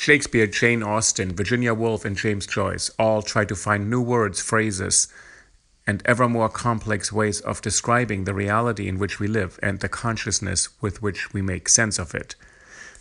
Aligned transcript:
Shakespeare, 0.00 0.46
Jane 0.46 0.84
Austen, 0.84 1.34
Virginia 1.34 1.74
Woolf, 1.74 2.04
and 2.04 2.16
James 2.16 2.46
Joyce 2.46 2.88
all 3.00 3.20
try 3.20 3.44
to 3.44 3.56
find 3.56 3.90
new 3.90 4.00
words, 4.00 4.40
phrases, 4.40 5.08
and 5.88 6.04
ever 6.04 6.28
more 6.28 6.48
complex 6.48 7.12
ways 7.12 7.40
of 7.40 7.60
describing 7.60 8.22
the 8.22 8.32
reality 8.32 8.86
in 8.86 9.00
which 9.00 9.18
we 9.18 9.26
live 9.26 9.58
and 9.60 9.80
the 9.80 9.88
consciousness 9.88 10.68
with 10.80 11.02
which 11.02 11.32
we 11.32 11.42
make 11.42 11.68
sense 11.68 11.98
of 11.98 12.14
it. 12.14 12.36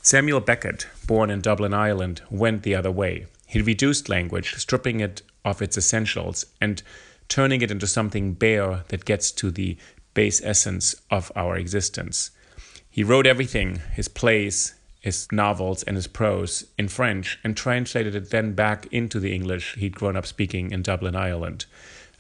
Samuel 0.02 0.40
Beckett, 0.40 0.88
born 1.06 1.30
in 1.30 1.40
Dublin, 1.40 1.72
Ireland, 1.72 2.24
went 2.32 2.64
the 2.64 2.74
other 2.74 2.92
way. 2.92 3.28
He 3.46 3.62
reduced 3.62 4.10
language, 4.10 4.56
stripping 4.56 5.00
it 5.00 5.22
of 5.46 5.62
its 5.62 5.78
essentials 5.78 6.48
and 6.60 6.82
turning 7.30 7.62
it 7.62 7.70
into 7.70 7.86
something 7.86 8.34
bare 8.34 8.86
that 8.88 9.06
gets 9.06 9.32
to 9.34 9.52
the 9.52 9.78
base 10.16 10.42
essence 10.44 10.96
of 11.12 11.32
our 11.36 11.58
existence. 11.58 12.32
He 12.90 13.04
wrote 13.04 13.28
everything 13.28 13.82
his 13.94 14.08
plays, 14.08 14.74
his 15.00 15.32
novels 15.32 15.84
and 15.84 15.96
his 15.96 16.08
prose 16.08 16.66
in 16.78 16.88
French 16.88 17.40
and 17.44 17.56
translated 17.56 18.16
it 18.16 18.30
then 18.30 18.54
back 18.54 18.88
into 18.92 19.20
the 19.20 19.34
English 19.34 19.76
he'd 19.76 19.96
grown 19.96 20.16
up 20.18 20.26
speaking 20.26 20.72
in 20.72 20.82
Dublin, 20.82 21.16
Ireland. 21.16 21.66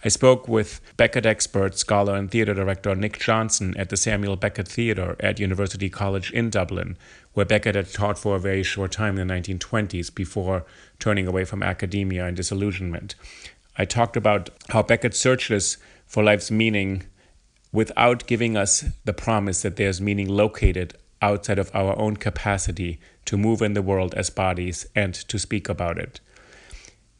I 0.05 0.09
spoke 0.09 0.47
with 0.47 0.79
Beckett 0.95 1.25
expert, 1.25 1.77
scholar, 1.77 2.15
and 2.15 2.29
theatre 2.29 2.53
director 2.53 2.95
Nick 2.95 3.17
Johnson 3.19 3.75
at 3.77 3.89
the 3.89 3.97
Samuel 3.97 4.35
Beckett 4.35 4.67
Theatre 4.67 5.15
at 5.19 5.39
University 5.39 5.89
College 5.89 6.31
in 6.31 6.51
Dublin, 6.51 6.97
where 7.33 7.47
Beckett 7.47 7.73
had 7.73 7.91
taught 7.91 8.19
for 8.19 8.35
a 8.35 8.39
very 8.39 8.61
short 8.61 8.91
time 8.91 9.17
in 9.17 9.27
the 9.27 9.33
1920s 9.33 10.13
before 10.13 10.65
turning 10.99 11.25
away 11.25 11.45
from 11.45 11.63
academia 11.63 12.25
and 12.25 12.37
disillusionment. 12.37 13.15
I 13.75 13.85
talked 13.85 14.15
about 14.15 14.51
how 14.69 14.83
Beckett 14.83 15.15
searches 15.15 15.77
for 16.05 16.23
life's 16.23 16.51
meaning 16.51 17.03
without 17.71 18.27
giving 18.27 18.55
us 18.55 18.85
the 19.03 19.13
promise 19.13 19.63
that 19.63 19.77
there's 19.77 19.99
meaning 19.99 20.29
located 20.29 20.95
outside 21.21 21.59
of 21.59 21.71
our 21.73 21.97
own 21.97 22.17
capacity 22.17 22.99
to 23.25 23.37
move 23.37 23.61
in 23.61 23.73
the 23.73 23.81
world 23.81 24.13
as 24.15 24.29
bodies 24.29 24.85
and 24.95 25.13
to 25.13 25.37
speak 25.37 25.69
about 25.69 25.97
it. 25.97 26.19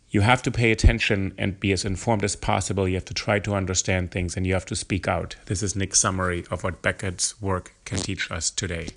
You 0.10 0.22
have 0.22 0.42
to 0.44 0.52
pay 0.52 0.72
attention 0.72 1.34
and 1.38 1.60
be 1.60 1.72
as 1.74 1.84
informed 1.84 2.24
as 2.24 2.36
possible. 2.36 2.88
You 2.88 2.96
have 2.96 3.06
to 3.06 3.14
try 3.14 3.40
to 3.40 3.54
understand 3.54 4.12
things 4.12 4.38
and 4.38 4.48
you 4.48 4.54
have 4.54 4.66
to 4.68 4.76
speak 4.76 5.08
out. 5.08 5.36
This 5.48 5.62
is 5.62 5.76
Nick's 5.76 6.00
summary 6.00 6.46
of 6.50 6.64
what 6.64 6.82
Beckett's 6.82 7.42
work 7.42 7.74
can 7.84 7.98
teach 7.98 8.32
us 8.32 8.50
today. 8.50 8.97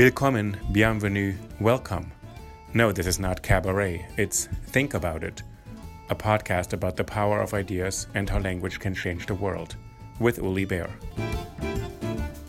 Willkommen, 0.00 0.56
bienvenue, 0.72 1.34
welcome. 1.60 2.10
No, 2.72 2.90
this 2.90 3.06
is 3.06 3.20
not 3.20 3.42
cabaret, 3.42 4.08
it's 4.16 4.46
Think 4.68 4.94
About 4.94 5.22
It, 5.22 5.42
a 6.08 6.14
podcast 6.14 6.72
about 6.72 6.96
the 6.96 7.04
power 7.04 7.42
of 7.42 7.52
ideas 7.52 8.06
and 8.14 8.30
how 8.30 8.38
language 8.38 8.80
can 8.80 8.94
change 8.94 9.26
the 9.26 9.34
world, 9.34 9.76
with 10.18 10.38
Uli 10.38 10.64
Baer. 10.64 10.88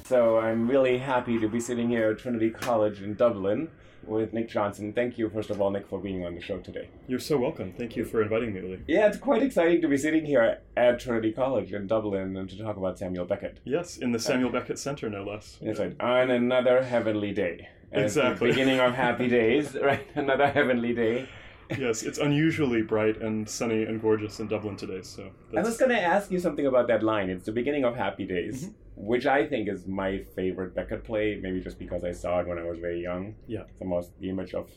So 0.06 0.40
I'm 0.40 0.66
really 0.66 0.98
happy 0.98 1.40
to 1.40 1.50
be 1.50 1.60
sitting 1.60 1.90
here 1.90 2.12
at 2.12 2.20
Trinity 2.20 2.52
College 2.52 3.02
in 3.02 3.16
Dublin 3.16 3.68
with 4.06 4.34
Nick 4.34 4.50
Johnson. 4.50 4.94
Thank 4.94 5.18
you, 5.18 5.30
first 5.30 5.50
of 5.50 5.62
all, 5.62 5.70
Nick, 5.72 5.88
for 5.88 6.00
being 6.00 6.26
on 6.26 6.36
the 6.36 6.42
show 6.42 6.58
today. 6.60 6.90
You're 7.08 7.20
so 7.20 7.38
welcome. 7.38 7.74
Thank 7.78 7.96
you 7.96 8.06
for 8.06 8.22
inviting 8.22 8.54
me, 8.54 8.62
Uli. 8.62 8.80
Yeah, 8.88 9.08
it's 9.08 9.18
quite 9.18 9.42
exciting 9.44 9.82
to 9.82 9.88
be 9.88 9.98
sitting 9.98 10.26
here 10.26 10.60
at 10.78 11.00
Trinity 11.00 11.32
College 11.32 11.74
in 11.74 11.88
Dublin 11.88 12.36
and 12.38 12.50
to 12.50 12.58
talk 12.58 12.78
about 12.78 12.98
Samuel 13.00 13.26
Beckett. 13.26 13.60
Yes, 13.64 13.98
in 13.98 14.12
the 14.12 14.18
uh, 14.18 14.22
Samuel 14.22 14.50
Beckett 14.52 14.80
Center, 14.80 15.10
no 15.10 15.24
less. 15.24 15.58
That's 15.62 15.80
right. 15.80 15.96
On 16.00 16.32
another 16.32 16.84
heavenly 16.84 17.34
day. 17.34 17.70
The 17.94 18.04
Exactly. 18.04 18.50
beginning 18.52 18.80
of 18.80 18.94
happy 18.94 19.28
days, 19.40 19.76
right? 19.76 20.08
Another 20.16 20.48
heavenly 20.48 20.94
day. 20.94 21.28
Yes, 21.78 22.04
it's 22.04 22.18
unusually 22.18 22.82
bright 22.82 23.22
and 23.22 23.48
sunny 23.50 23.84
and 23.84 24.02
gorgeous 24.02 24.40
in 24.40 24.48
Dublin 24.48 24.76
today. 24.76 25.02
So 25.02 25.32
I 25.58 25.62
was 25.62 25.78
going 25.78 25.92
to 25.92 26.00
ask 26.02 26.32
you 26.32 26.40
something 26.40 26.66
about 26.66 26.88
that 26.88 27.04
line. 27.04 27.30
It's 27.30 27.46
the 27.46 27.52
beginning 27.52 27.86
of 27.86 27.96
Happy 27.96 28.26
Days, 28.26 28.66
Mm-hmm. 28.66 29.06
which 29.08 29.26
I 29.26 29.48
think 29.48 29.70
is 29.70 29.88
my 29.88 30.20
favorite 30.36 30.76
Beckett 30.76 31.04
play, 31.04 31.40
maybe 31.42 31.62
just 31.62 31.80
because 31.80 32.04
I 32.04 32.12
saw 32.12 32.40
it 32.42 32.48
when 32.48 32.58
I 32.59 32.64
was 32.64 32.80
very 32.80 33.02
young. 33.02 33.36
yeah, 33.48 33.64
The 33.80 33.86
most, 33.86 34.12
the 34.20 34.30
image 34.30 34.54
of 34.54 34.70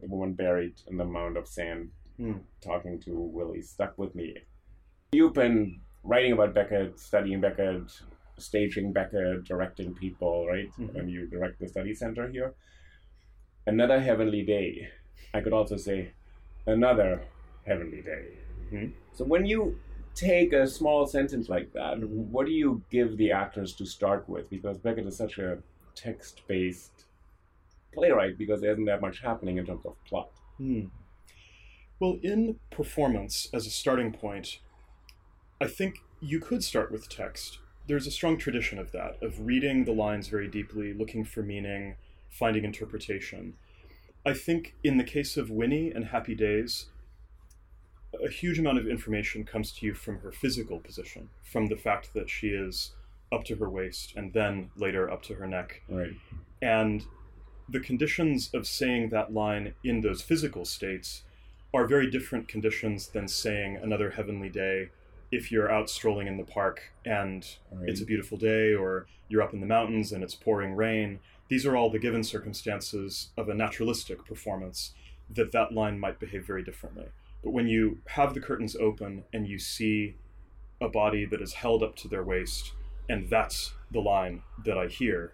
the 0.00 0.08
woman 0.08 0.32
buried 0.34 0.74
in 0.86 0.96
the 0.96 1.04
mound 1.04 1.36
of 1.36 1.46
sand 1.46 1.90
Hmm. 2.18 2.38
talking 2.60 3.00
to 3.02 3.12
Willie 3.14 3.62
stuck 3.62 3.96
with 3.96 4.14
me. 4.16 4.34
You've 5.12 5.34
been 5.34 5.80
writing 6.02 6.32
about 6.32 6.52
Beckett, 6.54 6.98
studying 6.98 7.40
Beckett, 7.40 7.92
staging 8.38 8.92
Beckett, 8.92 9.44
directing 9.44 9.94
people, 9.94 10.46
right? 10.48 10.68
Mhm. 10.78 10.96
And 10.96 11.10
you 11.10 11.28
direct 11.28 11.60
the 11.60 11.68
study 11.68 11.94
center 11.94 12.28
here. 12.28 12.54
Another 13.66 14.00
heavenly 14.00 14.42
day. 14.44 14.88
I 15.34 15.40
could 15.40 15.52
also 15.52 15.76
say 15.76 16.12
another 16.68 17.22
heavenly 17.66 18.02
day. 18.02 18.38
Mhm. 18.70 18.92
So 19.12 19.24
when 19.24 19.46
you 19.46 19.78
take 20.14 20.52
a 20.52 20.66
small 20.66 21.06
sentence 21.06 21.48
like 21.48 21.72
that, 21.72 21.98
what 22.00 22.46
do 22.46 22.52
you 22.52 22.82
give 22.90 23.16
the 23.16 23.32
actors 23.32 23.74
to 23.76 23.86
start 23.86 24.28
with? 24.28 24.48
Because 24.50 24.78
Beckett 24.78 25.06
is 25.06 25.16
such 25.16 25.38
a 25.38 25.62
text-based 25.94 27.06
playwright 27.92 28.36
because 28.36 28.60
there 28.60 28.72
isn't 28.72 28.84
that 28.84 29.00
much 29.00 29.20
happening 29.20 29.56
in 29.56 29.66
terms 29.66 29.84
of 29.86 30.02
plot. 30.04 30.30
Hmm. 30.58 30.86
Well, 31.98 32.18
in 32.22 32.60
performance 32.70 33.48
as 33.52 33.66
a 33.66 33.70
starting 33.70 34.12
point, 34.12 34.60
I 35.60 35.66
think 35.66 35.98
you 36.20 36.38
could 36.38 36.62
start 36.62 36.92
with 36.92 37.08
text. 37.08 37.58
There's 37.86 38.06
a 38.06 38.10
strong 38.10 38.36
tradition 38.36 38.78
of 38.78 38.92
that, 38.92 39.20
of 39.22 39.46
reading 39.46 39.84
the 39.84 39.92
lines 39.92 40.28
very 40.28 40.46
deeply, 40.46 40.92
looking 40.92 41.24
for 41.24 41.42
meaning, 41.42 41.96
finding 42.28 42.64
interpretation. 42.64 43.54
I 44.26 44.34
think 44.34 44.74
in 44.84 44.98
the 44.98 45.04
case 45.04 45.36
of 45.36 45.50
Winnie 45.50 45.90
and 45.90 46.06
Happy 46.06 46.34
Days, 46.34 46.86
a 48.24 48.28
huge 48.28 48.58
amount 48.58 48.78
of 48.78 48.86
information 48.86 49.44
comes 49.44 49.72
to 49.72 49.86
you 49.86 49.94
from 49.94 50.20
her 50.20 50.32
physical 50.32 50.78
position, 50.80 51.28
from 51.42 51.66
the 51.66 51.76
fact 51.76 52.14
that 52.14 52.28
she 52.28 52.48
is 52.48 52.92
up 53.30 53.44
to 53.44 53.56
her 53.56 53.68
waist 53.68 54.14
and 54.16 54.32
then 54.32 54.70
later 54.76 55.10
up 55.10 55.22
to 55.22 55.34
her 55.34 55.46
neck. 55.46 55.82
Right. 55.88 56.12
And 56.62 57.04
the 57.68 57.80
conditions 57.80 58.50
of 58.54 58.66
saying 58.66 59.10
that 59.10 59.32
line 59.32 59.74
in 59.84 60.00
those 60.00 60.22
physical 60.22 60.64
states 60.64 61.22
are 61.74 61.86
very 61.86 62.10
different 62.10 62.48
conditions 62.48 63.08
than 63.08 63.28
saying 63.28 63.76
another 63.76 64.10
heavenly 64.10 64.48
day 64.48 64.88
if 65.30 65.52
you're 65.52 65.70
out 65.70 65.90
strolling 65.90 66.26
in 66.26 66.38
the 66.38 66.44
park 66.44 66.80
and 67.04 67.46
Right. 67.70 67.90
it's 67.90 68.00
a 68.00 68.06
beautiful 68.06 68.38
day, 68.38 68.72
or 68.74 69.06
you're 69.28 69.42
up 69.42 69.52
in 69.52 69.60
the 69.60 69.66
mountains 69.66 70.10
and 70.12 70.24
it's 70.24 70.34
pouring 70.34 70.72
rain. 70.74 71.20
These 71.48 71.64
are 71.66 71.76
all 71.76 71.90
the 71.90 71.98
given 71.98 72.22
circumstances 72.22 73.30
of 73.36 73.48
a 73.48 73.54
naturalistic 73.54 74.24
performance 74.24 74.92
that 75.30 75.52
that 75.52 75.72
line 75.72 75.98
might 75.98 76.18
behave 76.20 76.46
very 76.46 76.62
differently. 76.62 77.06
But 77.42 77.50
when 77.52 77.68
you 77.68 77.98
have 78.08 78.34
the 78.34 78.40
curtains 78.40 78.76
open 78.76 79.24
and 79.32 79.46
you 79.46 79.58
see 79.58 80.16
a 80.80 80.88
body 80.88 81.24
that 81.26 81.40
is 81.40 81.54
held 81.54 81.82
up 81.82 81.96
to 81.96 82.08
their 82.08 82.22
waist, 82.24 82.72
and 83.08 83.28
that's 83.30 83.72
the 83.90 84.00
line 84.00 84.42
that 84.64 84.76
I 84.76 84.86
hear, 84.86 85.32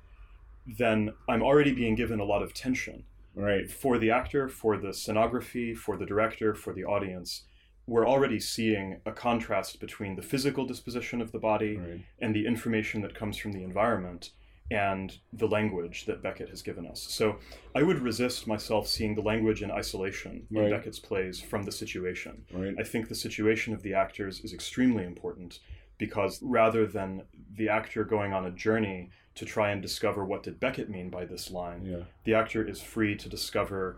then 0.66 1.12
I'm 1.28 1.42
already 1.42 1.72
being 1.72 1.94
given 1.94 2.20
a 2.20 2.24
lot 2.24 2.42
of 2.42 2.54
tension 2.54 3.04
Right. 3.34 3.68
for 3.68 3.98
the 3.98 4.10
actor, 4.12 4.48
for 4.48 4.76
the 4.78 4.88
scenography, 4.88 5.76
for 5.76 5.96
the 5.96 6.06
director, 6.06 6.54
for 6.54 6.72
the 6.72 6.84
audience. 6.84 7.42
We're 7.86 8.06
already 8.08 8.38
seeing 8.40 9.00
a 9.04 9.12
contrast 9.12 9.80
between 9.80 10.14
the 10.14 10.22
physical 10.22 10.64
disposition 10.64 11.20
of 11.20 11.32
the 11.32 11.38
body 11.40 11.76
Right. 11.76 12.00
and 12.20 12.34
the 12.34 12.46
information 12.46 13.02
that 13.02 13.14
comes 13.14 13.36
from 13.36 13.52
the 13.52 13.64
environment 13.64 14.30
and 14.74 15.16
the 15.32 15.46
language 15.46 16.04
that 16.06 16.20
Beckett 16.22 16.48
has 16.48 16.60
given 16.62 16.84
us. 16.86 17.00
So 17.08 17.36
I 17.76 17.82
would 17.84 18.00
resist 18.00 18.46
myself 18.48 18.88
seeing 18.88 19.14
the 19.14 19.22
language 19.22 19.62
in 19.62 19.70
isolation 19.70 20.46
in 20.50 20.58
Right. 20.58 20.70
Beckett's 20.70 20.98
plays 20.98 21.40
from 21.40 21.62
the 21.62 21.70
situation. 21.72 22.44
Right. 22.52 22.74
I 22.78 22.82
think 22.82 23.08
the 23.08 23.14
situation 23.14 23.72
of 23.72 23.82
the 23.82 23.94
actors 23.94 24.40
is 24.40 24.52
extremely 24.52 25.04
important 25.04 25.60
because 25.96 26.42
rather 26.42 26.86
than 26.86 27.22
the 27.56 27.68
actor 27.68 28.02
going 28.04 28.32
on 28.32 28.46
a 28.46 28.50
journey 28.50 29.10
to 29.36 29.44
try 29.44 29.70
and 29.70 29.80
discover 29.80 30.24
what 30.24 30.42
did 30.42 30.58
Beckett 30.58 30.90
mean 30.90 31.08
by 31.08 31.24
this 31.24 31.50
line, 31.52 31.84
Yeah. 31.84 32.04
the 32.24 32.34
actor 32.34 32.66
is 32.66 32.80
free 32.82 33.14
to 33.16 33.28
discover 33.28 33.96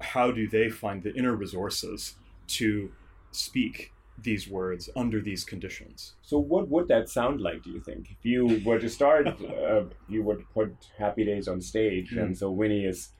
how 0.00 0.32
do 0.32 0.48
they 0.48 0.68
find 0.70 1.02
the 1.04 1.14
inner 1.14 1.36
resources 1.36 2.16
to 2.48 2.90
speak 3.30 3.92
these 4.22 4.48
words 4.48 4.88
under 4.96 5.20
these 5.20 5.44
conditions. 5.44 6.14
So 6.22 6.38
what 6.38 6.68
would 6.68 6.88
that 6.88 7.08
sound 7.08 7.40
like? 7.40 7.62
Do 7.62 7.70
you 7.70 7.80
think 7.80 8.10
if 8.10 8.24
you 8.24 8.60
were 8.64 8.78
to 8.78 8.88
start, 8.88 9.26
uh, 9.28 9.84
you 10.08 10.22
would 10.22 10.44
put 10.52 10.74
Happy 10.98 11.24
Days 11.24 11.48
on 11.48 11.60
stage, 11.60 12.12
and 12.12 12.36
so 12.36 12.50
Winnie 12.50 12.84
is, 12.84 13.10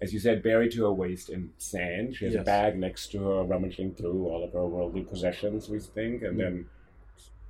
as 0.00 0.12
you 0.12 0.20
said, 0.20 0.42
buried 0.42 0.72
to 0.72 0.84
her 0.84 0.92
waist 0.92 1.28
in 1.28 1.50
sand. 1.58 2.16
She 2.16 2.24
has 2.26 2.34
a 2.34 2.42
bag 2.42 2.78
next 2.78 3.08
to 3.12 3.18
her, 3.24 3.42
rummaging 3.44 3.94
through 3.94 4.26
all 4.26 4.44
of 4.44 4.52
her 4.52 4.66
worldly 4.66 5.02
possessions. 5.02 5.68
We 5.68 5.80
think, 5.80 6.22
and 6.22 6.38
then 6.38 6.66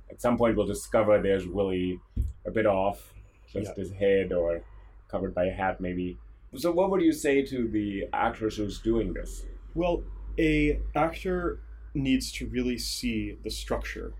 at 0.09 0.21
some 0.21 0.37
point 0.37 0.55
we'll 0.57 0.65
discover 0.65 1.21
there's 1.21 1.45
Willie 1.47 1.99
a 2.45 2.51
bit 2.51 2.65
off, 2.65 3.13
just 3.51 3.69
Yeah. 3.77 3.83
his 3.83 3.91
head 3.91 4.31
or 4.33 4.61
covered 5.07 5.33
by 5.35 5.45
a 5.45 5.51
hat, 5.51 5.79
maybe. 5.81 6.17
So 6.55 6.71
what 6.71 6.89
would 6.89 7.01
you 7.01 7.13
say 7.13 7.43
to 7.43 7.67
the 7.67 8.07
actress 8.13 8.57
who's 8.57 8.79
doing 8.79 9.13
this? 9.13 9.45
Well, 9.75 10.03
a 10.39 10.79
actor 10.95 11.59
needs 11.93 12.31
to 12.33 12.47
really 12.47 12.77
see 12.77 13.37
the 13.43 13.49
structure 13.49 14.13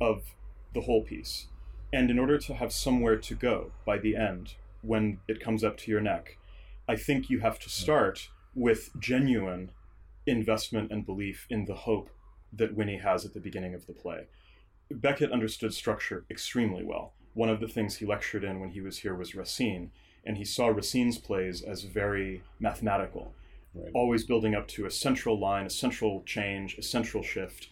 of 0.00 0.34
the 0.72 0.82
whole 0.82 1.02
piece. 1.02 1.46
And 1.92 2.10
in 2.10 2.18
order 2.18 2.38
to 2.38 2.54
have 2.54 2.72
somewhere 2.72 3.16
to 3.16 3.34
go 3.34 3.72
by 3.86 3.98
the 3.98 4.16
end, 4.16 4.54
when 4.82 5.18
it 5.28 5.40
comes 5.40 5.62
up 5.62 5.76
to 5.78 5.90
your 5.90 6.00
neck, 6.00 6.36
I 6.88 6.96
think 6.96 7.30
you 7.30 7.40
have 7.40 7.58
to 7.60 7.70
start 7.70 8.28
with 8.54 8.90
genuine 8.98 9.70
investment 10.26 10.90
and 10.90 11.06
belief 11.06 11.46
in 11.48 11.64
the 11.64 11.74
hope 11.74 12.10
that 12.52 12.74
Winnie 12.74 12.98
has 12.98 13.24
at 13.24 13.34
the 13.34 13.40
beginning 13.40 13.74
of 13.74 13.86
the 13.86 13.92
play. 13.92 14.26
Beckett 14.90 15.32
understood 15.32 15.72
structure 15.72 16.24
extremely 16.30 16.84
well. 16.84 17.12
One 17.32 17.48
of 17.48 17.60
the 17.60 17.68
things 17.68 17.96
he 17.96 18.06
lectured 18.06 18.44
in 18.44 18.60
when 18.60 18.70
he 18.70 18.80
was 18.80 18.98
here 18.98 19.14
was 19.14 19.34
Racine, 19.34 19.90
and 20.24 20.36
he 20.36 20.44
saw 20.44 20.68
Racine's 20.68 21.18
plays 21.18 21.62
as 21.62 21.82
very 21.82 22.42
mathematical 22.60 23.34
Right. 23.74 23.90
always 23.92 24.24
building 24.24 24.54
up 24.54 24.68
to 24.68 24.86
a 24.86 24.90
central 24.90 25.38
line, 25.38 25.66
a 25.66 25.70
central 25.70 26.22
change, 26.24 26.78
a 26.78 26.82
central 26.82 27.24
shift. 27.24 27.68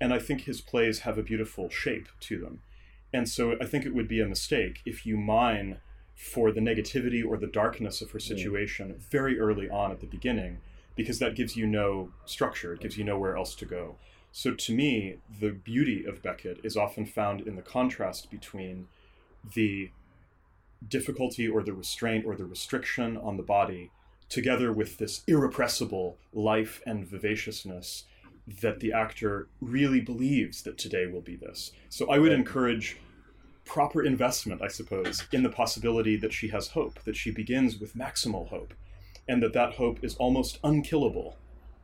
And 0.00 0.12
I 0.12 0.18
think 0.18 0.42
his 0.42 0.60
plays 0.60 1.00
have 1.00 1.16
a 1.16 1.22
beautiful 1.22 1.68
shape 1.70 2.08
to 2.20 2.40
them. 2.40 2.60
And 3.12 3.28
so 3.28 3.56
I 3.60 3.66
think 3.66 3.86
it 3.86 3.94
would 3.94 4.08
be 4.08 4.20
a 4.20 4.26
mistake 4.26 4.80
if 4.84 5.06
you 5.06 5.16
mine 5.16 5.78
for 6.16 6.50
the 6.50 6.60
negativity 6.60 7.24
or 7.24 7.36
the 7.36 7.46
darkness 7.46 8.00
of 8.00 8.10
her 8.10 8.18
mm. 8.18 8.22
situation 8.22 8.96
very 8.98 9.38
early 9.38 9.70
on 9.70 9.92
at 9.92 10.00
the 10.00 10.06
beginning, 10.06 10.58
because 10.96 11.20
that 11.20 11.36
gives 11.36 11.56
you 11.56 11.66
no 11.66 12.10
structure, 12.24 12.72
it 12.72 12.80
gives 12.80 12.98
you 12.98 13.04
nowhere 13.04 13.36
else 13.36 13.54
to 13.54 13.64
go. 13.64 13.96
So 14.32 14.52
to 14.52 14.74
me, 14.74 15.18
the 15.40 15.50
beauty 15.50 16.04
of 16.04 16.22
Beckett 16.22 16.58
is 16.64 16.76
often 16.76 17.06
found 17.06 17.42
in 17.42 17.54
the 17.54 17.62
contrast 17.62 18.30
between 18.30 18.88
the 19.54 19.92
difficulty 20.86 21.46
or 21.46 21.62
the 21.62 21.72
restraint 21.72 22.26
or 22.26 22.34
the 22.34 22.44
restriction 22.44 23.16
on 23.16 23.36
the 23.36 23.44
body 23.44 23.92
together 24.28 24.72
with 24.72 24.98
this 24.98 25.22
irrepressible 25.26 26.18
life 26.32 26.82
and 26.86 27.06
vivaciousness 27.06 28.04
that 28.60 28.80
the 28.80 28.92
actor 28.92 29.48
really 29.60 30.00
believes 30.00 30.62
that 30.62 30.76
today 30.76 31.06
will 31.06 31.20
be 31.20 31.36
this. 31.36 31.72
So 31.88 32.10
I 32.10 32.18
would 32.18 32.32
encourage 32.32 32.98
proper 33.64 34.02
investment, 34.02 34.60
I 34.62 34.68
suppose, 34.68 35.26
in 35.32 35.42
the 35.42 35.48
possibility 35.48 36.16
that 36.16 36.32
she 36.32 36.48
has 36.48 36.68
hope, 36.68 37.02
that 37.04 37.16
she 37.16 37.30
begins 37.30 37.78
with 37.78 37.96
maximal 37.96 38.48
hope, 38.48 38.74
and 39.26 39.42
that 39.42 39.54
that 39.54 39.74
hope 39.74 40.04
is 40.04 40.16
almost 40.16 40.58
unkillable 40.62 41.36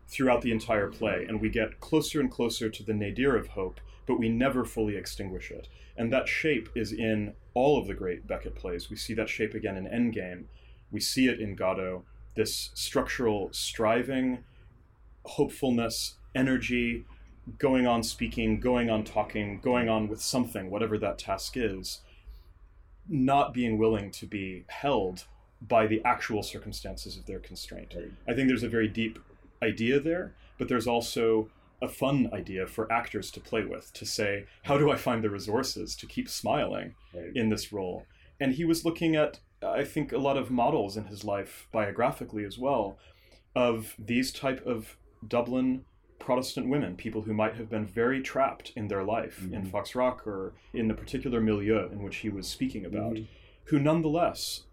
throughout 0.07 0.43
the 0.43 0.53
entire 0.53 0.89
play. 0.89 1.25
And 1.27 1.41
we 1.41 1.49
get 1.49 1.81
closer 1.81 2.21
and 2.21 2.31
closer 2.31 2.69
to 2.69 2.83
the 2.83 2.93
nadir 2.93 3.37
of 3.37 3.49
hope, 3.49 3.81
but 4.07 4.19
we 4.19 4.29
never 4.29 4.65
fully 4.65 4.97
extinguish 4.97 5.51
it. 5.51 5.69
And 5.97 6.13
that 6.13 6.29
shape 6.29 6.69
is 6.75 6.93
in 6.93 7.35
all 7.55 7.79
of 7.79 7.87
the 7.87 7.95
great 7.95 8.27
Beckett 8.27 8.57
plays. 8.57 8.91
We 8.91 8.97
see 8.97 9.15
that 9.15 9.29
shape 9.29 9.55
again 9.55 9.77
in 9.77 9.87
Endgame. 9.87 10.45
We 10.91 11.01
see 11.01 11.29
it 11.29 11.41
in 11.41 11.55
Godot, 11.55 12.05
this 12.41 12.71
structural 12.73 13.51
striving, 13.53 14.39
hopefulness, 15.27 16.15
energy, 16.35 17.05
going 17.59 17.87
on 17.87 18.03
speaking, 18.03 18.59
going 18.59 18.89
on 18.89 19.05
talking, 19.05 19.61
going 19.61 19.91
on 19.91 20.09
with 20.09 20.23
something, 20.23 20.71
whatever 20.71 20.97
that 20.97 21.19
task 21.19 21.55
is, 21.59 22.01
not 23.07 23.53
being 23.53 23.77
willing 23.77 24.11
to 24.11 24.25
be 24.27 24.65
held 24.69 25.25
by 25.61 25.87
the 25.87 26.01
actual 26.03 26.43
circumstances 26.43 27.19
of 27.19 27.27
their 27.27 27.41
constraint. 27.41 27.95
I 28.27 28.33
think 28.33 28.49
there's 28.49 28.63
a 28.63 28.69
very 28.71 28.89
deep 28.89 29.19
idea 29.63 30.01
there, 30.01 30.33
but 30.57 30.69
there's 30.69 30.87
also 30.87 31.51
a 31.83 31.89
fun 31.89 32.31
idea 32.33 32.67
for 32.67 32.91
actors 32.91 33.31
to 33.33 33.41
play 33.41 33.65
with 33.67 33.93
to 33.93 34.07
say, 34.07 34.47
how 34.63 34.79
do 34.79 34.91
I 34.91 34.97
find 34.97 35.23
the 35.23 35.29
resources 35.29 35.95
to 35.97 36.07
keep 36.07 36.29
smiling 36.31 36.95
Right. 37.13 37.33
in 37.35 37.51
this 37.51 37.71
role? 37.71 38.07
And 38.41 38.55
he 38.55 38.65
was 38.65 38.87
looking 38.87 39.15
at, 39.17 39.41
I 39.63 39.85
think, 39.85 40.13
a 40.13 40.19
lot 40.19 40.37
of 40.37 40.51
models 40.51 40.97
in 40.97 41.05
his 41.05 41.25
life 41.25 41.69
biographically 41.73 42.45
as 42.45 42.59
well 42.59 42.99
of 43.55 43.95
these 43.99 44.33
type 44.33 44.65
of 44.67 44.97
Dublin 45.27 45.85
Protestant 46.19 46.69
women, 46.69 46.97
people 46.97 47.23
who 47.23 47.35
might 47.35 47.57
have 47.57 47.69
been 47.69 47.87
very 47.87 48.23
trapped 48.23 48.73
in 48.77 48.89
their 48.89 49.03
life 49.03 49.43
in 49.43 49.63
mm-hmm. 49.63 49.71
Foxrock 49.71 50.27
or 50.27 50.53
in 50.73 50.89
the 50.89 50.95
particular 50.95 51.41
milieu 51.41 51.89
in 51.91 52.03
which 52.03 52.17
he 52.17 52.29
was 52.29 52.47
speaking 52.47 52.85
about, 52.85 53.15
mm-hmm. 53.15 53.25
who 53.65 53.79
nonetheless 53.79 54.65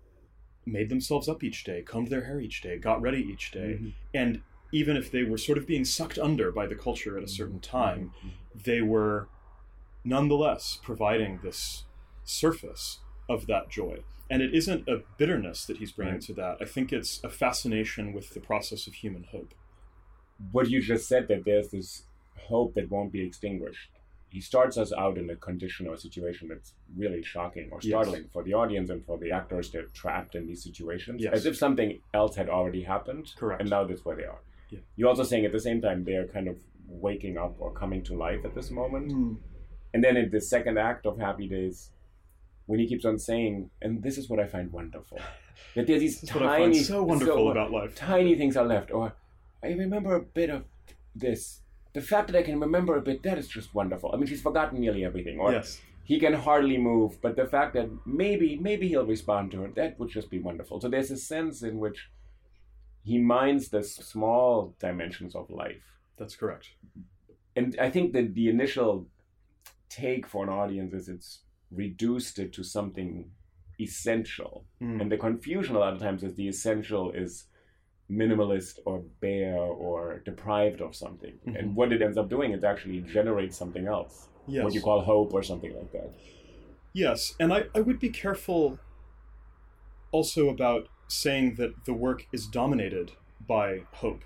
made 0.65 0.89
themselves 0.89 1.29
up 1.29 1.43
each 1.43 1.63
day, 1.63 1.81
combed 1.81 2.09
their 2.09 2.25
hair 2.25 2.39
each 2.39 2.61
day, 2.61 2.77
got 2.77 3.01
ready 3.01 3.19
each 3.19 3.51
day, 3.51 3.79
mm-hmm. 3.79 3.89
and 4.13 4.41
even 4.71 4.97
if 4.97 5.09
they 5.09 5.23
were 5.23 5.37
sort 5.37 5.57
of 5.57 5.65
being 5.65 5.85
sucked 5.85 6.19
under 6.19 6.51
by 6.51 6.67
the 6.67 6.75
culture 6.75 7.17
at 7.17 7.23
a 7.23 7.27
certain 7.27 7.59
time, 7.59 8.11
they 8.53 8.81
were 8.81 9.29
nonetheless 10.03 10.79
providing 10.83 11.39
this 11.41 11.85
surface 12.25 12.99
of 13.29 13.47
that 13.47 13.69
joy. 13.69 13.99
And 14.29 14.41
it 14.41 14.53
isn't 14.53 14.87
a 14.89 15.03
bitterness 15.17 15.65
that 15.65 15.77
he's 15.77 15.91
bringing 15.91 16.15
Right. 16.15 16.21
to 16.23 16.33
that. 16.33 16.57
I 16.61 16.65
think 16.65 16.91
it's 16.91 17.23
a 17.23 17.29
fascination 17.29 18.11
with 18.13 18.31
the 18.33 18.39
process 18.41 18.87
of 18.87 18.93
human 18.95 19.23
hope. 19.23 19.53
what 20.51 20.69
you 20.69 20.79
just 20.79 21.07
said 21.07 21.27
that 21.27 21.45
there's 21.45 21.69
this 21.69 22.05
hope 22.37 22.75
that 22.75 22.91
won't 22.91 23.11
be 23.11 23.21
extinguished. 23.25 23.89
He 24.29 24.39
starts 24.39 24.77
us 24.77 24.93
out 24.93 25.17
in 25.17 25.27
a 25.31 25.35
condition 25.35 25.87
or 25.87 25.95
a 25.95 25.97
situation 25.97 26.47
that's 26.49 26.75
really 26.95 27.23
shocking 27.23 27.69
or 27.71 27.79
Yes. 27.81 27.89
startling 27.89 28.25
for 28.31 28.43
the 28.43 28.53
audience 28.53 28.91
and 28.91 29.03
for 29.03 29.17
the 29.17 29.31
actors. 29.31 29.71
They're 29.71 29.87
trapped 30.01 30.35
in 30.35 30.45
these 30.45 30.61
situations 30.63 31.23
Yes. 31.23 31.33
as 31.33 31.45
if 31.47 31.55
something 31.57 32.01
else 32.13 32.35
had 32.35 32.49
already 32.49 32.83
happened. 32.83 33.33
Correct. 33.35 33.61
And 33.61 33.69
now 33.71 33.83
that's 33.85 34.05
where 34.05 34.15
they 34.15 34.25
are. 34.25 34.41
Yeah. 34.69 34.79
You're 34.95 35.09
also 35.09 35.23
saying 35.23 35.43
at 35.45 35.51
the 35.53 35.59
same 35.59 35.81
time 35.81 36.03
they're 36.03 36.27
kind 36.27 36.47
of 36.47 36.57
waking 36.87 37.35
up 37.37 37.55
or 37.59 37.71
coming 37.73 38.03
to 38.03 38.13
life 38.15 38.45
at 38.45 38.53
this 38.53 38.69
moment. 38.69 39.11
Hmm. 39.11 39.33
And 39.95 40.03
then 40.03 40.15
in 40.17 40.29
the 40.29 40.39
second 40.41 40.77
act 40.77 41.07
of 41.07 41.17
Happy 41.17 41.47
Days, 41.47 41.89
when 42.67 42.79
he 42.79 42.87
keeps 42.87 43.05
on 43.05 43.17
saying, 43.17 43.69
and 43.81 44.03
this 44.03 44.17
is 44.17 44.29
what 44.29 44.39
I 44.39 44.45
find 44.47 44.71
wonderful, 44.71 45.19
that 45.75 45.87
there's 45.87 45.99
these 46.01 46.21
This 46.21 46.29
is 46.29 46.35
what 46.35 46.43
I 46.45 46.59
tiny, 46.59 46.79
so 46.83 47.03
wonderful 47.03 47.51
about 47.51 47.71
life. 47.71 47.95
tiny 47.95 48.35
things 48.35 48.55
are 48.55 48.65
left, 48.65 48.91
or 48.91 49.13
I 49.63 49.69
remember 49.69 50.15
a 50.15 50.21
bit 50.21 50.49
of 50.49 50.63
this. 51.15 51.61
The 51.93 52.01
fact 52.01 52.27
that 52.29 52.37
I 52.37 52.43
can 52.43 52.59
remember 52.59 52.95
a 52.95 53.01
bit, 53.01 53.23
that 53.23 53.37
is 53.39 53.47
just 53.47 53.73
wonderful. 53.73 54.11
I 54.13 54.17
mean, 54.17 54.27
she's 54.27 54.41
forgotten 54.41 54.79
nearly 54.79 55.03
everything, 55.03 55.39
or 55.39 55.51
Yes. 55.51 55.81
he 56.03 56.19
can 56.19 56.33
hardly 56.33 56.77
move, 56.77 57.19
but 57.21 57.35
the 57.35 57.45
fact 57.47 57.73
that 57.73 57.89
maybe, 58.05 58.57
maybe 58.57 58.87
he'll 58.89 59.05
respond 59.05 59.51
to 59.51 59.61
her, 59.61 59.69
that 59.75 59.97
would 59.99 60.09
just 60.09 60.29
be 60.29 60.39
wonderful. 60.39 60.79
So 60.79 60.89
there's 60.89 61.09
a 61.09 61.17
sense 61.17 61.63
in 61.63 61.79
which 61.79 62.09
he 63.03 63.17
minds 63.17 63.69
the 63.69 63.81
small 63.83 64.75
dimensions 64.79 65.33
of 65.33 65.49
life 65.49 65.85
That's 66.17 66.35
correct. 66.35 66.67
and 67.55 67.75
I 67.79 67.89
think 67.89 68.11
that 68.13 68.35
the 68.35 68.49
initial 68.49 69.07
take 69.89 70.27
for 70.27 70.43
an 70.43 70.49
audience 70.49 70.93
is 70.93 71.07
it's 71.07 71.39
reduced 71.71 72.39
it 72.39 72.53
to 72.53 72.63
something 72.63 73.31
essential, 73.79 74.65
Mm. 74.81 75.01
and 75.01 75.11
the 75.11 75.17
confusion 75.17 75.75
a 75.75 75.79
lot 75.79 75.93
of 75.93 75.99
times 75.99 76.23
is 76.23 76.35
the 76.35 76.47
essential 76.47 77.11
is 77.11 77.45
minimalist 78.09 78.79
or 78.85 79.03
bare 79.19 79.57
or 79.57 80.19
deprived 80.25 80.81
of 80.81 80.95
something, 80.95 81.37
Mhm. 81.45 81.59
and 81.59 81.75
what 81.75 81.91
it 81.91 82.01
ends 82.01 82.17
up 82.17 82.29
doing 82.29 82.51
is 82.53 82.63
actually 82.63 83.01
generate 83.01 83.53
something 83.53 83.85
else. 83.87 84.29
Yes. 84.49 84.63
what 84.63 84.73
you 84.73 84.79
call 84.81 85.01
hope 85.01 85.33
or 85.33 85.43
something 85.43 85.75
like 85.75 85.91
that. 85.91 86.09
Yes, 86.93 87.35
and 87.37 87.51
I, 87.53 87.65
I 87.75 87.81
would 87.81 87.99
be 87.99 88.07
careful 88.09 88.79
also 90.11 90.47
about 90.49 90.87
saying 91.09 91.55
that 91.55 91.83
the 91.83 91.93
work 91.93 92.25
is 92.31 92.47
dominated 92.47 93.11
by 93.45 93.79
hope, 93.95 94.23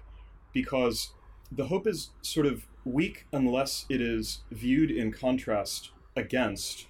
because 0.53 1.13
the 1.51 1.65
hope 1.69 1.88
is 1.88 2.12
sort 2.21 2.45
of 2.45 2.67
weak 2.86 3.25
unless 3.33 3.88
it 3.89 4.00
is 4.00 4.43
viewed 4.51 4.91
in 4.91 5.12
contrast 5.12 5.89
against 6.15 6.88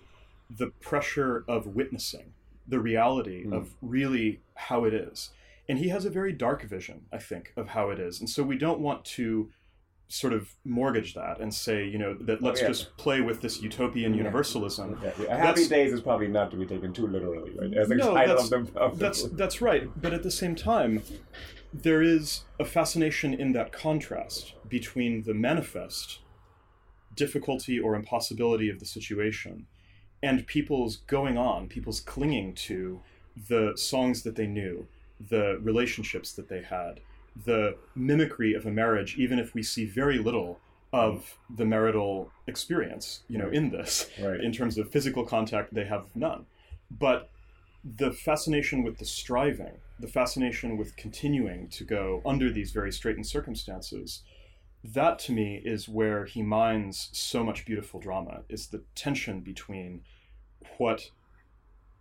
the 0.58 0.67
pressure 0.67 1.43
of 1.48 1.67
witnessing 1.67 2.34
the 2.67 2.79
reality 2.79 3.46
Mm. 3.46 3.53
of 3.53 3.75
really 3.81 4.41
how 4.55 4.86
it 4.86 4.93
is. 4.93 5.31
And 5.67 5.79
he 5.79 5.89
has 5.89 6.05
a 6.05 6.10
very 6.10 6.34
dark 6.34 6.63
vision, 6.63 7.05
I 7.12 7.17
think, 7.17 7.53
of 7.55 7.70
how 7.70 7.89
it 7.89 8.00
is. 8.00 8.20
And 8.20 8.29
so 8.29 8.43
we 8.43 8.58
don't 8.58 8.79
want 8.79 9.05
to 9.05 9.51
sort 10.08 10.34
of 10.34 10.55
mortgage 10.65 11.13
that 11.13 11.39
and 11.39 11.53
say, 11.53 11.86
you 11.86 11.98
know, 11.98 12.13
that 12.13 12.41
let's 12.41 12.62
yeah. 12.62 12.67
just 12.67 12.98
play 12.98 13.22
with 13.22 13.39
this 13.39 13.62
utopian 13.62 14.13
universalism. 14.13 15.00
Yeah, 15.01 15.12
yeah. 15.22 15.38
Happy 15.38 15.65
Days 15.67 15.93
is 15.93 16.01
probably 16.01 16.27
not 16.27 16.51
to 16.51 16.58
be 16.58 16.65
taken 16.65 16.91
too 16.91 17.08
literally, 17.08 17.51
right? 17.58 17.74
As 17.74 17.88
No, 17.88 18.13
that's, 18.13 18.51
of 18.51 18.74
the, 18.74 18.79
of 18.79 19.00
that's 19.00 19.24
that's 19.29 19.62
right. 19.62 19.89
But 20.01 20.13
at 20.13 20.24
the 20.24 20.31
same 20.31 20.55
time, 20.55 21.03
there 21.74 22.01
is 22.01 22.43
a 22.60 22.65
fascination 22.65 23.34
in 23.34 23.53
that 23.53 23.72
contrast 23.72 24.53
between 24.67 25.24
the 25.24 25.34
manifest 25.34 26.20
difficulty 27.15 27.79
or 27.79 27.96
impossibility 27.96 28.70
of 28.70 28.79
the 28.79 28.86
situation 28.86 29.67
and 30.24 30.46
people's 30.48 30.98
going 31.08 31.38
on, 31.38 31.68
people's 31.68 32.00
clinging 32.00 32.54
to 32.54 33.01
the 33.50 33.74
songs 33.75 34.24
that 34.24 34.36
they 34.36 34.48
knew, 34.48 34.88
the 35.30 35.60
relationships 35.62 36.32
that 36.34 36.50
they 36.50 36.62
had, 36.62 37.00
the 37.46 37.75
mimicry 37.96 38.54
of 38.54 38.66
a 38.66 38.72
marriage, 38.72 39.18
even 39.18 39.40
if 39.40 39.54
we 39.54 39.63
see 39.63 39.86
very 39.86 40.18
little 40.18 40.60
of 40.94 41.38
the 41.50 41.66
marital 41.66 42.30
experience, 42.48 43.22
you 43.30 43.38
know, 43.38 43.50
in 43.50 43.70
this. 43.70 44.10
Right. 44.22 44.42
In 44.42 44.51
terms 44.51 44.78
of 44.78 44.92
physical 44.92 45.25
contact, 45.25 45.74
they 45.74 45.86
have 45.86 46.06
none. 46.16 46.46
But 46.90 47.30
the 47.84 48.12
fascination 48.12 48.84
with 48.84 48.98
the 48.98 49.06
striving, 49.06 49.78
the 50.00 50.08
fascination 50.08 50.78
with 50.78 50.96
continuing 50.98 51.70
to 51.70 51.84
go 51.84 52.22
under 52.25 52.51
these 52.51 52.72
very 52.72 52.92
straitened 52.92 53.25
circumstances, 53.25 54.22
that 54.84 55.20
to 55.20 55.32
me 55.32 55.62
is 55.64 55.88
where 55.88 56.26
he 56.26 56.42
mines 56.42 57.10
so 57.12 57.44
much 57.44 57.66
beautiful 57.66 58.00
drama, 58.00 58.42
is 58.50 58.68
the 58.68 58.84
tension 58.96 59.42
between 59.42 60.02
what 60.78 61.12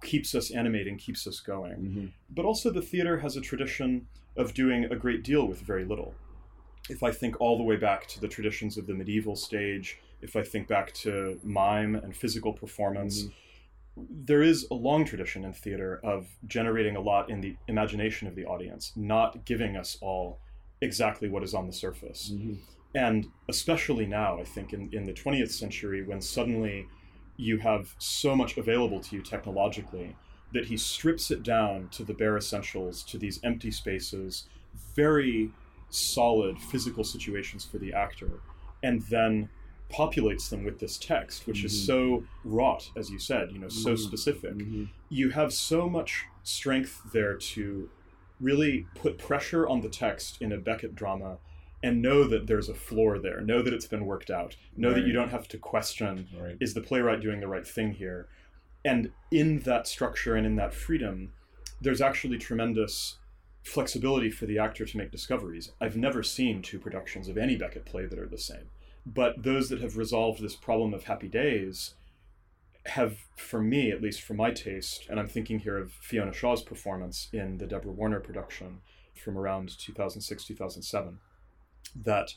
keeps 0.03 0.35
us 0.35 0.51
animating, 0.51 0.97
keeps 0.97 1.27
us 1.27 1.41
going. 1.41 1.73
Mm-hmm. 1.73 2.07
But 2.31 2.45
also, 2.45 2.71
the 2.71 2.83
theater 2.83 3.19
has 3.19 3.37
a 3.37 3.41
tradition 3.41 4.07
of 4.37 4.55
doing 4.55 4.85
a 4.85 4.97
great 4.97 5.23
deal 5.23 5.47
with 5.47 5.61
very 5.61 5.85
little. 5.85 6.15
If 6.89 7.03
I 7.03 7.13
think 7.13 7.41
all 7.41 7.59
the 7.59 7.65
way 7.65 7.77
back 7.77 8.07
to 8.09 8.21
the 8.21 8.29
traditions 8.29 8.79
of 8.79 8.87
the 8.87 8.95
medieval 8.95 9.37
stage, 9.37 9.99
if 10.23 10.35
I 10.37 10.43
think 10.43 10.67
back 10.67 10.93
to 10.95 11.39
mime 11.45 11.95
and 11.95 12.17
physical 12.17 12.53
performance, 12.53 13.27
there 13.97 14.43
is 14.43 14.67
a 14.71 14.75
long 14.75 15.05
tradition 15.05 15.45
in 15.45 15.53
theater 15.53 16.01
of 16.03 16.29
generating 16.47 16.97
a 16.97 17.01
lot 17.01 17.29
in 17.29 17.41
the 17.41 17.57
imagination 17.69 18.27
of 18.27 18.35
the 18.35 18.47
audience, 18.47 18.93
not 18.97 19.45
giving 19.45 19.77
us 19.77 19.99
all 20.01 20.41
exactly 20.81 21.29
what 21.29 21.43
is 21.43 21.55
on 21.55 21.67
the 21.67 21.73
surface. 21.73 22.31
Mm-hmm. 22.33 22.55
And 22.95 23.27
especially 23.49 24.07
now, 24.07 24.39
I 24.41 24.45
think, 24.45 24.73
in, 24.73 24.89
in 24.93 25.07
the 25.07 25.13
20th 25.13 25.51
century, 25.51 26.03
when 26.03 26.21
suddenly 26.21 26.87
you 27.37 27.59
have 27.59 27.95
so 27.99 28.35
much 28.35 28.57
available 28.57 29.01
to 29.01 29.17
you 29.17 29.23
technologically, 29.23 30.17
that 30.53 30.67
he 30.67 30.77
strips 30.77 31.31
it 31.31 31.43
down 31.43 31.89
to 31.93 32.05
the 32.05 32.13
bare 32.13 32.37
essentials, 32.37 33.05
to 33.05 33.19
these 33.19 33.39
empty 33.45 33.71
spaces, 33.71 34.47
very 34.97 35.51
solid 35.91 36.59
physical 36.59 37.05
situations 37.05 37.65
for 37.65 37.79
the 37.79 37.93
actor, 37.93 38.41
and 38.83 39.03
then 39.03 39.49
populates 39.93 40.49
them 40.51 40.65
with 40.65 40.79
this 40.79 40.99
text, 40.99 41.47
which 41.47 41.65
is 41.65 41.73
mm-hmm. 41.73 41.87
so 41.87 42.25
wrought, 42.45 42.91
as 42.97 43.11
you 43.11 43.19
said, 43.19 43.51
you 43.53 43.59
know, 43.59 43.69
so 43.69 43.91
mm-hmm. 43.91 44.03
specific. 44.03 44.55
You 45.09 45.31
have 45.31 45.53
so 45.53 45.89
much 45.89 46.25
strength 46.43 47.01
there 47.13 47.35
to 47.37 47.89
really 48.41 48.87
put 48.95 49.19
pressure 49.19 49.67
on 49.69 49.81
the 49.81 49.89
text 49.89 50.41
in 50.41 50.53
a 50.53 50.59
Beckett 50.59 50.95
drama 50.95 51.39
and 51.83 52.03
know 52.03 52.25
that 52.25 52.47
there's 52.47 52.69
a 52.69 52.75
floor 52.75 53.19
there, 53.19 53.41
know 53.41 53.63
that 53.63 53.73
it's 53.73 53.87
been 53.87 54.05
worked 54.05 54.31
out, 54.31 54.57
know 54.77 54.93
that 54.93 55.07
you 55.07 55.13
don't 55.13 55.31
have 55.31 55.49
to 55.49 55.59
question 55.59 56.29
Right. 56.39 56.57
is 56.61 56.75
the 56.75 56.81
playwright 56.81 57.21
doing 57.21 57.41
the 57.41 57.49
right 57.49 57.67
thing 57.67 57.93
here? 57.93 58.29
And 58.85 59.13
in 59.31 59.61
that 59.61 59.87
structure 59.87 60.35
and 60.35 60.47
in 60.47 60.57
that 60.57 60.75
freedom, 60.75 61.33
there's 61.81 62.01
actually 62.01 62.39
tremendous 62.39 63.19
flexibility 63.63 64.31
for 64.31 64.47
the 64.47 64.59
actor 64.59 64.85
to 64.85 64.97
make 64.97 65.11
discoveries. 65.11 65.73
I've 65.81 65.97
never 65.97 66.23
seen 66.23 66.63
two 66.63 66.79
productions 66.79 67.29
of 67.29 67.37
any 67.37 67.57
Beckett 67.57 67.85
play 67.85 68.07
that 68.07 68.19
are 68.19 68.29
the 68.29 68.39
same. 68.39 68.71
But 69.07 69.43
those 69.43 69.69
that 69.71 69.81
have 69.81 69.97
resolved 69.97 70.43
this 70.43 70.57
problem 70.57 70.93
of 70.93 71.05
happy 71.05 71.29
days 71.29 71.95
have, 72.91 73.19
for 73.37 73.61
me, 73.61 73.91
at 73.91 74.03
least 74.03 74.21
for 74.21 74.35
my 74.35 74.51
taste, 74.51 75.07
and 75.09 75.19
I'm 75.19 75.29
thinking 75.29 75.61
here 75.61 75.79
of 75.79 75.93
Fiona 75.93 76.33
Shaw's 76.33 76.63
performance 76.63 77.29
in 77.33 77.59
the 77.59 77.67
Deborah 77.67 77.93
Warner 77.93 78.21
production 78.21 78.81
from 79.15 79.39
around 79.39 79.79
2006, 79.79 80.45
2007, 80.45 81.19
that 82.05 82.35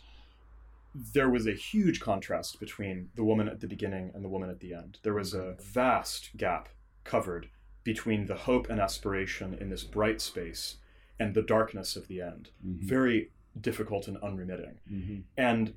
there 0.93 1.29
was 1.29 1.47
a 1.47 1.53
huge 1.53 1.99
contrast 1.99 2.59
between 2.59 3.09
the 3.15 3.23
woman 3.23 3.47
at 3.47 3.61
the 3.61 3.67
beginning 3.67 4.11
and 4.13 4.23
the 4.23 4.29
woman 4.29 4.49
at 4.49 4.59
the 4.59 4.73
end. 4.73 4.99
There 5.01 5.15
was 5.15 5.33
a 5.33 5.37
mm-hmm. 5.37 5.61
vast 5.61 6.37
gap 6.37 6.69
covered 7.03 7.49
between 7.83 8.27
the 8.27 8.35
hope 8.35 8.69
and 8.69 8.79
aspiration 8.79 9.57
in 9.59 9.69
this 9.69 9.83
bright 9.83 10.21
space 10.21 10.77
and 11.19 11.33
the 11.33 11.41
darkness 11.41 11.95
of 11.95 12.07
the 12.07 12.21
end. 12.21 12.49
Mm-hmm. 12.65 12.85
Very 12.87 13.31
difficult 13.59 14.07
and 14.07 14.17
unremitting. 14.17 14.77
Mm-hmm. 14.91 15.21
And 15.35 15.73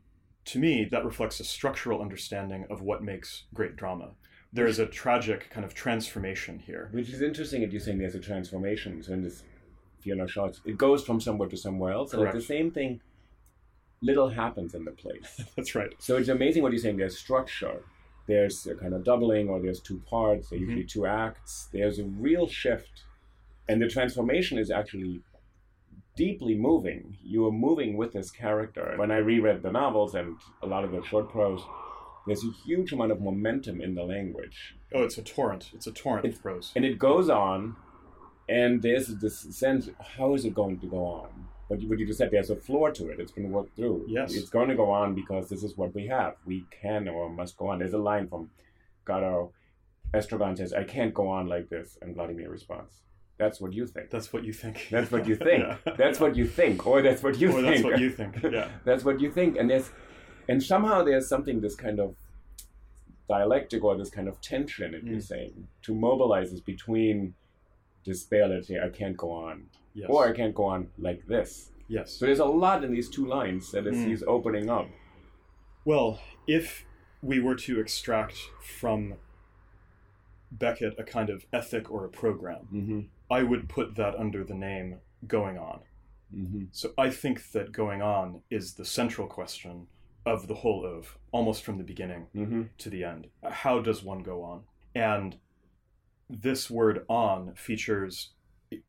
to 0.46 0.58
me, 0.58 0.84
that 0.90 1.04
reflects 1.04 1.40
a 1.40 1.44
structural 1.44 2.00
understanding 2.00 2.66
of 2.70 2.82
what 2.82 3.02
makes 3.02 3.44
great 3.54 3.74
drama. 3.74 4.10
There 4.56 4.66
is 4.66 4.78
a 4.78 4.86
tragic 4.86 5.50
kind 5.50 5.66
of 5.66 5.74
transformation 5.74 6.58
here. 6.58 6.88
Which 6.92 7.10
is 7.10 7.20
interesting 7.20 7.60
that 7.60 7.72
you're 7.72 7.80
saying 7.80 7.98
there's 7.98 8.14
a 8.14 8.20
transformation. 8.20 9.02
So 9.02 9.12
in 9.12 9.22
this 9.22 9.42
Fiona 10.00 10.26
Shaw, 10.26 10.48
it 10.64 10.78
goes 10.78 11.04
from 11.04 11.20
somewhere 11.20 11.48
to 11.50 11.58
somewhere 11.58 11.92
else. 11.92 12.14
And 12.14 12.22
it's 12.22 12.34
the 12.34 12.40
same 12.40 12.70
thing, 12.70 13.00
little 14.00 14.30
happens 14.30 14.74
in 14.74 14.84
the 14.86 14.92
play. 14.92 15.20
That's 15.56 15.74
right. 15.74 15.92
So 15.98 16.16
it's 16.16 16.30
amazing 16.30 16.62
what 16.62 16.72
you're 16.72 16.80
saying. 16.80 16.96
There's 16.96 17.18
structure. 17.18 17.82
There's 18.26 18.66
a 18.66 18.74
kind 18.74 18.94
of 18.94 19.04
doubling, 19.04 19.50
or 19.50 19.60
there's 19.60 19.80
two 19.80 20.00
parts, 20.08 20.50
or 20.50 20.56
usually 20.56 20.84
mm-hmm. 20.84 21.00
two 21.00 21.06
acts. 21.06 21.68
There's 21.72 21.98
a 21.98 22.04
real 22.04 22.48
shift. 22.48 23.04
And 23.68 23.82
the 23.82 23.88
transformation 23.88 24.56
is 24.58 24.70
actually 24.70 25.20
deeply 26.16 26.54
moving. 26.54 27.18
You 27.22 27.46
are 27.46 27.52
moving 27.52 27.98
with 27.98 28.14
this 28.14 28.30
character. 28.30 28.94
When 28.96 29.10
I 29.10 29.18
reread 29.18 29.62
the 29.62 29.70
novels 29.70 30.14
and 30.14 30.38
a 30.62 30.66
lot 30.66 30.82
of 30.82 30.92
the 30.92 31.04
short 31.04 31.30
prose, 31.30 31.60
there's 32.26 32.44
a 32.44 32.50
huge 32.64 32.92
amount 32.92 33.12
of 33.12 33.20
momentum 33.20 33.80
in 33.80 33.94
the 33.94 34.02
language. 34.02 34.74
Oh, 34.94 35.02
it's 35.02 35.18
a 35.18 35.22
torrent. 35.22 35.70
It's 35.74 35.86
a 35.86 35.92
torrent 35.92 36.26
of 36.26 36.40
prose. 36.42 36.72
And 36.76 36.84
it 36.84 36.98
goes 36.98 37.28
on, 37.28 37.76
and 38.48 38.82
there's 38.82 39.08
this 39.08 39.38
sense 39.38 39.88
how 40.16 40.34
is 40.34 40.44
it 40.44 40.54
going 40.54 40.78
to 40.80 40.86
go 40.86 41.04
on? 41.04 41.48
But 41.68 41.82
what 41.82 41.98
you 41.98 42.06
just 42.06 42.18
said, 42.18 42.30
there's 42.30 42.50
a 42.50 42.56
floor 42.56 42.92
to 42.92 43.08
it. 43.08 43.18
It's 43.18 43.32
been 43.32 43.50
worked 43.50 43.74
through. 43.74 44.04
Yes. 44.08 44.34
It's 44.34 44.48
going 44.50 44.68
to 44.68 44.76
go 44.76 44.90
on 44.90 45.14
because 45.16 45.48
this 45.48 45.64
is 45.64 45.76
what 45.76 45.92
we 45.96 46.06
have. 46.06 46.34
We 46.44 46.64
can 46.80 47.08
or 47.08 47.28
must 47.28 47.56
go 47.56 47.66
on. 47.68 47.80
There's 47.80 47.92
a 47.92 47.98
line 47.98 48.28
from 48.28 48.50
Godot. 49.04 49.50
Estragon 50.14 50.56
says, 50.56 50.72
I 50.72 50.84
can't 50.84 51.12
go 51.12 51.26
on 51.28 51.48
like 51.48 51.68
this. 51.68 51.98
And 52.00 52.14
Vladimir 52.14 52.50
responds, 52.50 53.02
That's 53.36 53.60
what 53.60 53.72
you 53.72 53.84
think. 53.88 54.10
That's 54.10 54.32
what 54.32 54.44
you 54.44 54.52
think. 54.52 54.86
That's 54.92 55.10
what 55.10 55.26
you 55.26 55.34
think. 55.34 55.64
Yeah. 55.86 55.94
That's 55.96 56.20
what 56.20 56.36
you 56.36 56.46
think. 56.46 56.86
Or 56.86 57.02
that's 57.02 57.24
what 57.24 57.36
you 57.36 57.48
Or 57.50 57.60
think. 57.62 57.66
that's 57.66 57.82
what 57.82 57.98
you 57.98 58.10
think. 58.10 58.36
Yeah. 58.44 58.68
that's 58.84 59.04
what 59.04 59.20
you 59.20 59.32
think. 59.32 59.56
And 59.56 59.68
there's 59.68 59.90
and 60.48 60.62
somehow 60.62 61.02
there's 61.02 61.28
something 61.28 61.60
this 61.60 61.74
kind 61.74 61.98
of 62.00 62.16
dialectic 63.28 63.82
or 63.84 63.96
this 63.96 64.10
kind 64.10 64.28
of 64.28 64.40
tension 64.40 64.94
if 64.94 65.02
you're 65.02 65.16
Mm. 65.18 65.22
saying 65.22 65.68
to 65.82 65.94
mobilize 65.94 66.52
us 66.52 66.60
between 66.60 67.34
despair 68.04 68.46
let's 68.48 68.68
say 68.68 68.78
I 68.80 68.88
can't 68.90 69.16
go 69.16 69.30
on. 69.32 69.66
Yes. 69.94 70.08
Or 70.10 70.28
I 70.28 70.32
can't 70.32 70.54
go 70.54 70.64
on 70.64 70.90
like 70.98 71.26
this. 71.26 71.70
yes. 71.88 72.12
So 72.12 72.26
there's 72.26 72.38
a 72.38 72.44
lot 72.44 72.84
in 72.84 72.92
these 72.92 73.08
two 73.08 73.26
lines 73.26 73.70
that 73.72 73.86
is 73.86 73.96
Mm. 73.96 74.06
he's 74.08 74.22
opening 74.24 74.68
up. 74.70 74.88
Well, 75.84 76.20
if 76.46 76.84
we 77.22 77.40
were 77.40 77.54
to 77.56 77.80
extract 77.80 78.36
from 78.62 79.14
Beckett 80.52 80.94
a 80.98 81.04
kind 81.04 81.30
of 81.30 81.46
ethic 81.52 81.90
or 81.90 82.04
a 82.04 82.08
program, 82.08 82.68
Mm-hmm. 82.72 83.00
I 83.30 83.42
would 83.42 83.68
put 83.68 83.96
that 83.96 84.14
under 84.14 84.44
the 84.44 84.54
name 84.54 85.00
Going 85.26 85.58
On. 85.58 85.80
Mm-hmm. 86.34 86.64
So 86.72 86.92
I 86.96 87.10
think 87.10 87.50
that 87.52 87.72
Going 87.72 88.02
On 88.02 88.42
is 88.50 88.74
the 88.74 88.84
central 88.84 89.26
question 89.26 89.88
of 90.26 90.48
the 90.48 90.54
whole 90.54 90.84
of, 90.84 91.16
almost 91.32 91.62
from 91.62 91.78
the 91.78 91.84
beginning 91.84 92.26
Mm-hmm. 92.34 92.62
to 92.78 92.90
the 92.90 93.04
end. 93.04 93.28
How 93.48 93.78
does 93.80 94.02
one 94.02 94.22
go 94.22 94.42
on? 94.42 94.62
And 94.94 95.38
this 96.28 96.68
word 96.68 97.04
on 97.08 97.54
features 97.54 98.30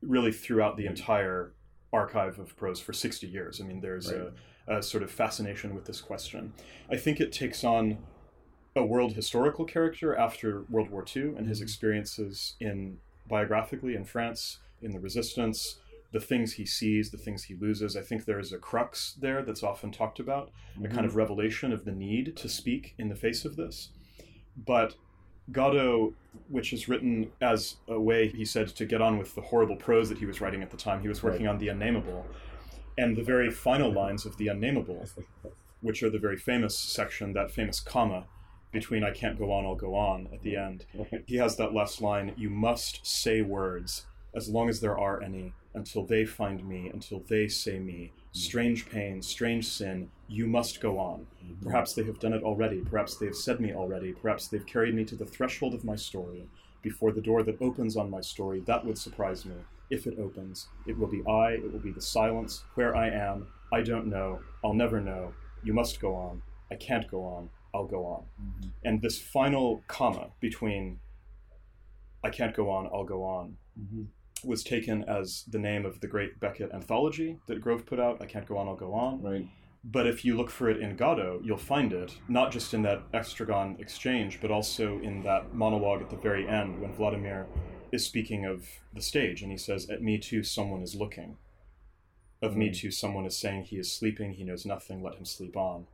really 0.02 0.32
throughout 0.32 0.76
the 0.76 0.88
entire 0.88 1.54
archive 1.94 2.40
of 2.40 2.56
prose 2.58 2.80
for 2.80 2.92
60 2.94 3.28
years. 3.28 3.62
I 3.62 3.66
mean, 3.66 3.80
there's 3.80 4.10
a, 4.10 4.34
a 4.68 4.82
sort 4.84 5.04
of 5.04 5.12
fascination 5.12 5.76
with 5.76 5.86
this 5.86 6.02
question. 6.02 6.54
I 6.92 6.98
think 6.98 7.20
it 7.22 7.32
takes 7.32 7.64
on 7.64 8.00
a 8.76 8.84
world 8.84 9.14
historical 9.14 9.66
character 9.66 10.16
after 10.16 10.64
World 10.70 10.90
War 10.90 11.06
II 11.16 11.34
and 11.38 11.48
his 11.48 11.62
experiences 11.62 12.56
in 12.60 12.98
biographically 13.30 13.96
in 13.96 14.06
France, 14.06 14.58
in 14.82 14.92
the 14.92 15.00
resistance, 15.00 15.76
the 16.12 16.20
things 16.20 16.54
he 16.54 16.66
sees, 16.66 17.12
the 17.12 17.18
things 17.18 17.44
he 17.44 17.56
loses. 17.56 17.96
I 17.96 18.02
think 18.02 18.26
there 18.26 18.40
is 18.40 18.54
a 18.54 18.58
crux 18.58 19.16
there 19.20 19.42
that's 19.42 19.64
often 19.64 19.92
talked 19.92 20.20
about, 20.20 20.52
a 20.84 20.88
kind 20.88 21.06
of 21.06 21.12
mm-hmm. 21.12 21.18
revelation 21.20 21.72
of 21.72 21.86
the 21.86 21.92
need 21.92 22.36
to 22.38 22.50
speak 22.50 22.96
in 22.98 23.10
the 23.10 23.16
face 23.16 23.46
of 23.46 23.56
this. 23.56 23.90
But 24.56 24.96
Godot, 25.52 26.14
which 26.50 26.74
is 26.74 26.90
written 26.90 27.32
as 27.42 27.78
a 27.88 28.00
way, 28.00 28.28
he 28.28 28.46
said, 28.46 28.68
to 28.70 28.86
get 28.86 29.02
on 29.02 29.18
with 29.18 29.36
the 29.36 29.42
horrible 29.42 29.76
prose 29.76 30.10
that 30.10 30.18
he 30.18 30.26
was 30.26 30.42
writing 30.42 30.62
at 30.62 30.72
the 30.72 30.78
time. 30.78 31.02
He 31.02 31.08
was 31.08 31.24
working 31.24 31.46
Right. 31.46 31.54
on 31.54 31.58
The 31.60 31.70
Unnameable. 31.70 32.26
And 32.98 33.16
the 33.16 33.24
very 33.24 33.52
final 33.52 33.92
lines 33.92 34.26
of 34.26 34.38
The 34.38 34.48
Unnameable, 34.48 35.06
which 35.82 36.02
are 36.04 36.10
the 36.10 36.20
very 36.20 36.38
famous 36.38 36.78
section, 36.78 37.34
that 37.34 37.52
famous 37.52 37.80
comma 37.80 38.26
between 38.72 39.04
I 39.04 39.12
can't 39.12 39.40
go 39.40 39.52
on, 39.52 39.66
I'll 39.66 39.76
go 39.76 39.96
on 39.96 40.28
at 40.34 40.42
the 40.42 40.58
end. 40.58 40.86
He 41.26 41.38
has 41.38 41.56
that 41.58 41.74
last 41.74 42.02
line 42.02 42.34
You 42.36 42.50
must 42.50 43.06
say 43.06 43.42
words 43.42 44.06
as 44.36 44.50
long 44.50 44.70
as 44.70 44.82
there 44.82 44.98
are 44.98 45.22
any, 45.22 45.54
until 45.74 46.06
they 46.06 46.26
find 46.26 46.68
me, 46.68 46.90
until 46.94 47.24
they 47.28 47.48
say 47.48 47.80
me. 47.80 48.12
Mm-hmm. 48.12 48.40
Strange 48.40 48.90
pain, 48.90 49.22
strange 49.22 49.68
sin, 49.68 50.10
you 50.28 50.48
must 50.48 50.82
go 50.82 51.00
on. 51.00 51.28
Mm-hmm. 51.44 51.66
Perhaps 51.66 51.94
they 51.94 52.04
have 52.04 52.20
done 52.20 52.34
it 52.34 52.44
already. 52.44 52.82
Perhaps 52.82 53.18
they 53.18 53.26
have 53.26 53.36
said 53.36 53.60
me 53.60 53.74
already. 53.74 54.14
Perhaps 54.14 54.48
they've 54.48 54.66
carried 54.66 54.96
me 54.96 55.06
to 55.06 55.16
the 55.16 55.26
threshold 55.26 55.74
of 55.74 55.86
my 55.86 55.96
story. 55.96 56.48
Before 56.82 57.12
the 57.12 57.22
door 57.22 57.44
that 57.44 57.62
opens 57.62 57.98
on 57.98 58.10
my 58.10 58.22
story, 58.22 58.62
that 58.62 58.86
would 58.86 58.98
surprise 58.98 59.46
me. 59.46 59.56
If 59.90 60.06
it 60.06 60.20
opens, 60.20 60.68
it 60.86 60.98
will 60.98 61.08
be 61.08 61.24
I, 61.28 61.52
it 61.52 61.72
will 61.72 61.80
be 61.80 61.92
the 61.92 62.02
silence, 62.02 62.64
where 62.76 62.96
I 62.96 63.10
am. 63.10 63.48
I 63.72 63.82
don't 63.82 64.08
know. 64.08 64.40
I'll 64.64 64.74
never 64.74 65.00
know. 65.00 65.34
You 65.64 65.74
must 65.74 66.00
go 66.00 66.14
on. 66.16 66.42
I 66.72 66.76
can't 66.76 67.10
go 67.10 67.24
on. 67.24 67.50
I'll 67.74 67.86
go 67.86 68.06
on. 68.06 68.24
Mm-hmm. 68.42 68.70
And 68.86 69.02
this 69.02 69.20
final 69.20 69.84
comma 69.88 70.28
between 70.40 71.00
I 72.24 72.30
can't 72.30 72.56
go 72.56 72.70
on, 72.70 72.90
I'll 72.94 73.06
go 73.06 73.24
on 73.24 73.58
was 74.44 74.64
taken 74.64 75.04
as 75.04 75.44
the 75.48 75.60
name 75.60 75.86
of 75.86 76.00
the 76.00 76.08
great 76.08 76.40
Beckett 76.40 76.72
anthology 76.74 77.40
that 77.48 77.62
Grove 77.62 77.86
put 77.86 78.00
out. 78.00 78.22
I 78.22 78.26
can't 78.26 78.48
go 78.48 78.58
on, 78.58 78.68
I'll 78.68 78.76
go 78.76 78.94
on. 78.94 79.22
Right. 79.22 79.48
But 79.84 80.08
if 80.08 80.26
you 80.26 80.36
look 80.36 80.50
for 80.50 80.70
it 80.70 80.82
in 80.82 80.96
Godot, 80.96 81.42
you'll 81.44 81.58
find 81.58 81.94
it 81.94 82.14
not 82.28 82.52
just 82.52 82.74
in 82.74 82.82
that 82.82 83.10
Estragon 83.14 83.80
exchange, 83.80 84.40
but 84.42 84.52
also 84.52 85.00
in 85.00 85.24
that 85.24 85.54
monologue 85.54 86.02
at 86.02 86.10
the 86.10 86.18
very 86.18 86.48
end 86.48 86.82
when 86.82 86.94
Vladimir 86.94 87.48
is 87.92 88.06
speaking 88.06 88.46
of 88.46 88.66
the 88.94 89.02
stage 89.02 89.42
and 89.42 89.52
he 89.52 89.58
says, 89.58 89.90
At 89.90 90.02
me 90.02 90.18
too, 90.18 90.44
someone 90.44 90.82
is 90.82 90.96
looking. 90.96 91.38
Of 92.42 92.56
me 92.56 92.70
too, 92.72 92.92
someone 92.92 93.26
is 93.26 93.38
saying 93.38 93.64
he 93.64 93.78
is 93.78 93.92
sleeping, 93.92 94.34
he 94.34 94.44
knows 94.44 94.66
nothing, 94.66 95.02
let 95.02 95.16
him 95.16 95.26
sleep 95.26 95.56
on. 95.56 95.88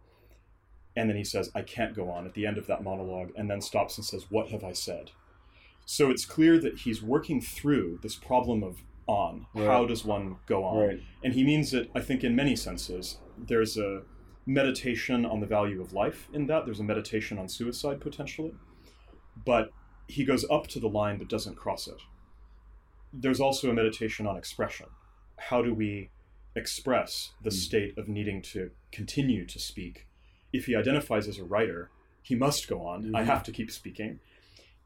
And 0.95 1.09
then 1.09 1.17
he 1.17 1.23
says, 1.23 1.49
I 1.55 1.61
can't 1.61 1.95
go 1.95 2.09
on 2.09 2.25
at 2.25 2.33
the 2.33 2.45
end 2.45 2.57
of 2.57 2.67
that 2.67 2.83
monologue, 2.83 3.31
and 3.35 3.49
then 3.49 3.61
stops 3.61 3.97
and 3.97 4.05
says, 4.05 4.25
What 4.29 4.49
have 4.49 4.63
I 4.63 4.73
said? 4.73 5.11
So 5.85 6.09
it's 6.09 6.25
clear 6.25 6.59
that 6.59 6.79
he's 6.79 7.01
working 7.01 7.41
through 7.41 7.99
this 8.01 8.15
problem 8.15 8.63
of 8.63 8.83
on. 9.07 9.47
Right. 9.53 9.67
How 9.67 9.85
does 9.85 10.05
one 10.05 10.37
go 10.45 10.63
on? 10.63 10.77
Right. 10.77 11.03
And 11.23 11.33
he 11.33 11.43
means 11.43 11.73
it, 11.73 11.89
I 11.93 11.99
think, 11.99 12.23
in 12.23 12.35
many 12.35 12.55
senses. 12.55 13.17
There's 13.37 13.77
a 13.77 14.03
meditation 14.45 15.25
on 15.25 15.39
the 15.39 15.45
value 15.45 15.81
of 15.81 15.93
life 15.93 16.27
in 16.33 16.47
that, 16.47 16.65
there's 16.65 16.79
a 16.79 16.83
meditation 16.83 17.37
on 17.37 17.47
suicide 17.47 18.01
potentially. 18.01 18.53
But 19.45 19.71
he 20.07 20.25
goes 20.25 20.45
up 20.49 20.67
to 20.67 20.79
the 20.79 20.89
line 20.89 21.17
but 21.17 21.29
doesn't 21.29 21.55
cross 21.55 21.87
it. 21.87 22.01
There's 23.11 23.39
also 23.39 23.69
a 23.69 23.73
meditation 23.73 24.27
on 24.27 24.37
expression. 24.37 24.87
How 25.37 25.61
do 25.61 25.73
we 25.73 26.09
express 26.55 27.31
the 27.41 27.49
hmm. 27.49 27.55
state 27.55 27.97
of 27.97 28.07
needing 28.07 28.41
to 28.41 28.71
continue 28.91 29.45
to 29.45 29.59
speak? 29.59 30.07
If 30.51 30.65
he 30.65 30.75
identifies 30.75 31.27
as 31.27 31.39
a 31.39 31.43
writer, 31.43 31.89
he 32.21 32.35
must 32.35 32.67
go 32.67 32.85
on. 32.85 33.13
I 33.15 33.19
mm-hmm. 33.19 33.29
have 33.29 33.43
to 33.43 33.51
keep 33.51 33.71
speaking. 33.71 34.19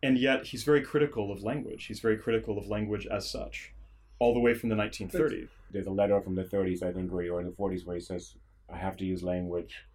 And 0.03 0.17
yet, 0.17 0.45
he's 0.47 0.63
very 0.63 0.81
critical 0.81 1.31
of 1.31 1.43
language. 1.43 1.85
He's 1.85 1.99
very 1.99 2.17
critical 2.17 2.57
of 2.57 2.67
language 2.67 3.07
as 3.07 3.29
such, 3.29 3.73
all 4.19 4.33
the 4.33 4.39
way 4.39 4.53
from 4.53 4.69
the 4.69 4.75
1930s. 4.75 5.49
There's 5.71 5.87
a 5.87 5.91
letter 5.91 6.21
from 6.21 6.35
the 6.35 6.43
30s, 6.43 6.83
I 6.83 6.91
think, 6.93 7.11
where 7.11 7.31
or 7.33 7.39
in 7.41 7.47
the 7.47 7.53
40s, 7.53 7.85
where 7.85 7.95
he 7.95 8.01
says, 8.01 8.35
"I 8.69 8.77
have 8.77 8.95
to 8.97 9.05
use 9.05 9.23
language. 9.23 9.85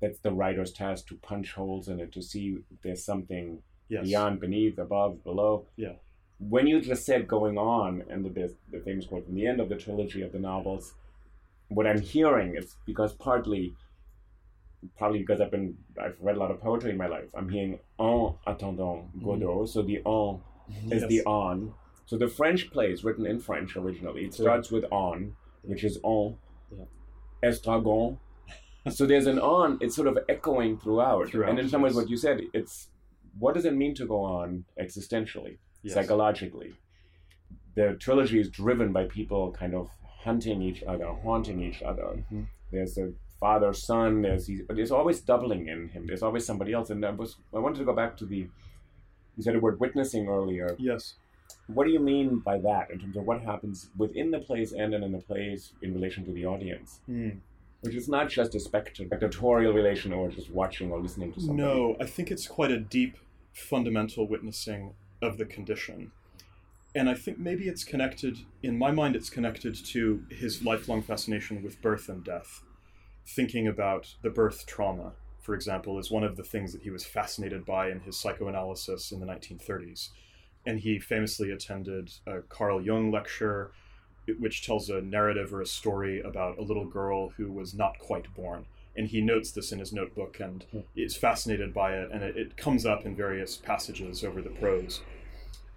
That's 0.00 0.18
the 0.18 0.32
writer's 0.32 0.72
task 0.72 1.06
to 1.08 1.14
punch 1.16 1.52
holes 1.52 1.88
in 1.88 2.00
it 2.00 2.10
to 2.12 2.22
see 2.22 2.58
if 2.70 2.80
there's 2.82 3.04
something 3.04 3.62
Yes. 3.88 4.06
beyond, 4.06 4.40
beneath, 4.40 4.78
above, 4.78 5.22
below." 5.22 5.66
Yeah. 5.76 5.96
When 6.40 6.66
you 6.66 6.80
just 6.80 7.04
said 7.04 7.28
"going 7.28 7.56
on" 7.58 8.02
and 8.08 8.24
the 8.24 8.54
the 8.70 8.80
famous 8.80 9.06
quote 9.06 9.26
from 9.26 9.34
the 9.34 9.46
end 9.46 9.60
of 9.60 9.68
the 9.68 9.76
trilogy 9.76 10.22
of 10.22 10.32
the 10.32 10.40
novels, 10.40 10.94
what 11.68 11.86
I'm 11.86 12.00
hearing 12.00 12.56
is 12.56 12.76
because 12.86 13.12
partly, 13.14 13.74
probably 14.98 15.18
because 15.20 15.40
I've 15.40 15.50
been 15.50 15.76
I've 16.00 16.16
read 16.20 16.36
a 16.36 16.38
lot 16.38 16.50
of 16.50 16.60
poetry 16.60 16.90
in 16.90 16.96
my 16.96 17.06
life. 17.06 17.28
I'm 17.34 17.48
hearing 17.48 17.78
"en 18.00 18.34
attendant 18.46 19.22
Godot," 19.22 19.66
so 19.66 19.82
the 19.82 19.98
"en" 20.06 20.40
is 20.90 21.02
Yes. 21.02 21.08
the 21.08 21.22
on. 21.24 21.74
So 22.06 22.16
the 22.18 22.28
French 22.28 22.70
play 22.70 22.90
is 22.92 23.04
written 23.04 23.26
in 23.26 23.38
French 23.40 23.76
originally. 23.76 24.24
It 24.24 24.34
starts 24.34 24.70
with 24.70 24.84
on, 24.90 25.36
which 25.62 25.84
is 25.84 25.98
on, 26.02 26.36
Yeah. 26.76 26.84
estragon. 27.42 28.18
so 28.90 29.06
there's 29.06 29.26
an 29.26 29.38
on. 29.38 29.78
It's 29.80 29.94
sort 29.96 30.08
of 30.08 30.18
echoing 30.28 30.78
throughout. 30.78 31.28
Throughout, 31.28 31.50
and 31.50 31.58
in 31.58 31.68
some 31.68 31.82
ways, 31.82 31.92
yes. 31.94 32.02
what 32.02 32.10
you 32.10 32.16
said, 32.16 32.40
it's 32.52 32.88
what 33.38 33.54
does 33.54 33.64
it 33.64 33.74
mean 33.74 33.94
to 33.94 34.06
go 34.06 34.20
on 34.24 34.64
existentially, 34.78 35.58
Yes. 35.82 35.94
psychologically? 35.94 36.74
The 37.74 37.94
trilogy 37.98 38.38
is 38.40 38.50
driven 38.50 38.92
by 38.92 39.06
people 39.06 39.52
kind 39.52 39.74
of 39.74 39.88
hunting 40.24 40.60
each 40.60 40.82
other, 40.82 41.06
haunting 41.06 41.62
each 41.62 41.82
other. 41.82 42.24
Mhm. 42.30 42.46
There's 42.70 42.98
a 42.98 43.12
father 43.42 43.72
son. 43.72 44.22
There's 44.22 44.46
he, 44.46 44.60
there's 44.68 44.92
always 44.92 45.20
doubling 45.20 45.66
in 45.66 45.88
him. 45.88 46.06
There's 46.06 46.22
always 46.22 46.46
somebody 46.46 46.72
else. 46.72 46.90
And 46.90 47.04
I 47.04 47.10
was 47.10 47.36
I 47.52 47.58
wanted 47.58 47.78
to 47.78 47.84
go 47.90 47.94
back 48.02 48.16
to 48.18 48.26
the 48.32 48.42
you 49.36 49.42
said 49.42 49.54
the 49.54 49.60
word 49.66 49.80
witnessing 49.80 50.28
earlier. 50.28 50.76
Yes. 50.78 51.14
What 51.66 51.84
do 51.86 51.90
you 51.90 52.02
mean 52.12 52.38
by 52.38 52.58
that 52.58 52.90
in 52.92 53.00
terms 53.00 53.16
of 53.16 53.24
what 53.24 53.42
happens 53.42 53.90
within 53.96 54.30
the 54.30 54.38
plays 54.38 54.72
and 54.72 54.94
in 54.94 55.12
the 55.16 55.18
plays 55.18 55.72
in 55.82 55.92
relation 55.92 56.24
to 56.26 56.32
the 56.32 56.46
audience? 56.46 57.00
Hmm. 57.06 57.30
Which 57.80 57.96
is 57.96 58.08
not 58.08 58.28
just 58.28 58.54
a 58.54 58.60
spectator- 58.60 59.08
spectatorial 59.08 59.74
relation 59.74 60.12
or 60.12 60.28
just 60.28 60.50
watching 60.50 60.92
or 60.92 61.00
listening 61.00 61.32
to 61.32 61.40
somebody. 61.40 61.62
No, 61.62 61.96
I 62.00 62.06
think 62.06 62.30
it's 62.30 62.46
quite 62.46 62.70
a 62.70 62.78
deep, 62.78 63.16
fundamental 63.52 64.28
witnessing 64.28 64.94
of 65.20 65.36
the 65.36 65.44
condition. 65.44 66.12
And 66.94 67.08
I 67.08 67.14
think 67.14 67.38
maybe 67.38 67.64
it's 67.72 67.84
connected, 67.84 68.34
in 68.62 68.78
my 68.78 68.92
mind, 68.92 69.16
it's 69.16 69.30
connected 69.30 69.74
to 69.94 70.24
his 70.30 70.64
lifelong 70.64 71.02
fascination 71.02 71.62
with 71.64 71.82
birth 71.82 72.08
and 72.08 72.22
death. 72.22 72.62
Thinking 73.26 73.66
about 73.66 74.14
the 74.22 74.30
birth 74.30 74.66
trauma, 74.66 75.12
for 75.40 75.54
example, 75.54 75.98
is 75.98 76.10
one 76.10 76.24
of 76.24 76.36
the 76.36 76.42
things 76.42 76.72
that 76.72 76.82
he 76.82 76.90
was 76.90 77.04
fascinated 77.04 77.64
by 77.64 77.90
in 77.90 78.00
his 78.00 78.18
psychoanalysis 78.18 79.12
in 79.12 79.20
the 79.20 79.26
1930s. 79.26 80.10
And 80.64 80.80
he 80.80 80.98
famously 80.98 81.50
attended 81.50 82.12
a 82.26 82.40
Carl 82.42 82.80
Jung 82.80 83.10
lecture, 83.10 83.72
which 84.38 84.64
tells 84.64 84.88
a 84.88 85.00
narrative 85.00 85.52
or 85.52 85.60
a 85.60 85.66
story 85.66 86.20
about 86.20 86.58
a 86.58 86.62
little 86.62 86.84
girl 86.84 87.30
who 87.30 87.50
was 87.50 87.74
not 87.74 87.98
quite 87.98 88.32
born. 88.34 88.66
And 88.94 89.08
he 89.08 89.20
notes 89.20 89.52
this 89.52 89.72
in 89.72 89.78
his 89.78 89.92
notebook 89.92 90.38
and 90.38 90.64
hmm. 90.70 90.80
is 90.94 91.16
fascinated 91.16 91.72
by 91.72 91.96
it, 91.96 92.10
and 92.12 92.22
it, 92.22 92.36
it 92.36 92.56
comes 92.56 92.84
up 92.84 93.06
in 93.06 93.16
various 93.16 93.56
passages 93.56 94.22
over 94.22 94.42
the 94.42 94.50
prose. 94.50 95.00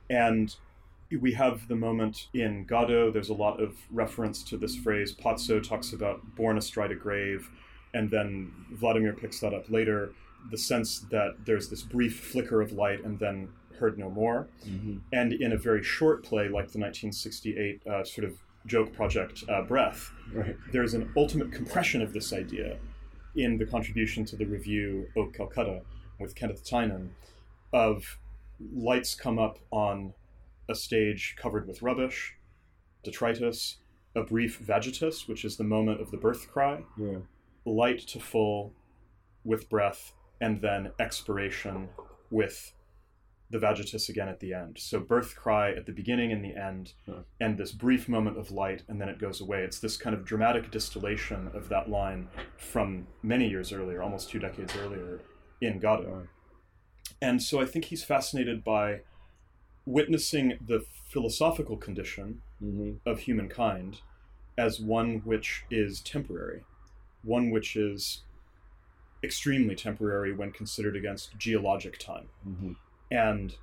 And 0.09 0.55
we 1.19 1.33
have 1.33 1.67
the 1.67 1.75
moment 1.75 2.27
in 2.33 2.65
Godot, 2.65 3.11
there's 3.11 3.29
a 3.29 3.33
lot 3.33 3.61
of 3.61 3.75
reference 3.91 4.43
to 4.43 4.57
this 4.57 4.75
phrase. 4.75 5.13
Pozzo 5.13 5.61
talks 5.61 5.93
about 5.93 6.35
born 6.35 6.57
astride 6.57 6.91
a 6.91 6.95
grave, 6.95 7.49
and 7.93 8.09
then 8.09 8.51
Vladimir 8.71 9.13
picks 9.13 9.39
that 9.39 9.53
up 9.53 9.69
later. 9.69 10.11
The 10.51 10.57
sense 10.57 10.99
that 11.11 11.35
there's 11.45 11.69
this 11.69 11.81
brief 11.81 12.19
flicker 12.19 12.61
of 12.61 12.71
light 12.71 13.03
and 13.03 13.17
then 13.19 13.49
heard 13.79 13.97
no 13.97 14.09
more. 14.09 14.47
And 15.11 15.33
in 15.33 15.51
a 15.51 15.57
very 15.57 15.83
short 15.83 16.23
play 16.23 16.43
like 16.45 16.71
the 16.71 16.79
1968 16.79 17.81
uh, 17.87 18.03
sort 18.03 18.25
of 18.25 18.37
joke 18.65 18.93
project 18.93 19.43
uh, 19.49 19.61
Breath, 19.63 20.11
Right. 20.33 20.55
there's 20.71 20.93
an 20.93 21.11
ultimate 21.15 21.51
compression 21.51 22.01
of 22.01 22.13
this 22.13 22.31
idea 22.33 22.77
in 23.35 23.57
the 23.57 23.65
contribution 23.65 24.23
to 24.25 24.35
the 24.35 24.45
revue 24.45 25.07
of 25.17 25.33
Calcutta 25.33 25.81
with 26.19 26.35
Kenneth 26.35 26.63
Tynan 26.63 27.13
of 27.73 28.17
lights 28.73 29.13
come 29.15 29.37
up 29.37 29.59
on 29.71 30.13
a 30.67 30.75
stage 30.75 31.35
covered 31.37 31.67
with 31.67 31.81
rubbish, 31.81 32.35
detritus, 33.03 33.77
a 34.15 34.23
brief 34.23 34.57
vagitus, 34.59 35.27
which 35.27 35.43
is 35.45 35.57
the 35.57 35.63
moment 35.63 36.01
of 36.01 36.11
the 36.11 36.17
birth 36.17 36.47
cry, 36.49 36.83
Yeah. 36.97 37.19
light 37.65 37.99
to 37.99 38.19
full 38.19 38.73
with 39.43 39.69
breath, 39.69 40.13
and 40.41 40.61
then 40.61 40.91
expiration 40.99 41.89
with 42.31 42.73
the 43.51 43.59
vagitus 43.59 44.09
again 44.09 44.27
at 44.27 44.39
the 44.39 44.53
end. 44.53 44.77
So 44.79 44.99
birth 44.99 45.35
cry 45.35 45.71
at 45.71 45.85
the 45.85 45.91
beginning 45.91 46.31
and 46.31 46.43
the 46.43 46.55
end, 46.55 46.93
and 47.39 47.57
this 47.57 47.71
brief 47.71 48.09
moment 48.09 48.37
of 48.39 48.49
light, 48.51 48.83
and 48.87 48.99
then 48.99 49.07
it 49.07 49.19
goes 49.19 49.39
away. 49.39 49.63
It's 49.63 49.79
this 49.79 49.97
kind 49.97 50.15
of 50.15 50.25
dramatic 50.25 50.71
distillation 50.71 51.49
of 51.53 51.69
that 51.69 51.87
line 51.89 52.27
from 52.57 53.07
many 53.21 53.47
years 53.47 53.71
earlier, 53.71 54.01
almost 54.01 54.29
two 54.29 54.39
decades 54.39 54.75
earlier, 54.75 55.21
in 55.61 55.79
Godot. 55.79 56.27
And 57.21 57.41
so 57.41 57.61
I 57.61 57.65
think 57.65 57.85
he's 57.85 58.03
fascinated 58.03 58.63
by 58.63 59.01
witnessing 59.85 60.57
the 60.65 60.85
philosophical 61.09 61.77
condition 61.77 62.41
hmm 62.59 62.93
of 63.05 63.19
humankind 63.19 64.01
as 64.57 64.79
one 64.79 65.21
which 65.25 65.65
is 65.69 66.01
temporary, 66.01 66.63
one 67.23 67.51
which 67.51 67.75
is 67.75 68.21
extremely 69.23 69.75
temporary 69.75 70.33
when 70.33 70.51
considered 70.51 70.95
against 70.95 71.37
geologic 71.37 71.97
time. 71.99 72.27
hmm 72.43 72.73
And 73.11 73.55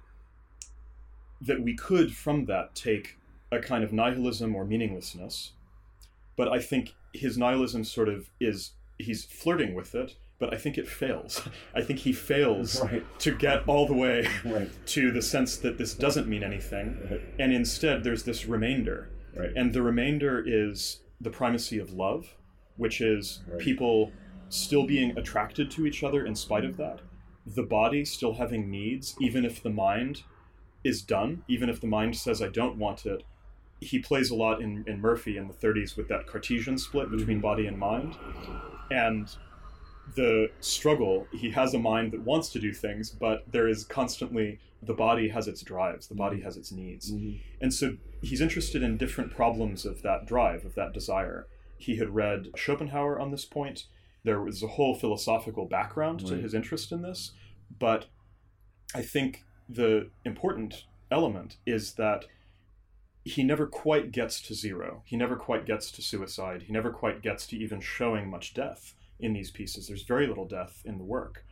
that 1.40 1.60
we 1.60 1.74
could, 1.74 2.14
from 2.14 2.44
that, 2.46 2.74
take 2.74 3.18
a 3.50 3.58
kind 3.58 3.82
of 3.82 3.92
nihilism 3.92 4.54
or 4.54 4.64
meaninglessness. 4.64 5.52
But 6.36 6.48
I 6.48 6.60
think 6.60 6.94
his 7.12 7.36
nihilism 7.36 7.84
sort 7.84 8.08
of 8.08 8.30
is, 8.40 8.72
he's 8.98 9.24
flirting 9.24 9.74
with 9.74 9.94
it, 9.94 10.16
but 10.42 10.52
I 10.52 10.56
think 10.56 10.76
it 10.76 10.88
fails. 10.88 11.40
I 11.74 11.82
think 11.82 12.00
he 12.00 12.12
fails 12.12 12.82
Right. 12.82 13.04
to 13.20 13.32
get 13.32 13.62
all 13.68 13.86
the 13.86 13.94
way 13.94 14.26
Right. 14.44 14.68
to 14.86 15.12
the 15.12 15.22
sense 15.22 15.56
that 15.58 15.78
this 15.78 15.94
doesn't 15.94 16.26
mean 16.26 16.42
anything, 16.42 16.98
Right. 17.08 17.20
and 17.38 17.52
instead 17.52 18.02
there's 18.02 18.24
this 18.24 18.44
remainder, 18.46 19.08
Right. 19.36 19.52
and 19.54 19.72
the 19.72 19.82
remainder 19.82 20.42
is 20.44 21.00
the 21.20 21.30
primacy 21.30 21.78
of 21.78 21.92
love, 21.92 22.34
which 22.76 23.00
is 23.00 23.44
people 23.58 24.10
still 24.48 24.84
being 24.84 25.16
attracted 25.16 25.70
to 25.70 25.86
each 25.86 26.02
other 26.02 26.26
in 26.26 26.34
spite 26.34 26.64
of 26.64 26.76
that, 26.76 27.02
the 27.46 27.62
body 27.62 28.04
still 28.04 28.34
having 28.34 28.68
needs, 28.68 29.14
even 29.20 29.44
if 29.44 29.62
the 29.62 29.70
mind 29.70 30.24
is 30.82 31.02
done, 31.02 31.44
even 31.46 31.68
if 31.68 31.80
the 31.80 31.86
mind 31.86 32.16
says, 32.16 32.42
I 32.42 32.48
don't 32.48 32.78
want 32.78 33.06
it. 33.06 33.22
He 33.78 34.00
plays 34.00 34.30
a 34.30 34.34
lot 34.34 34.60
in, 34.60 34.84
in 34.88 35.00
Murphy 35.00 35.36
in 35.36 35.46
the 35.46 35.54
30s 35.54 35.96
with 35.96 36.08
that 36.08 36.26
Cartesian 36.26 36.78
split 36.78 37.12
between 37.12 37.36
mm-hmm. 37.36 37.40
body 37.50 37.66
and 37.68 37.78
mind. 37.78 38.16
And 38.90 39.28
the 40.14 40.50
struggle, 40.60 41.26
he 41.32 41.50
has 41.50 41.74
a 41.74 41.78
mind 41.78 42.12
that 42.12 42.22
wants 42.22 42.48
to 42.50 42.58
do 42.58 42.72
things, 42.72 43.10
but 43.10 43.44
there 43.50 43.68
is 43.68 43.84
constantly 43.84 44.60
the 44.82 44.94
body 44.94 45.28
has 45.28 45.46
its 45.46 45.62
drives, 45.62 46.08
the 46.08 46.14
body 46.14 46.36
mm-hmm. 46.36 46.44
has 46.44 46.56
its 46.56 46.72
needs. 46.72 47.12
Mm-hmm. 47.12 47.36
And 47.60 47.72
so 47.72 47.96
he's 48.20 48.40
interested 48.40 48.82
in 48.82 48.96
different 48.96 49.30
problems 49.30 49.86
of 49.86 50.02
that 50.02 50.26
drive, 50.26 50.64
of 50.64 50.74
that 50.74 50.92
desire. 50.92 51.46
He 51.78 51.96
had 51.96 52.14
read 52.14 52.48
Schopenhauer 52.56 53.18
on 53.18 53.30
this 53.30 53.44
point. 53.44 53.84
There 54.24 54.40
was 54.40 54.62
a 54.62 54.68
whole 54.68 54.94
philosophical 54.94 55.66
background 55.66 56.26
to 56.26 56.36
his 56.36 56.54
interest 56.54 56.92
in 56.92 57.02
this. 57.02 57.32
But 57.78 58.06
I 58.94 59.02
think 59.02 59.44
the 59.68 60.10
important 60.24 60.84
element 61.10 61.56
is 61.66 61.94
that 61.94 62.26
he 63.24 63.42
never 63.42 63.66
quite 63.66 64.12
gets 64.12 64.40
to 64.42 64.54
zero. 64.54 65.02
He 65.06 65.16
never 65.16 65.36
quite 65.36 65.66
gets 65.66 65.90
to 65.92 66.02
suicide. 66.02 66.62
He 66.62 66.72
never 66.72 66.90
quite 66.90 67.22
gets 67.22 67.46
to 67.48 67.56
even 67.56 67.80
showing 67.80 68.28
much 68.28 68.54
death 68.54 68.94
in 69.22 69.32
these 69.32 69.50
pieces. 69.50 69.86
There's 69.86 70.02
very 70.02 70.26
little 70.26 70.46
death 70.46 70.82
in 70.84 70.98
the 70.98 71.04
work. 71.04 71.44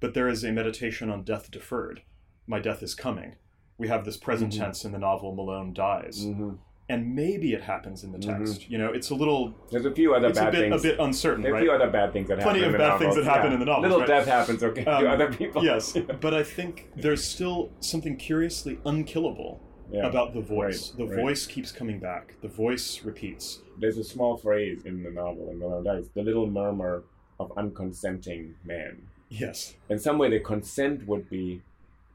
But 0.00 0.14
there 0.14 0.28
is 0.28 0.42
a 0.44 0.50
meditation 0.52 1.10
on 1.10 1.22
death 1.24 1.50
deferred. 1.50 2.02
My 2.46 2.58
death 2.58 2.82
is 2.82 2.94
coming. 2.94 3.36
We 3.76 3.88
have 3.88 4.04
this 4.04 4.16
present 4.16 4.52
Mhm. 4.52 4.58
tense 4.58 4.84
in 4.84 4.92
the 4.92 4.98
novel 4.98 5.34
Malone 5.34 5.72
dies. 5.72 6.24
hmm 6.24 6.54
And 6.90 7.14
maybe 7.14 7.52
it 7.52 7.60
happens 7.60 8.02
in 8.02 8.12
the 8.12 8.18
text. 8.18 8.70
You 8.70 8.78
know, 8.78 8.90
it's 8.90 9.10
a 9.10 9.14
little 9.14 9.54
There's 9.70 9.84
a 9.84 9.90
few 9.90 10.14
other 10.14 10.28
it's 10.28 10.38
a 10.38 10.44
bad 10.44 10.52
bit 10.52 10.70
things. 10.70 10.82
a 10.84 10.88
bit 10.88 10.98
uncertain, 10.98 11.42
There 11.42 11.52
are 11.54 11.58
a 11.58 11.60
few 11.60 11.70
other 11.70 11.90
bad 11.90 12.14
things 12.14 12.28
that 12.28 12.38
Plenty 12.40 12.60
happen 12.60 12.74
of 12.76 12.80
in 12.80 12.80
the 12.80 12.88
bad 12.90 12.98
things 12.98 13.14
that 13.16 13.24
happen 13.24 13.46
yeah. 13.48 13.54
in 13.54 13.60
the 13.60 13.66
novels, 13.66 13.82
Little 13.82 13.98
right? 13.98 14.08
death 14.08 14.26
happens, 14.26 14.62
okay, 14.64 14.84
Um, 14.86 15.02
to 15.04 15.10
other 15.10 15.30
people. 15.30 15.62
yes, 15.62 15.92
but 16.22 16.32
I 16.32 16.42
think 16.42 16.88
there's 16.96 17.22
still 17.22 17.70
something 17.80 18.16
curiously 18.16 18.78
unkillable 18.86 19.60
Yeah. 19.92 20.06
about 20.06 20.32
the 20.32 20.40
voice. 20.40 20.90
Right, 20.92 20.98
the 21.08 21.14
right. 21.14 21.22
voice 21.22 21.46
keeps 21.46 21.72
coming 21.72 21.98
back. 22.00 22.36
The 22.40 22.48
voice 22.48 23.04
repeats. 23.04 23.60
There's 23.78 23.98
a 23.98 24.04
small 24.04 24.38
phrase 24.38 24.86
in 24.86 25.02
the 25.02 25.10
novel 25.10 25.50
in 25.50 25.58
Malone 25.58 25.84
Dies, 25.84 26.08
the 26.14 26.22
little 26.22 26.46
murmur 26.46 27.04
of 27.38 27.52
unconsenting 27.56 28.54
man. 28.64 29.02
Yes. 29.28 29.74
In 29.88 29.98
some 29.98 30.18
way, 30.18 30.30
the 30.30 30.40
consent 30.40 31.06
would 31.06 31.28
be 31.28 31.62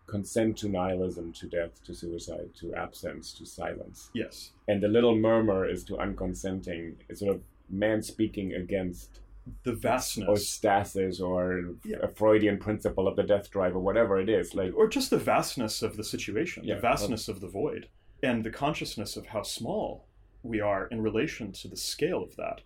consent 0.07 0.57
to 0.57 0.67
nihilism, 0.69 1.31
to 1.33 1.47
death, 1.47 1.83
to 1.85 1.93
suicide, 1.93 2.49
to 2.59 2.73
absence, 2.75 3.33
to 3.33 3.45
silence. 3.45 4.09
Yes. 4.13 4.51
And 4.67 4.81
the 4.81 4.87
little 4.87 5.15
murmur 5.15 5.67
is 5.67 5.83
to 5.85 5.93
unconsenting. 5.93 6.95
It's 7.09 7.21
sort 7.21 7.35
of 7.35 7.41
man 7.69 8.01
speaking 8.01 8.53
against 8.53 9.21
The 9.63 9.73
vastness. 9.73 10.27
or 10.27 10.37
stasis 10.37 11.19
or 11.21 11.75
Yeah. 11.85 11.97
a 12.01 12.07
Freudian 12.07 12.57
principle 12.57 13.07
of 13.07 13.15
the 13.15 13.23
death 13.23 13.49
drive 13.49 13.75
or 13.75 13.79
whatever 13.79 14.19
it 14.19 14.29
is. 14.29 14.53
Like 14.53 14.73
or 14.75 14.87
just 14.87 15.09
the 15.09 15.17
vastness 15.17 15.81
of 15.81 15.95
the 15.97 16.03
situation, 16.03 16.63
Yeah. 16.65 16.75
the 16.75 16.81
vastness 16.81 17.29
uh, 17.29 17.33
of 17.33 17.39
the 17.41 17.47
void, 17.47 17.87
and 18.21 18.43
the 18.43 18.51
consciousness 18.51 19.15
of 19.17 19.27
how 19.27 19.43
small 19.43 20.05
we 20.43 20.59
are 20.59 20.87
in 20.87 21.01
relation 21.01 21.51
to 21.53 21.67
the 21.69 21.77
scale 21.77 22.21
of 22.23 22.35
that. 22.35 22.61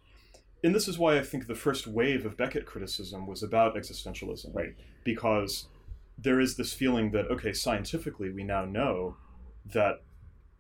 And 0.64 0.74
this 0.74 0.88
is 0.88 0.98
why 0.98 1.18
I 1.18 1.24
think 1.24 1.48
the 1.48 1.56
first 1.56 1.88
wave 1.88 2.26
of 2.26 2.36
Beckett 2.38 2.66
criticism 2.66 3.28
was 3.28 3.44
about 3.44 3.76
existentialism. 3.76 4.54
Right. 4.54 4.76
Because 5.04 5.68
there 6.18 6.40
is 6.40 6.58
this 6.58 6.74
feeling 6.74 7.12
that, 7.12 7.30
okay, 7.30 7.54
scientifically, 7.54 8.32
we 8.32 8.44
now 8.44 8.66
know 8.66 9.18
that 9.74 10.02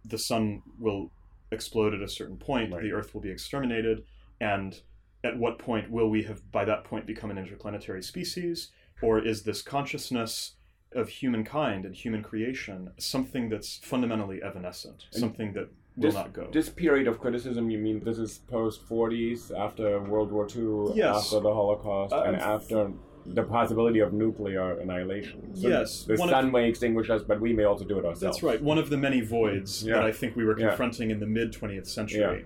the 0.05 0.17
sun 0.17 0.61
will 0.79 1.11
explode 1.51 1.93
at 1.93 2.01
a 2.01 2.07
certain 2.07 2.37
point, 2.37 2.71
Right. 2.71 2.83
the 2.83 2.91
earth 2.91 3.13
will 3.13 3.21
be 3.21 3.31
exterminated, 3.31 4.03
and 4.39 4.81
at 5.23 5.37
what 5.37 5.57
point 5.57 5.89
will 5.89 6.09
we 6.09 6.23
have, 6.23 6.51
by 6.51 6.63
that 6.65 6.83
point, 6.83 7.05
become 7.07 7.31
an 7.31 7.37
interplanetary 7.37 8.03
species? 8.03 8.69
Or 9.01 9.19
is 9.19 9.43
this 9.43 9.61
consciousness 9.61 10.55
of 10.91 11.09
humankind 11.09 11.85
and 11.85 11.95
human 11.95 12.23
creation 12.23 12.91
something 12.97 13.49
that's 13.49 13.77
fundamentally 13.77 14.41
evanescent, 14.41 15.07
And 15.11 15.19
something 15.19 15.53
that 15.53 15.69
will 15.97 16.03
this, 16.03 16.13
not 16.15 16.33
go? 16.33 16.47
this 16.51 16.69
period 16.69 17.07
of 17.07 17.19
criticism, 17.19 17.69
you 17.69 17.77
mean 17.79 17.99
this 18.03 18.17
is 18.17 18.39
post 18.47 18.87
40s, 18.87 19.51
after 19.57 19.99
World 20.01 20.31
War 20.31 20.47
II, 20.55 20.93
Yes. 20.95 21.25
after 21.25 21.39
the 21.41 21.53
Holocaust, 21.53 22.13
Uh, 22.13 22.23
and 22.27 22.35
f- 22.37 22.41
after 22.43 22.91
the 23.25 23.43
possibility 23.43 23.99
of 23.99 24.13
nuclear 24.13 24.73
annihilation? 24.79 25.53
So 25.55 25.67
Yes, 25.67 26.05
The 26.05 26.15
one 26.15 26.29
of- 26.29 26.33
sun 26.33 26.51
may 26.51 26.69
extinguish 26.69 27.09
us, 27.09 27.23
but 27.23 27.41
we 27.41 27.51
may 27.53 27.63
also 27.63 27.83
do 27.83 27.95
it 27.99 28.05
ourselves. 28.05 28.21
That's 28.21 28.43
right. 28.43 28.61
One 28.61 28.77
of 28.77 28.89
the 28.89 28.97
many 28.97 29.21
voids 29.21 29.83
Yeah. 29.85 29.95
that 29.95 30.03
I 30.05 30.11
think 30.11 30.35
we 30.35 30.45
were 30.45 30.57
Yeah. 30.57 30.69
confronting 30.69 31.11
in 31.11 31.19
the 31.19 31.27
mid 31.27 31.51
20th 31.51 31.87
century. 31.87 32.45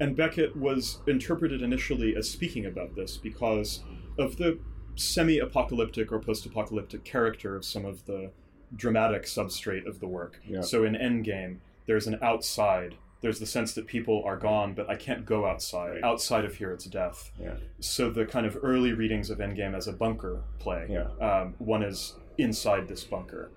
And 0.00 0.16
Beckett 0.16 0.56
was 0.56 0.98
interpreted 1.06 1.62
initially 1.62 2.16
as 2.16 2.28
speaking 2.28 2.64
about 2.66 2.96
this 2.96 3.16
because 3.16 3.84
of 4.18 4.38
the 4.38 4.58
semi 4.96 5.38
apocalyptic 5.38 6.10
or 6.10 6.18
post 6.20 6.46
apocalyptic 6.46 7.04
character 7.04 7.54
of 7.54 7.64
some 7.64 7.84
of 7.84 8.06
the 8.06 8.30
dramatic 8.74 9.22
substrate 9.24 9.86
of 9.86 10.00
the 10.00 10.06
work. 10.08 10.40
Yeah. 10.48 10.62
So 10.62 10.84
in 10.84 10.94
Endgame, 10.94 11.58
there's 11.86 12.06
an 12.06 12.18
outside. 12.22 12.96
There's 13.20 13.38
the 13.38 13.46
sense 13.46 13.72
that 13.74 13.86
people 13.86 14.22
are 14.26 14.36
gone, 14.36 14.74
but 14.74 14.88
I 14.90 14.96
can't 14.96 15.24
go 15.24 15.46
outside. 15.46 15.92
Right. 15.94 16.04
Outside 16.04 16.44
of 16.44 16.56
here, 16.56 16.72
it's 16.72 16.84
death. 16.84 17.30
Yeah. 17.40 17.54
So 17.80 18.10
the 18.10 18.26
kind 18.26 18.44
of 18.46 18.58
early 18.62 18.92
readings 18.92 19.30
of 19.30 19.38
Endgame 19.38 19.74
as 19.74 19.86
a 19.88 19.92
bunker 19.92 20.42
play. 20.58 20.86
Yeah. 20.90 21.08
Um, 21.26 21.54
one 21.58 21.82
is 21.82 22.14
inside 22.36 22.86
this 22.88 23.04
bunker. 23.04 23.50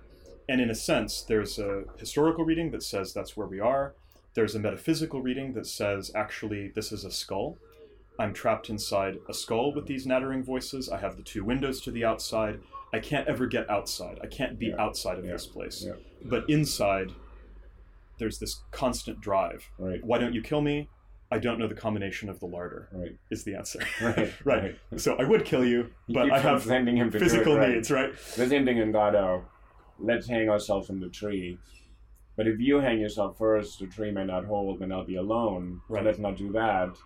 And 0.48 0.60
in 0.62 0.70
a 0.70 0.74
sense, 0.74 1.20
there's 1.20 1.58
a 1.58 1.84
historical 1.98 2.44
reading 2.44 2.70
that 2.70 2.82
says 2.82 3.12
that's 3.12 3.36
where 3.36 3.46
we 3.46 3.60
are. 3.60 3.94
There's 4.32 4.54
a 4.54 4.58
metaphysical 4.58 5.20
reading 5.20 5.52
that 5.52 5.66
says 5.66 6.10
actually 6.14 6.68
this 6.68 6.90
is 6.92 7.04
a 7.04 7.10
skull. 7.10 7.58
I'm 8.18 8.32
trapped 8.32 8.70
inside 8.70 9.18
a 9.28 9.34
skull 9.34 9.74
with 9.74 9.86
these 9.86 10.06
nattering 10.06 10.42
voices. 10.42 10.88
I 10.88 10.98
have 10.98 11.16
the 11.16 11.22
two 11.22 11.44
windows 11.44 11.80
to 11.82 11.90
the 11.90 12.04
outside. 12.06 12.60
I 12.92 13.00
can't 13.00 13.28
ever 13.28 13.46
get 13.46 13.68
outside. 13.68 14.18
I 14.22 14.26
can't 14.28 14.58
be 14.58 14.68
Yeah. 14.68 14.80
outside 14.82 15.18
of 15.18 15.26
Yeah. 15.26 15.32
this 15.32 15.46
place. 15.46 15.84
Yeah. 15.86 15.92
But 16.24 16.48
inside, 16.48 17.12
there's 18.18 18.38
this 18.38 18.62
constant 18.70 19.20
drive. 19.20 19.64
Right. 19.78 20.02
Why 20.04 20.18
don't 20.18 20.34
you 20.34 20.42
kill 20.42 20.60
me? 20.60 20.88
I 21.30 21.38
don't 21.38 21.58
know 21.58 21.68
the 21.68 21.74
combination 21.74 22.28
of 22.30 22.40
the 22.40 22.46
larder. 22.46 22.88
Right. 22.92 23.16
Is 23.30 23.44
the 23.44 23.54
answer. 23.54 23.80
Right, 24.00 24.32
right. 24.44 24.78
So 24.96 25.14
I 25.16 25.24
would 25.24 25.44
kill 25.44 25.64
you, 25.64 25.90
but 26.08 26.24
keeps 26.24 26.34
I 26.34 26.38
have 26.38 26.64
to 26.64 26.74
it, 26.74 27.12
physical 27.12 27.56
right. 27.56 27.70
needs, 27.74 27.90
right? 27.90 28.12
The 28.36 28.48
same 28.48 28.64
thing 28.64 28.78
in 28.78 28.92
Godot. 28.92 29.18
Oh, 29.18 29.44
let's 29.98 30.26
hang 30.26 30.48
ourselves 30.48 30.86
from 30.86 31.00
the 31.00 31.08
tree. 31.08 31.58
But 32.36 32.46
if 32.46 32.60
you 32.60 32.78
hang 32.78 33.00
yourself 33.00 33.36
first, 33.36 33.80
the 33.80 33.86
tree 33.88 34.10
may 34.12 34.24
not 34.24 34.44
hold, 34.46 34.80
and 34.80 34.92
I'll 34.92 35.04
be 35.04 35.16
alone. 35.16 35.80
So 35.88 35.94
Right. 35.94 36.04
let's 36.04 36.18
not 36.18 36.36
do 36.36 36.52
that. 36.52 36.96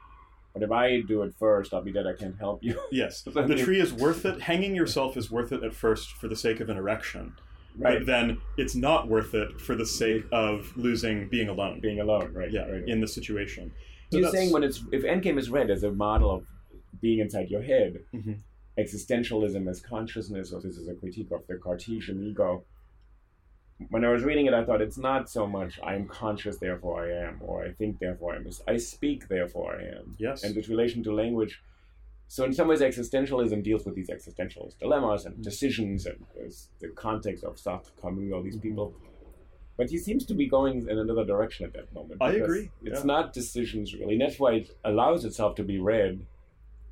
But 0.53 0.62
if 0.62 0.70
I 0.70 1.01
do 1.01 1.22
it 1.22 1.35
first, 1.38 1.72
I'll 1.72 1.83
be 1.83 1.92
dead. 1.92 2.07
I 2.07 2.12
can't 2.12 2.38
help 2.38 2.62
you. 2.62 2.79
Yes. 2.90 3.22
The 3.33 3.57
tree 3.57 3.81
is 3.81 3.92
worth 3.92 4.25
it. 4.27 4.42
Hanging 4.42 4.77
yourself 4.77 5.16
is 5.16 5.31
worth 5.31 5.51
it 5.51 5.64
at 5.64 5.75
first 5.75 6.12
for 6.12 6.29
the 6.29 6.37
sake 6.37 6.61
of 6.61 6.68
an 6.68 6.77
erection. 6.77 7.35
Right. 7.78 7.98
But 7.98 8.06
then 8.06 8.38
it's 8.58 8.74
not 8.74 9.08
worth 9.08 9.35
it 9.35 9.61
for 9.61 9.74
the 9.74 9.87
sake 9.87 10.24
of 10.32 10.70
losing 10.76 11.28
being 11.28 11.48
alone. 11.48 11.80
Being 11.80 12.00
alone, 12.00 12.32
right? 12.35 12.50
yeah, 12.50 12.68
right. 12.68 12.87
in 12.87 13.00
the 13.00 13.08
situation. 13.08 13.72
So 14.11 14.18
You're 14.18 14.30
saying 14.30 14.52
when 14.52 14.62
it's 14.62 14.85
if 14.92 15.04
Endgame 15.04 15.38
is 15.38 15.48
read 15.50 15.70
as 15.70 15.82
a 15.82 15.90
model 15.90 16.30
of 16.30 16.46
being 17.00 17.20
inside 17.20 17.48
your 17.48 17.62
head, 17.62 18.00
Mhm. 18.14 18.40
existentialism 18.78 19.68
as 19.68 19.80
consciousness, 19.80 20.52
or 20.52 20.61
this 20.61 20.76
is 20.76 20.88
a 20.88 20.94
critique 20.94 21.30
of 21.30 21.46
the 21.46 21.56
Cartesian 21.56 22.22
ego. 22.22 22.64
When 23.88 24.04
I 24.04 24.12
was 24.12 24.22
reading 24.22 24.46
it, 24.46 24.54
I 24.54 24.64
thought 24.64 24.80
it's 24.80 24.98
not 24.98 25.28
so 25.28 25.46
much 25.46 25.80
I 25.82 25.94
am 25.94 26.06
conscious, 26.06 26.58
therefore 26.58 27.04
I 27.04 27.12
am, 27.26 27.38
or 27.40 27.64
I 27.64 27.72
think, 27.72 27.98
therefore 27.98 28.35
I 28.35 28.37
am. 28.37 28.46
I 28.68 28.76
speak, 28.76 29.28
therefore 29.28 29.76
I 29.76 29.82
am. 29.98 30.14
Yes. 30.18 30.44
And 30.44 30.56
its 30.56 30.68
relation 30.68 31.02
to 31.04 31.12
language. 31.14 31.61
So 32.35 32.45
in 32.45 32.55
some 32.55 32.66
ways, 32.66 32.81
existentialism 32.81 33.62
deals 33.62 33.85
with 33.85 33.95
these 33.95 34.09
existentialist 34.09 34.79
dilemmas 34.79 35.25
Mm-hmm. 35.27 35.35
and 35.35 35.45
decisions, 35.45 36.07
and 36.07 36.25
there's 36.35 36.68
the 36.81 36.88
context 36.88 37.45
of 37.45 37.57
Sartre, 37.57 37.90
Camus, 38.01 38.33
all 38.33 38.38
Mm-hmm. 38.38 38.45
these 38.47 38.57
people. 38.57 38.95
But 39.77 39.90
he 39.90 39.99
seems 39.99 40.25
to 40.31 40.35
be 40.35 40.47
going 40.47 40.88
in 40.88 40.99
another 40.99 41.27
direction 41.27 41.66
at 41.66 41.75
that 41.75 41.92
moment. 41.92 42.23
I 42.23 42.33
agree, 42.42 42.71
It's 42.83 43.01
yeah. 43.01 43.05
not 43.14 43.35
decisions 43.35 43.92
really. 43.92 44.14
And 44.14 44.23
that's 44.23 44.38
why 44.38 44.53
it 44.61 44.71
allows 44.83 45.27
itself 45.27 45.57
to 45.57 45.62
be 45.62 45.79
read 45.79 46.25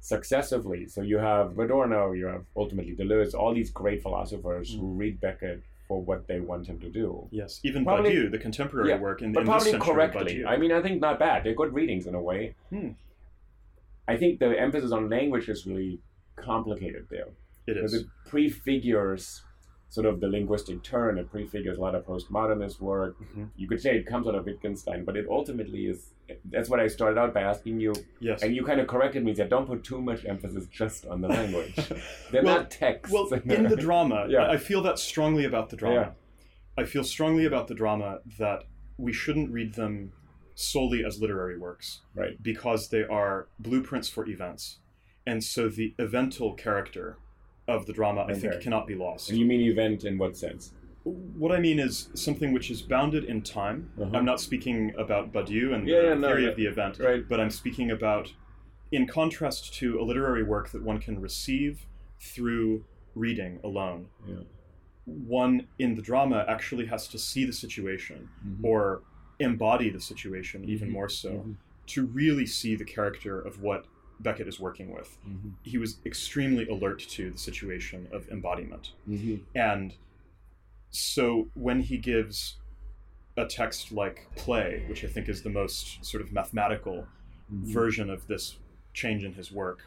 successively. 0.00 0.86
So 0.88 1.00
you 1.00 1.16
have 1.16 1.58
Adorno, 1.58 2.12
you 2.12 2.26
have 2.26 2.44
ultimately 2.54 2.94
Deleuze, 2.94 3.32
all 3.34 3.54
these 3.54 3.70
great 3.70 4.02
philosophers 4.02 4.74
who 4.74 4.88
read 5.02 5.20
Beckett 5.22 5.62
for 5.88 6.02
what 6.02 6.26
they 6.28 6.40
want 6.40 6.66
him 6.66 6.78
to 6.80 6.90
do. 6.90 7.26
Yes. 7.30 7.60
Even 7.64 7.84
Probably- 7.84 8.10
Badiou, 8.10 8.30
the 8.30 8.38
contemporary 8.38 8.90
Yeah, 8.90 8.98
work 8.98 9.22
in, 9.22 9.32
but 9.32 9.40
in 9.40 9.46
probably 9.46 9.72
correctly. 9.78 10.44
I 10.44 10.58
mean, 10.58 10.70
I 10.72 10.82
think 10.82 11.00
not 11.00 11.18
bad. 11.18 11.44
They're 11.44 11.54
good 11.62 11.72
readings 11.72 12.06
in 12.06 12.14
a 12.14 12.20
way. 12.30 12.54
Hmm. 12.68 12.90
I 14.10 14.16
think 14.16 14.38
the 14.40 14.50
emphasis 14.58 14.92
on 14.92 15.08
language 15.08 15.48
is 15.48 15.66
really 15.66 16.00
complicated 16.36 17.06
there. 17.10 17.28
it 17.66 17.76
is. 17.76 17.94
It 17.94 18.06
prefigures 18.26 19.42
sort 19.88 20.06
of 20.06 20.20
the 20.20 20.28
linguistic 20.28 20.82
turn. 20.82 21.18
It 21.18 21.30
prefigures 21.30 21.76
a 21.78 21.80
lot 21.80 21.94
of 21.94 22.04
postmodernist 22.06 22.80
work. 22.80 23.18
Mm-hmm. 23.20 23.44
You 23.56 23.66
could 23.68 23.80
say 23.80 23.96
it 23.96 24.06
comes 24.06 24.26
out 24.28 24.34
of 24.36 24.44
Wittgenstein, 24.46 25.04
but 25.04 25.16
it 25.16 25.26
ultimately 25.28 25.86
is. 25.86 26.10
That's 26.44 26.68
what 26.70 26.78
I 26.78 26.86
started 26.86 27.18
out 27.18 27.34
by 27.34 27.40
asking 27.40 27.80
you. 27.80 27.92
Yes. 28.20 28.42
And 28.42 28.54
you 28.54 28.64
kind 28.64 28.80
of 28.80 28.86
corrected 28.86 29.24
me. 29.24 29.34
Said, 29.34 29.48
"Don't 29.50 29.66
put 29.66 29.82
too 29.82 30.00
much 30.00 30.24
emphasis 30.24 30.66
just 30.66 31.06
on 31.06 31.20
the 31.20 31.28
language. 31.28 31.74
They're 32.30 32.44
Well- 32.44 32.58
not 32.58 32.70
texts." 32.70 33.12
Well, 33.12 33.26
in 33.32 33.64
the 33.68 33.76
drama, 33.76 34.26
Yeah. 34.28 34.48
I 34.48 34.56
feel 34.56 34.80
that 34.82 34.98
strongly 34.98 35.44
about 35.44 35.70
the 35.70 35.76
drama. 35.76 35.94
Yeah. 35.96 36.10
I 36.82 36.84
feel 36.86 37.02
strongly 37.04 37.44
about 37.46 37.66
the 37.68 37.74
drama 37.74 38.20
that 38.38 38.60
we 38.96 39.12
shouldn't 39.12 39.50
read 39.50 39.74
them 39.74 40.12
solely 40.60 41.04
as 41.04 41.20
literary 41.20 41.58
works 41.58 42.00
right. 42.14 42.40
because 42.42 42.88
they 42.88 43.02
are 43.04 43.48
blueprints 43.58 44.08
for 44.08 44.26
events. 44.28 44.78
And 45.26 45.42
so 45.42 45.68
the 45.68 45.94
evental 45.98 46.56
character 46.56 47.18
of 47.68 47.86
the 47.86 47.92
drama, 47.92 48.26
I 48.28 48.34
think, 48.34 48.60
cannot 48.60 48.86
be 48.86 48.94
lost. 48.94 49.30
And 49.30 49.38
you 49.38 49.46
mean 49.46 49.60
event 49.60 50.04
in 50.04 50.18
what 50.18 50.36
sense? 50.36 50.72
What 51.04 51.52
I 51.52 51.60
mean 51.60 51.78
is 51.78 52.10
something 52.14 52.52
which 52.52 52.70
is 52.70 52.82
bounded 52.82 53.24
in 53.24 53.42
time. 53.42 53.90
Uh-huh. 54.00 54.10
I'm 54.16 54.24
not 54.24 54.40
speaking 54.40 54.92
about 54.98 55.32
Badiou 55.32 55.74
and 55.74 55.86
Yeah, 55.88 56.00
the 56.00 56.08
yeah, 56.08 56.20
theory 56.20 56.42
yeah. 56.44 56.48
of 56.50 56.56
the 56.56 56.66
event, 56.66 56.98
Right. 56.98 57.26
but 57.28 57.40
I'm 57.40 57.50
speaking 57.50 57.90
about, 57.90 58.32
in 58.92 59.06
contrast 59.06 59.72
to 59.74 60.00
a 60.00 60.02
literary 60.02 60.42
work 60.42 60.70
that 60.70 60.82
one 60.82 60.98
can 60.98 61.20
receive 61.20 61.86
through 62.20 62.84
reading 63.14 63.60
alone, 63.64 64.08
Yeah. 64.26 64.36
one 65.06 65.68
in 65.78 65.94
the 65.94 66.02
drama 66.02 66.44
actually 66.48 66.86
has 66.86 67.08
to 67.08 67.18
see 67.18 67.44
the 67.44 67.52
situation 67.52 68.28
Mhm. 68.46 68.64
or 68.64 69.02
embody 69.40 69.88
the 69.90 70.00
situation 70.00 70.64
even 70.64 70.88
Mhm. 70.88 70.92
more 70.92 71.08
so 71.08 71.30
Mhm. 71.32 71.56
to 71.86 72.06
really 72.06 72.46
see 72.46 72.76
the 72.76 72.84
character 72.84 73.40
of 73.40 73.60
what 73.60 73.86
Beckett 74.20 74.46
is 74.46 74.60
working 74.60 74.90
with. 74.92 75.18
Mhm. 75.26 75.54
He 75.62 75.78
was 75.78 75.98
extremely 76.04 76.68
alert 76.68 77.00
to 77.00 77.30
the 77.30 77.38
situation 77.38 78.06
of 78.12 78.28
embodiment. 78.28 78.92
Mhm. 79.08 79.40
And 79.54 79.94
so 80.90 81.50
when 81.54 81.80
he 81.80 81.96
gives 81.96 82.58
a 83.36 83.46
text 83.46 83.92
like 83.92 84.26
play, 84.36 84.84
which 84.88 85.04
I 85.04 85.08
think 85.08 85.28
is 85.28 85.42
the 85.42 85.48
most 85.50 86.04
sort 86.04 86.22
of 86.22 86.32
mathematical 86.32 87.08
Mhm. 87.50 87.72
version 87.72 88.10
of 88.10 88.26
this 88.26 88.58
change 88.92 89.24
in 89.24 89.32
his 89.32 89.50
work, 89.50 89.86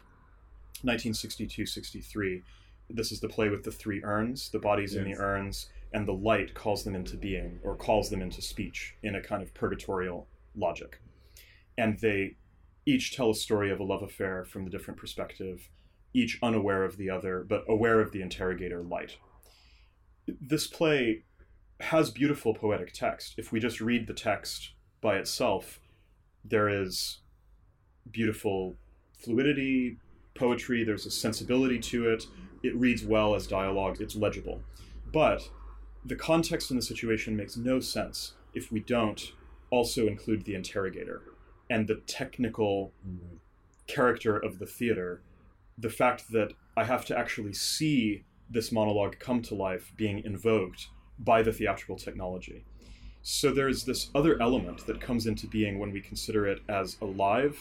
1962 0.82 1.64
63, 1.64 2.42
this 2.90 3.12
is 3.12 3.20
the 3.20 3.28
play 3.28 3.48
with 3.48 3.62
the 3.62 3.70
three 3.70 4.02
urns, 4.02 4.50
the 4.50 4.58
bodies 4.58 4.96
in 4.96 5.04
the 5.04 5.14
urns, 5.16 5.70
and 5.94 6.08
the 6.08 6.12
light 6.12 6.54
calls 6.54 6.82
them 6.82 6.96
into 6.96 7.16
being 7.16 7.60
or 7.62 7.76
calls 7.76 8.10
them 8.10 8.20
into 8.20 8.42
speech 8.42 8.96
in 9.04 9.14
a 9.14 9.22
kind 9.22 9.42
of 9.42 9.54
purgatorial 9.54 10.26
logic. 10.56 11.00
And 11.78 11.98
they 12.00 12.36
each 12.84 13.16
tell 13.16 13.30
a 13.30 13.34
story 13.34 13.70
of 13.70 13.78
a 13.78 13.84
love 13.84 14.02
affair 14.02 14.44
from 14.44 14.64
the 14.64 14.70
different 14.70 14.98
perspective, 14.98 15.70
each 16.12 16.40
unaware 16.42 16.82
of 16.84 16.96
the 16.96 17.08
other, 17.08 17.46
but 17.48 17.64
aware 17.68 18.00
of 18.00 18.10
the 18.10 18.20
interrogator 18.20 18.82
light. 18.82 19.18
This 20.26 20.66
play 20.66 21.22
has 21.78 22.10
beautiful 22.10 22.54
poetic 22.54 22.92
text. 22.92 23.34
If 23.38 23.52
we 23.52 23.60
just 23.60 23.80
read 23.80 24.08
the 24.08 24.14
text 24.14 24.72
by 25.00 25.16
itself, 25.16 25.78
there 26.44 26.68
is 26.68 27.20
beautiful 28.10 28.74
fluidity, 29.16 29.98
poetry, 30.34 30.82
there's 30.82 31.06
a 31.06 31.10
sensibility 31.10 31.78
to 31.78 32.08
it. 32.08 32.26
It 32.64 32.74
reads 32.74 33.04
well 33.04 33.36
as 33.36 33.46
dialogue, 33.46 34.00
it's 34.00 34.16
legible. 34.16 34.60
But 35.12 35.48
the 36.04 36.16
context 36.16 36.70
in 36.70 36.76
the 36.76 36.82
situation 36.82 37.36
makes 37.36 37.56
no 37.56 37.80
sense 37.80 38.34
if 38.52 38.70
we 38.70 38.80
don't 38.80 39.32
also 39.70 40.06
include 40.06 40.44
the 40.44 40.54
interrogator 40.54 41.22
and 41.70 41.86
the 41.88 41.96
technical 42.06 42.92
mm-hmm. 43.06 43.36
character 43.86 44.36
of 44.36 44.58
the 44.58 44.66
theater. 44.66 45.22
The 45.78 45.90
fact 45.90 46.30
that 46.32 46.52
I 46.76 46.84
have 46.84 47.04
to 47.06 47.18
actually 47.18 47.54
see 47.54 48.24
this 48.50 48.70
monologue 48.70 49.18
come 49.18 49.42
to 49.42 49.54
life 49.54 49.92
being 49.96 50.22
invoked 50.24 50.88
by 51.18 51.42
the 51.42 51.52
theatrical 51.52 51.96
technology. 51.96 52.64
So 53.22 53.52
there's 53.52 53.84
this 53.84 54.10
other 54.14 54.40
element 54.42 54.86
that 54.86 55.00
comes 55.00 55.26
into 55.26 55.46
being 55.46 55.78
when 55.78 55.90
we 55.90 56.00
consider 56.00 56.46
it 56.46 56.60
as 56.68 56.98
a 57.00 57.06
live 57.06 57.58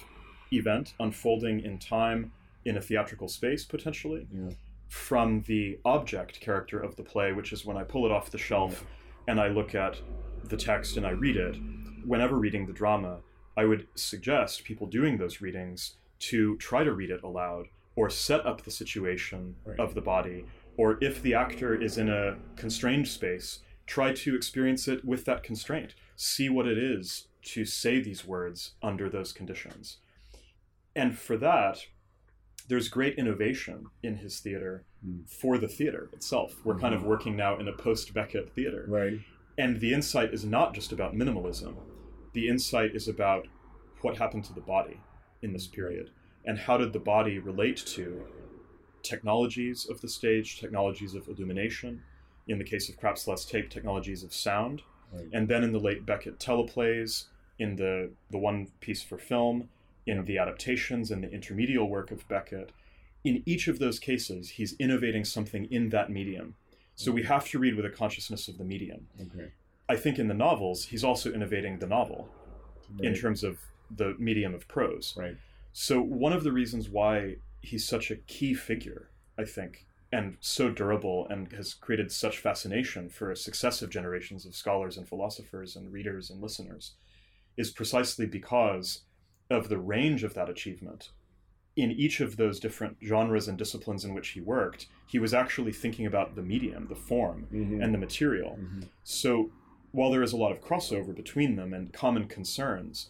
event 0.51 0.93
unfolding 0.99 1.61
in 1.61 1.79
time 1.79 2.31
in 2.65 2.77
a 2.77 2.81
theatrical 2.81 3.27
space, 3.27 3.63
potentially, 3.65 4.27
Yeah. 4.31 4.49
From 4.93 5.41
the 5.47 5.79
object 5.85 6.39
character 6.39 6.79
of 6.79 6.95
the 6.95 7.01
play, 7.03 7.33
which 7.33 7.51
is 7.51 7.65
when 7.65 7.75
I 7.75 7.83
pull 7.83 8.05
it 8.05 8.11
off 8.11 8.29
the 8.29 8.37
shelf 8.37 8.85
and 9.27 9.41
I 9.41 9.47
look 9.47 9.73
at 9.73 9.99
the 10.49 10.55
text 10.55 10.97
and 10.97 11.05
I 11.05 11.09
read 11.09 11.35
it. 11.35 11.57
Whenever 12.05 12.37
reading 12.37 12.67
the 12.67 12.73
drama, 12.73 13.17
I 13.57 13.65
would 13.65 13.87
suggest 13.95 14.63
people 14.63 14.85
doing 14.85 15.17
those 15.17 15.41
readings 15.41 15.95
to 16.29 16.57
try 16.57 16.83
to 16.83 16.93
read 16.93 17.09
it 17.09 17.23
aloud 17.23 17.69
or 17.95 18.11
set 18.11 18.45
up 18.45 18.61
the 18.61 18.69
situation 18.71 19.55
Right. 19.65 19.79
of 19.79 19.95
the 19.95 20.01
body, 20.01 20.45
or 20.77 20.99
if 21.01 21.23
the 21.23 21.33
actor 21.33 21.73
is 21.73 21.97
in 21.97 22.07
a 22.07 22.37
constrained 22.55 23.07
space, 23.07 23.61
try 23.87 24.13
to 24.13 24.35
experience 24.35 24.87
it 24.87 25.03
with 25.03 25.25
that 25.25 25.41
constraint. 25.41 25.95
See 26.15 26.49
what 26.49 26.67
it 26.67 26.77
is 26.77 27.29
to 27.45 27.65
say 27.65 27.99
these 27.99 28.25
words 28.25 28.73
under 28.83 29.09
those 29.09 29.33
conditions. 29.33 29.97
And 30.95 31.17
for 31.17 31.35
that, 31.37 31.87
there's 32.67 32.87
great 32.87 33.15
innovation 33.17 33.87
in 34.01 34.17
his 34.17 34.39
theater 34.39 34.83
Mm. 35.05 35.27
for 35.29 35.57
the 35.57 35.67
theater 35.67 36.09
itself. 36.13 36.55
We're 36.63 36.79
kind 36.79 36.95
of 36.95 37.03
working 37.03 37.35
now 37.35 37.57
in 37.59 37.67
a 37.67 37.73
post 37.73 38.13
Beckett 38.13 38.53
theater. 38.53 38.85
Right. 38.87 39.19
And 39.57 39.81
the 39.81 39.93
insight 39.93 40.33
is 40.33 40.45
not 40.45 40.73
just 40.73 40.91
about 40.93 41.13
minimalism, 41.13 41.75
the 42.31 42.47
insight 42.47 42.95
is 42.95 43.07
about 43.09 43.47
what 44.01 44.17
happened 44.17 44.45
to 44.45 44.53
the 44.53 44.61
body 44.61 44.99
in 45.41 45.51
this 45.51 45.67
period 45.67 46.11
and 46.45 46.57
how 46.57 46.77
did 46.77 46.93
the 46.93 46.99
body 46.99 47.37
relate 47.37 47.77
to 47.77 48.25
technologies 49.01 49.85
of 49.89 50.01
the 50.01 50.07
stage, 50.07 50.59
technologies 50.59 51.13
of 51.15 51.27
illumination, 51.27 52.01
in 52.47 52.57
the 52.57 52.63
case 52.63 52.89
of 52.89 52.97
Krapp's 52.97 53.27
Last 53.27 53.49
Tape, 53.49 53.69
technologies 53.69 54.23
of 54.23 54.33
sound, 54.33 54.81
Right. 55.11 55.27
and 55.33 55.47
then 55.47 55.63
in 55.63 55.71
the 55.73 55.79
late 55.79 56.05
Beckett 56.05 56.39
teleplays, 56.39 57.25
in 57.59 57.75
the, 57.75 58.11
the 58.31 58.37
one 58.37 58.67
piece 58.79 59.03
for 59.03 59.17
film, 59.17 59.69
in 60.05 60.23
the 60.25 60.37
adaptations 60.37 61.11
and 61.11 61.23
the 61.23 61.27
intermedial 61.27 61.87
work 61.87 62.11
of 62.11 62.27
Beckett, 62.27 62.71
in 63.23 63.41
each 63.45 63.67
of 63.67 63.79
those 63.79 63.99
cases, 63.99 64.51
he's 64.51 64.73
innovating 64.79 65.23
something 65.23 65.65
in 65.71 65.89
that 65.89 66.09
medium. 66.09 66.55
So 66.95 67.11
we 67.11 67.21
mm-hmm. 67.21 67.33
have 67.33 67.47
to 67.49 67.59
read 67.59 67.75
with 67.75 67.85
a 67.85 67.89
consciousness 67.89 68.47
of 68.47 68.57
the 68.57 68.63
medium. 68.63 69.07
Okay. 69.19 69.51
I 69.89 69.95
think 69.95 70.19
in 70.19 70.27
the 70.27 70.33
novels, 70.33 70.85
he's 70.85 71.03
also 71.03 71.31
innovating 71.31 71.79
the 71.79 71.87
novel 71.87 72.29
in 72.99 73.15
terms 73.15 73.43
of 73.43 73.59
the 73.89 74.15
medium 74.19 74.53
of 74.53 74.67
prose. 74.67 75.13
Right. 75.17 75.35
So 75.71 76.01
one 76.01 76.33
of 76.33 76.43
the 76.43 76.51
reasons 76.51 76.89
why 76.89 77.37
he's 77.61 77.87
such 77.87 78.11
a 78.11 78.15
key 78.15 78.53
figure, 78.53 79.09
I 79.37 79.45
think, 79.45 79.85
and 80.11 80.37
so 80.39 80.69
durable 80.69 81.27
and 81.29 81.51
has 81.53 81.73
created 81.73 82.11
such 82.11 82.37
fascination 82.37 83.09
for 83.09 83.33
successive 83.33 83.89
generations 83.89 84.45
of 84.45 84.55
scholars 84.55 84.97
and 84.97 85.07
philosophers 85.07 85.75
and 85.75 85.91
readers 85.91 86.29
and 86.29 86.41
listeners 86.41 86.91
is 87.57 87.71
precisely 87.71 88.27
because 88.27 89.01
of 89.53 89.69
the 89.69 89.77
range 89.77 90.23
of 90.23 90.33
that 90.33 90.49
achievement. 90.49 91.11
In 91.75 91.91
each 91.91 92.19
of 92.19 92.37
those 92.37 92.59
different 92.59 92.97
genres 93.03 93.47
and 93.47 93.57
disciplines 93.57 94.05
in 94.05 94.13
which 94.13 94.29
he 94.29 94.41
worked, 94.41 94.87
he 95.07 95.17
was 95.19 95.33
actually 95.33 95.71
thinking 95.71 96.05
about 96.05 96.35
the 96.35 96.41
medium, 96.43 96.87
the 96.87 96.95
form, 96.95 97.47
Mhm. 97.51 97.83
and 97.83 97.93
the 97.93 97.97
material. 97.97 98.57
Mhm. 98.59 98.87
So 99.03 99.51
while 99.91 100.11
there 100.11 100.21
is 100.23 100.33
a 100.33 100.37
lot 100.37 100.51
of 100.51 100.61
crossover 100.61 101.15
between 101.15 101.55
them 101.55 101.73
and 101.73 101.91
common 101.93 102.27
concerns, 102.27 103.09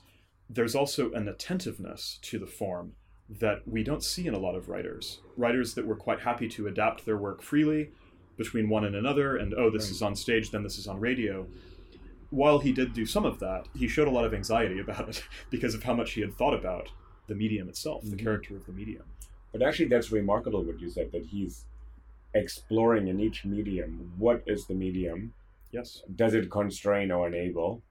there's 0.50 0.76
also 0.76 1.12
an 1.14 1.28
attentiveness 1.28 2.20
to 2.22 2.40
the 2.40 2.46
form 2.48 2.94
that 3.30 3.68
we 3.68 3.84
don't 3.84 4.04
see 4.04 4.28
in 4.28 4.34
a 4.34 4.40
lot 4.40 4.56
of 4.56 4.70
writers. 4.70 5.22
Writers 5.36 5.74
that 5.76 5.86
were 5.88 5.96
quite 5.96 6.20
happy 6.22 6.48
to 6.50 6.68
adapt 6.68 7.06
their 7.06 7.18
work 7.18 7.42
freely 7.42 7.92
between 8.38 8.70
one 8.70 8.84
and 8.86 8.96
another, 8.96 9.36
and 9.36 9.54
oh, 9.54 9.70
this 9.70 9.84
Right. 9.86 9.92
is 9.92 10.02
on 10.02 10.16
stage, 10.16 10.52
then 10.52 10.64
this 10.64 10.78
is 10.78 10.88
on 10.88 11.00
radio. 11.00 11.48
While 12.34 12.58
he 12.58 12.72
did 12.72 12.94
do 12.94 13.06
some 13.06 13.26
of 13.26 13.38
that, 13.42 13.68
he 13.76 13.88
showed 13.88 14.08
a 14.08 14.12
lot 14.12 14.26
of 14.26 14.34
anxiety 14.34 14.80
about 14.80 15.08
it 15.08 15.24
because 15.52 15.76
of 15.76 15.84
how 15.84 15.94
much 15.94 16.14
he 16.14 16.22
had 16.22 16.34
thought 16.34 16.56
about 16.56 16.90
the 17.28 17.36
medium 17.36 17.70
itself, 17.70 18.02
the 18.04 18.16
Mhm. 18.16 18.24
character 18.24 18.56
of 18.56 18.66
the 18.66 18.72
medium. 18.72 19.04
But 19.52 19.62
actually, 19.62 19.86
that's 19.90 20.12
remarkable 20.12 20.64
what 20.64 20.80
you 20.82 20.90
said 20.90 21.12
that 21.12 21.26
he's 21.28 21.66
exploring 22.34 23.08
in 23.08 23.20
each 23.20 23.46
medium 23.46 24.14
what 24.18 24.42
is 24.48 24.66
the 24.66 24.74
medium, 24.74 25.36
Yes. 25.72 26.02
does 26.16 26.34
it 26.34 26.50
constrain 26.50 27.12
or 27.12 27.28
enable, 27.28 27.84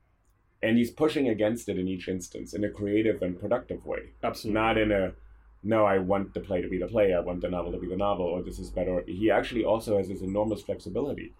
and 0.60 0.76
he's 0.76 0.90
pushing 0.90 1.28
against 1.28 1.68
it 1.68 1.78
in 1.78 1.86
each 1.86 2.08
instance 2.08 2.52
in 2.52 2.64
a 2.64 2.68
creative 2.70 3.22
and 3.22 3.38
productive 3.38 3.86
way, 3.86 4.10
Absolutely. 4.24 4.54
not 4.60 4.76
in 4.76 4.90
a 4.90 5.14
no, 5.62 5.84
I 5.84 5.98
want 5.98 6.34
the 6.34 6.40
play 6.40 6.60
to 6.60 6.68
be 6.68 6.78
the 6.78 6.88
play, 6.88 7.14
I 7.14 7.20
want 7.20 7.42
the 7.42 7.48
novel 7.48 7.70
to 7.70 7.78
be 7.78 7.86
the 7.86 7.96
novel, 7.96 8.26
or 8.26 8.42
this 8.42 8.58
is 8.58 8.70
better. 8.70 9.02
He 9.06 9.30
actually 9.30 9.64
also 9.64 9.96
has 9.98 10.08
this 10.08 10.20
enormous 10.20 10.62
flexibility 10.62 11.32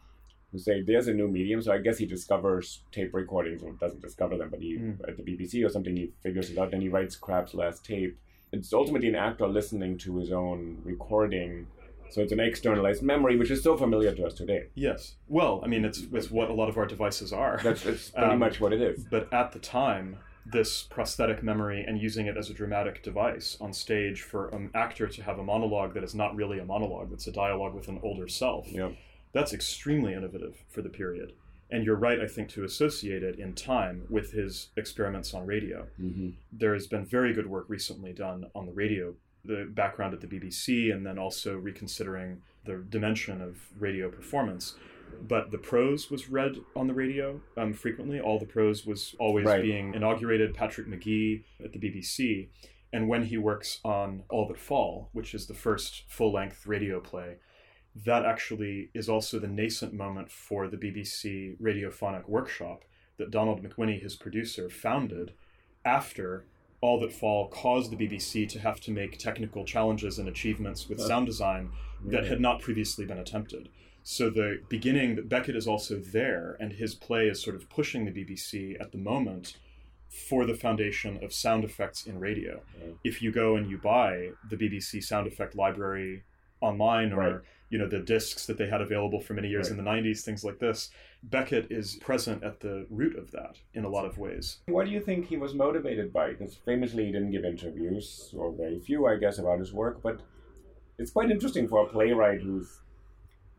say 0.59 0.83
there's 0.83 1.09
a 1.09 1.15
new 1.15 1.29
medium. 1.29 1.63
So 1.63 1.73
I 1.73 1.79
guess 1.79 1.99
he 1.99 2.07
discovers 2.07 2.83
tape 2.93 3.15
recordings, 3.15 3.63
or 3.63 3.73
doesn't 3.73 4.03
discover 4.03 4.37
them, 4.37 4.51
but 4.51 4.61
he 4.61 4.77
Mm. 4.79 5.09
at 5.09 5.17
the 5.17 5.23
BBC 5.23 5.65
or 5.65 5.69
something 5.69 5.97
he 5.97 6.13
figures 6.23 6.51
it 6.51 6.59
out. 6.59 6.71
Then 6.71 6.81
he 6.81 6.89
writes 6.89 7.17
Krapp's 7.17 7.55
Last 7.55 7.85
Tape. 7.85 8.19
It's 8.53 8.73
ultimately 8.73 9.09
an 9.09 9.15
actor 9.15 9.47
listening 9.47 9.97
to 9.99 10.19
his 10.19 10.31
own 10.33 10.79
recording. 10.85 11.67
So 12.11 12.21
it's 12.21 12.33
an 12.33 12.41
externalized 12.41 13.03
memory, 13.03 13.37
which 13.39 13.51
is 13.51 13.63
so 13.63 13.75
familiar 13.77 14.15
to 14.15 14.27
us 14.27 14.35
today. 14.35 14.65
Yes. 14.75 15.17
Well, 15.29 15.63
I 15.65 15.67
mean, 15.69 15.85
it's, 15.87 16.01
it's 16.13 16.31
what 16.31 16.51
a 16.51 16.53
lot 16.53 16.69
of 16.69 16.77
our 16.77 16.85
devices 16.85 17.33
are. 17.33 17.59
That's, 17.63 17.83
that's 17.85 18.11
pretty 18.11 18.33
Um, 18.33 18.39
much 18.39 18.61
what 18.61 18.75
it 18.75 18.83
is. 18.83 19.05
But 19.11 19.33
at 19.33 19.53
the 19.53 19.59
time, 19.59 20.19
this 20.45 20.83
prosthetic 20.83 21.43
memory 21.43 21.83
and 21.87 21.99
using 21.99 22.27
it 22.27 22.37
as 22.37 22.51
a 22.51 22.55
dramatic 22.55 23.03
device 23.03 23.57
on 23.63 23.73
stage 23.73 24.21
for 24.21 24.49
an 24.51 24.71
actor 24.75 25.07
to 25.07 25.23
have 25.23 25.39
a 25.39 25.43
monologue 25.43 25.95
that 25.95 26.05
is 26.05 26.15
not 26.15 26.37
really 26.37 26.59
a 26.59 26.65
monologue, 26.67 27.09
that's 27.11 27.27
a 27.29 27.33
dialogue 27.33 27.73
with 27.75 27.89
an 27.89 27.99
older 28.03 28.29
self, 28.29 28.71
Yeah. 28.71 28.91
That's 29.33 29.53
extremely 29.53 30.13
innovative 30.15 30.65
for 30.69 30.83
the 30.83 30.89
period. 30.89 31.33
And 31.71 31.85
you're 31.85 31.97
right, 31.97 32.21
I 32.21 32.27
think, 32.27 32.51
to 32.51 32.65
associate 32.65 33.23
it 33.23 33.39
in 33.39 33.55
time 33.55 34.03
with 34.11 34.33
his 34.33 34.69
experiments 34.77 35.33
on 35.33 35.47
radio. 35.47 35.87
Mm-hmm. 36.01 36.31
There 36.53 36.75
has 36.75 36.87
been 36.87 37.07
very 37.07 37.33
good 37.33 37.47
work 37.47 37.65
recently 37.69 38.13
done 38.13 38.47
on 38.55 38.67
the 38.67 38.73
radio, 38.73 39.15
the 39.45 39.67
background 39.71 40.13
at 40.13 40.21
the 40.21 40.27
BBC, 40.27 40.93
and 40.93 41.07
then 41.07 41.19
also 41.19 41.57
reconsidering 41.57 42.43
the 42.67 42.85
dimension 42.91 43.41
of 43.41 43.57
radio 43.79 44.11
performance. 44.11 44.75
But 45.27 45.51
the 45.51 45.59
prose 45.59 46.11
was 46.11 46.29
read 46.29 46.57
on 46.77 46.87
the 46.89 46.95
radio 46.95 47.41
um, 47.57 47.73
frequently. 47.73 48.21
All 48.21 48.39
the 48.39 48.47
prose 48.47 48.85
was 48.85 49.15
always 49.19 49.47
Right. 49.47 49.63
being 49.63 49.95
inaugurated. 49.95 50.55
Patrick 50.55 50.87
Magee 50.89 51.45
at 51.65 51.73
the 51.73 51.79
BBC. 51.79 52.49
And 52.93 53.09
when 53.09 53.25
he 53.25 53.39
works 53.39 53.81
on 53.83 54.25
All 54.29 54.47
That 54.47 54.59
Fall, 54.59 55.09
which 55.13 55.35
is 55.35 55.47
the 55.47 55.55
first 55.55 56.03
full 56.09 56.33
length 56.33 56.67
radio 56.67 57.01
play, 57.01 57.37
that 57.95 58.25
actually 58.25 58.91
is 58.95 59.09
also 59.09 59.39
the 59.39 59.49
nascent 59.49 59.93
moment 59.93 60.31
for 60.31 60.67
the 60.69 60.77
BBC 60.77 61.57
radiophonic 61.61 62.29
workshop 62.29 62.85
that 63.19 63.31
Donald 63.31 63.63
McWhinnie, 63.63 64.01
his 64.01 64.17
producer, 64.17 64.71
founded 64.71 65.33
after 65.85 66.45
All 66.81 66.99
That 67.01 67.13
Fall 67.13 67.49
caused 67.49 67.93
the 67.93 67.97
BBC 67.97 68.49
to 68.49 68.59
have 68.61 68.81
to 68.81 68.91
make 68.91 69.19
technical 69.19 69.65
challenges 69.65 70.19
and 70.19 70.29
achievements 70.29 70.89
with 70.89 71.01
sound 71.01 71.27
design 71.27 71.71
that 72.07 72.25
had 72.25 72.41
not 72.41 72.61
previously 72.61 73.05
been 73.05 73.19
attempted. 73.19 73.69
So 74.03 74.31
the 74.31 74.61
beginning 74.69 75.15
that 75.17 75.29
Beckett 75.29 75.55
is 75.55 75.69
also 75.69 75.99
there, 75.99 76.57
and 76.59 76.73
his 76.73 76.95
play 76.95 77.29
is 77.29 77.41
sort 77.43 77.55
of 77.55 77.69
pushing 77.69 78.05
the 78.05 78.11
BBC 78.11 78.81
at 78.81 78.91
the 78.91 78.99
moment 78.99 79.59
for 80.09 80.45
the 80.45 80.55
foundation 80.55 81.23
of 81.23 81.33
sound 81.33 81.63
effects 81.65 82.07
in 82.07 82.19
radio. 82.19 82.63
If 83.05 83.23
you 83.23 83.31
go 83.31 83.57
and 83.57 83.71
you 83.71 83.79
buy 83.79 84.31
the 84.51 84.57
BBC 84.57 85.03
sound 85.05 85.27
effect 85.27 85.55
library 85.55 86.25
online 86.61 87.13
or 87.13 87.19
Right. 87.19 87.41
You 87.73 87.79
know 87.79 87.89
the 87.89 88.01
discs 88.01 88.47
that 88.47 88.59
they 88.59 88.69
had 88.69 88.81
available 88.81 89.21
for 89.21 89.35
many 89.35 89.49
years 89.49 89.71
Right. 89.71 89.79
in 89.79 89.85
the 89.85 89.91
90s 89.91 90.21
things 90.21 90.45
like 90.45 90.59
this 90.59 90.91
beckett 91.23 91.73
is 91.73 91.97
present 91.97 92.45
at 92.45 92.61
the 92.61 92.87
root 92.91 93.17
of 93.17 93.31
that 93.31 93.57
in 93.73 93.85
a 93.85 93.89
lot 93.89 94.05
of 94.05 94.19
ways 94.19 94.59
What 94.67 94.85
do 94.87 94.93
you 94.93 95.01
think 95.01 95.27
he 95.27 95.37
was 95.37 95.55
motivated 95.55 96.13
by? 96.13 96.31
Because 96.31 96.55
famously 96.55 97.07
he 97.07 97.13
didn't 97.13 97.31
give 97.31 97.45
interviews, 97.45 98.35
or 98.37 98.53
very 98.53 98.79
few, 98.79 99.07
I 99.07 99.17
guess, 99.17 99.39
about 99.39 99.59
his 99.59 99.73
work. 99.73 100.03
But 100.03 100.21
it's 100.99 101.11
quite 101.11 101.31
interesting 101.31 101.69
for 101.69 101.85
a 101.85 101.89
playwright 101.89 102.43
who's 102.43 102.81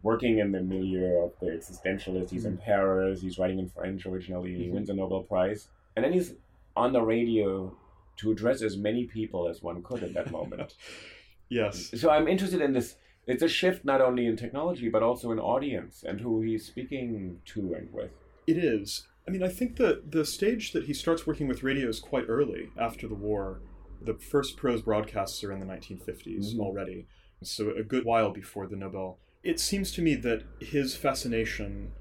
working 0.02 0.40
in 0.40 0.52
the 0.52 0.62
milieu 0.62 1.24
of 1.26 1.32
the 1.40 1.48
existentialist. 1.48 2.30
He's 2.30 2.46
in 2.46 2.58
mm. 2.58 2.64
Paris. 2.64 3.22
He's 3.22 3.38
writing 3.40 3.60
in 3.60 3.70
French 3.70 4.06
originally. 4.06 4.54
He 4.54 4.66
mm-hmm. 4.66 4.76
wins 4.76 4.90
a 4.90 4.94
Nobel 4.94 5.24
Prize, 5.24 5.70
and 5.96 6.04
then 6.04 6.14
he's 6.14 6.34
on 6.76 6.94
the 6.94 7.02
radio 7.02 7.76
to 8.18 8.32
address 8.32 8.62
as 8.62 8.78
many 8.78 9.06
people 9.06 9.48
as 9.48 9.62
one 9.62 9.82
could 9.82 10.04
at 10.04 10.14
that 10.14 10.32
moment. 10.32 10.76
yes 11.50 11.92
so 12.00 12.10
I'm 12.10 12.28
interested 12.28 12.62
in 12.62 12.74
this. 12.74 12.96
It's 13.26 13.44
a 13.44 13.48
shift 13.48 13.86
not 13.86 14.02
only 14.02 14.26
in 14.26 14.36
technology 14.36 14.90
but 14.90 15.04
also 15.04 15.32
in 15.32 15.40
audience 15.40 16.04
and 16.04 16.20
who 16.22 16.42
he's 16.42 16.66
speaking 16.66 17.40
to 17.46 17.74
and 17.74 17.92
with. 17.94 18.12
It 18.48 18.58
is. 18.58 19.08
I 19.28 19.32
mean, 19.32 19.44
I 19.44 19.48
think 19.48 19.78
that 19.78 20.12
the 20.12 20.26
stage 20.26 20.74
that 20.74 20.84
he 20.86 20.94
starts 20.94 21.26
working 21.26 21.48
with 21.48 21.64
radio 21.64 21.88
is 21.88 22.00
quite 22.00 22.26
early 22.28 22.70
after 22.78 23.08
the 23.08 23.16
war. 23.16 23.62
The 24.02 24.16
first 24.16 24.58
prose 24.58 24.82
broadcasts 24.82 25.42
are 25.46 25.52
in 25.54 25.60
the 25.62 25.66
1950s 25.66 26.54
Mhm. 26.56 26.60
already, 26.60 27.08
so 27.42 27.70
a 27.72 27.84
good 27.84 28.04
while 28.04 28.32
before 28.32 28.68
the 28.68 28.76
Nobel. 28.76 29.18
It 29.44 29.62
seems 29.62 29.92
to 29.94 30.02
me 30.02 30.16
that 30.16 30.44
his 30.60 30.96
fascination 30.98 31.94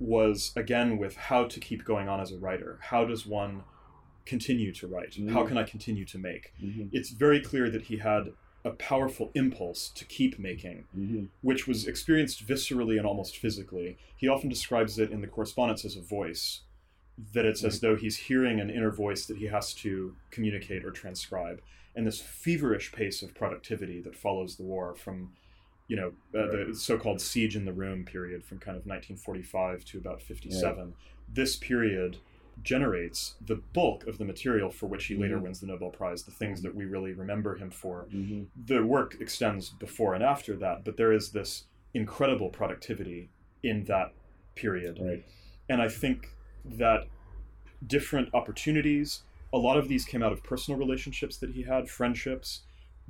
was, 0.00 0.52
again, 0.56 0.98
with 0.98 1.14
how 1.16 1.44
to 1.44 1.60
keep 1.60 1.84
going 1.84 2.08
on 2.08 2.20
as 2.20 2.32
a 2.32 2.38
writer. 2.38 2.78
How 2.82 3.04
does 3.04 3.24
one 3.24 3.62
continue 4.26 4.72
to 4.72 4.88
write? 4.88 5.14
How 5.28 5.44
Mhm. 5.44 5.48
can 5.48 5.58
I 5.58 5.62
continue 5.62 6.04
to 6.06 6.18
make? 6.18 6.52
Mm-hmm. 6.60 6.88
It's 6.90 7.10
very 7.10 7.40
clear 7.40 7.70
that 7.70 7.82
he 7.82 7.98
had 7.98 8.32
a 8.64 8.70
powerful 8.70 9.30
impulse 9.34 9.90
to 9.90 10.04
keep 10.06 10.38
making 10.38 10.84
Mm-hmm. 10.96 11.24
which 11.42 11.66
was 11.66 11.86
experienced 11.86 12.46
viscerally 12.46 12.96
and 12.96 13.06
almost 13.06 13.36
physically. 13.36 13.98
He 14.16 14.26
often 14.28 14.48
describes 14.48 14.98
it 14.98 15.10
in 15.10 15.20
the 15.20 15.26
correspondence 15.26 15.84
as 15.84 15.96
a 15.96 16.00
voice, 16.00 16.60
that 17.34 17.44
it's 17.44 17.62
as 17.62 17.80
though 17.80 17.94
he's 17.96 18.16
hearing 18.16 18.60
an 18.60 18.70
inner 18.70 18.90
voice 18.90 19.26
that 19.26 19.36
he 19.36 19.46
has 19.46 19.74
to 19.74 20.16
communicate 20.30 20.84
or 20.84 20.90
transcribe. 20.90 21.60
And 21.94 22.06
this 22.06 22.20
feverish 22.20 22.90
pace 22.92 23.22
of 23.22 23.34
productivity 23.34 24.00
that 24.00 24.16
follows 24.16 24.56
the 24.56 24.64
war 24.64 24.94
from, 24.94 25.32
you 25.86 25.96
know, 25.96 26.12
uh, 26.34 26.46
the 26.50 26.74
so-called 26.74 27.20
siege 27.20 27.54
in 27.54 27.66
the 27.66 27.72
room 27.72 28.04
period 28.04 28.44
from 28.44 28.58
kind 28.58 28.76
of 28.76 28.86
1945 28.86 29.84
to 29.84 29.98
about 29.98 30.22
57. 30.22 30.94
This 31.32 31.56
period 31.56 32.16
generates 32.62 33.34
the 33.44 33.56
bulk 33.56 34.06
of 34.06 34.18
the 34.18 34.24
material 34.24 34.70
for 34.70 34.86
which 34.86 35.06
he 35.06 35.16
later 35.16 35.38
Mhm. 35.38 35.42
wins 35.42 35.60
the 35.60 35.66
Nobel 35.66 35.90
Prize, 35.90 36.22
the 36.24 36.30
things 36.30 36.62
that 36.62 36.74
we 36.74 36.84
really 36.84 37.12
remember 37.12 37.56
him 37.56 37.70
for 37.70 38.06
Mm-hmm. 38.12 38.44
the 38.66 38.84
work 38.84 39.16
extends 39.20 39.70
before 39.70 40.14
and 40.14 40.22
after 40.24 40.56
that, 40.56 40.84
but 40.84 40.96
there 40.96 41.12
is 41.12 41.32
this 41.32 41.66
incredible 41.92 42.48
productivity 42.50 43.30
in 43.62 43.84
that 43.84 44.12
period. 44.54 44.98
Right. 45.00 45.24
And 45.68 45.80
I 45.82 45.88
think 45.88 46.34
that 46.64 47.06
different 47.86 48.32
opportunities, 48.34 49.22
a 49.52 49.58
lot 49.58 49.76
of 49.76 49.88
these 49.88 50.04
came 50.04 50.22
out 50.22 50.32
of 50.32 50.42
personal 50.42 50.78
relationships 50.78 51.36
that 51.38 51.50
he 51.50 51.62
had, 51.62 51.88
friendships, 51.88 52.62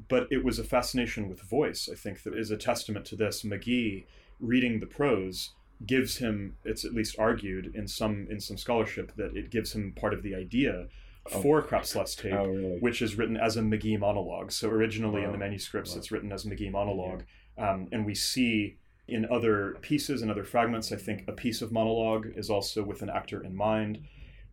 but 0.08 0.26
it 0.30 0.44
was 0.44 0.58
a 0.58 0.64
fascination 0.64 1.28
with 1.28 1.40
voice, 1.42 1.88
I 1.90 1.94
think, 1.94 2.22
that 2.24 2.34
is 2.34 2.50
a 2.50 2.56
testament 2.56 3.04
to 3.06 3.16
this. 3.16 3.44
Magee 3.44 4.06
reading 4.40 4.80
the 4.80 4.86
prose 4.86 5.54
gives 5.86 6.18
him 6.18 6.56
it's 6.64 6.84
at 6.84 6.94
least 6.94 7.16
argued 7.18 7.74
in 7.74 7.86
some 7.88 8.26
in 8.30 8.40
some 8.40 8.56
scholarship 8.56 9.12
that 9.16 9.36
it 9.36 9.50
gives 9.50 9.72
him 9.74 9.92
part 9.92 10.14
of 10.14 10.22
the 10.22 10.34
idea 10.34 10.86
for 11.28 11.62
Krapp's 11.62 11.96
Last 11.96 12.18
Tape 12.18 12.32
Oh, 12.34 12.46
really? 12.46 12.78
which 12.80 13.00
is 13.00 13.16
written 13.16 13.36
as 13.36 13.56
a 13.56 13.62
Magee 13.62 13.96
monologue. 13.96 14.52
So 14.52 14.68
originally 14.68 15.22
in 15.24 15.32
the 15.32 15.38
manuscripts, 15.38 15.92
Wow. 15.92 15.98
it's 15.98 16.12
written 16.12 16.30
as 16.32 16.44
Magee 16.44 16.68
monologue, 16.70 17.24
um, 17.56 17.88
and 17.92 18.04
we 18.04 18.14
see 18.14 18.76
in 19.08 19.26
other 19.30 19.76
pieces 19.80 20.20
and 20.22 20.30
other 20.30 20.44
fragments. 20.44 20.92
I 20.92 20.96
think 20.96 21.24
a 21.28 21.32
piece 21.32 21.60
of 21.62 21.72
monologue 21.72 22.26
is 22.36 22.50
also 22.50 22.82
with 22.82 23.00
an 23.02 23.08
actor 23.10 23.42
in 23.42 23.54
mind. 23.56 24.00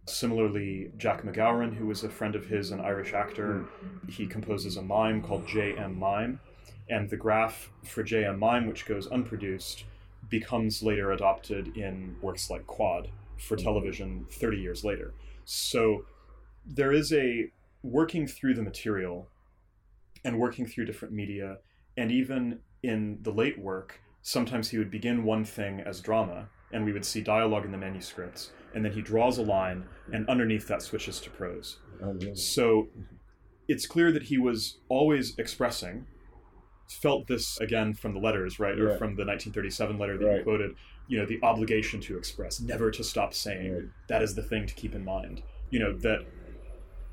Similarly, 0.07 0.91
Jack 0.97 1.23
MacGowran, 1.23 1.75
who 1.75 1.85
was 1.87 2.03
a 2.03 2.09
friend 2.09 2.35
of 2.35 2.47
his, 2.47 2.71
an 2.71 2.79
Irish 2.81 3.13
actor, 3.13 3.65
he 4.09 4.25
composes 4.25 4.75
a 4.77 4.81
mime 4.81 5.21
called 5.21 5.47
J.M. 5.47 5.97
Mime, 5.99 6.39
and 6.89 7.09
the 7.09 7.17
graph 7.17 7.69
for 7.83 8.01
J.M. 8.01 8.39
Mime, 8.39 8.65
which 8.65 8.85
goes 8.85 9.07
unproduced, 9.07 9.83
becomes 10.31 10.81
later 10.81 11.11
adopted 11.11 11.77
in 11.77 12.15
works 12.21 12.49
like 12.49 12.65
Quad 12.65 13.09
for 13.37 13.55
mm-hmm. 13.55 13.65
television 13.65 14.25
30 14.31 14.57
years 14.57 14.83
later. 14.83 15.13
So 15.45 16.05
there 16.65 16.91
is 16.91 17.13
a 17.13 17.51
working 17.83 18.25
through 18.25 18.55
the 18.55 18.63
material 18.63 19.27
and 20.23 20.39
working 20.39 20.65
through 20.65 20.85
different 20.85 21.13
media, 21.13 21.57
and 21.97 22.11
even 22.11 22.59
in 22.83 23.19
the 23.21 23.31
late 23.31 23.59
work, 23.59 23.99
sometimes 24.21 24.69
he 24.69 24.77
would 24.77 24.91
begin 24.91 25.23
one 25.23 25.43
thing 25.43 25.81
as 25.81 25.99
drama, 25.99 26.47
and 26.71 26.85
we 26.85 26.93
would 26.93 27.05
see 27.05 27.21
dialogue 27.21 27.65
in 27.65 27.71
the 27.71 27.77
manuscripts, 27.77 28.51
and 28.73 28.85
then 28.85 28.91
he 28.91 29.01
draws 29.01 29.37
a 29.37 29.41
line, 29.41 29.83
and 30.13 30.27
underneath 30.29 30.67
that 30.67 30.81
switches 30.81 31.19
to 31.19 31.29
prose. 31.29 31.77
Oh. 32.03 32.17
So 32.35 32.89
it's 33.67 33.85
clear 33.87 34.11
that 34.11 34.23
he 34.23 34.37
was 34.37 34.77
always 34.89 35.37
expressing. 35.37 36.05
Felt 36.99 37.27
this 37.27 37.57
again 37.59 37.93
from 37.93 38.13
the 38.13 38.19
letters, 38.19 38.59
right, 38.59 38.77
or 38.77 38.89
Yeah. 38.89 38.97
from 38.97 39.15
the 39.15 39.23
1937 39.23 39.97
letter 39.97 40.17
that 40.17 40.37
you 40.37 40.43
quoted. 40.43 40.71
You 41.07 41.19
know, 41.19 41.25
the 41.25 41.39
obligation 41.41 41.99
to 42.01 42.17
express, 42.17 42.59
never 42.59 42.91
to 42.91 43.03
stop 43.03 43.33
saying. 43.33 43.73
Right. 43.73 43.83
That 44.07 44.21
is 44.21 44.35
the 44.35 44.43
thing 44.43 44.65
to 44.67 44.73
keep 44.73 44.93
in 44.93 45.03
mind. 45.05 45.41
You 45.69 45.79
know 45.79 45.93
that 45.99 46.25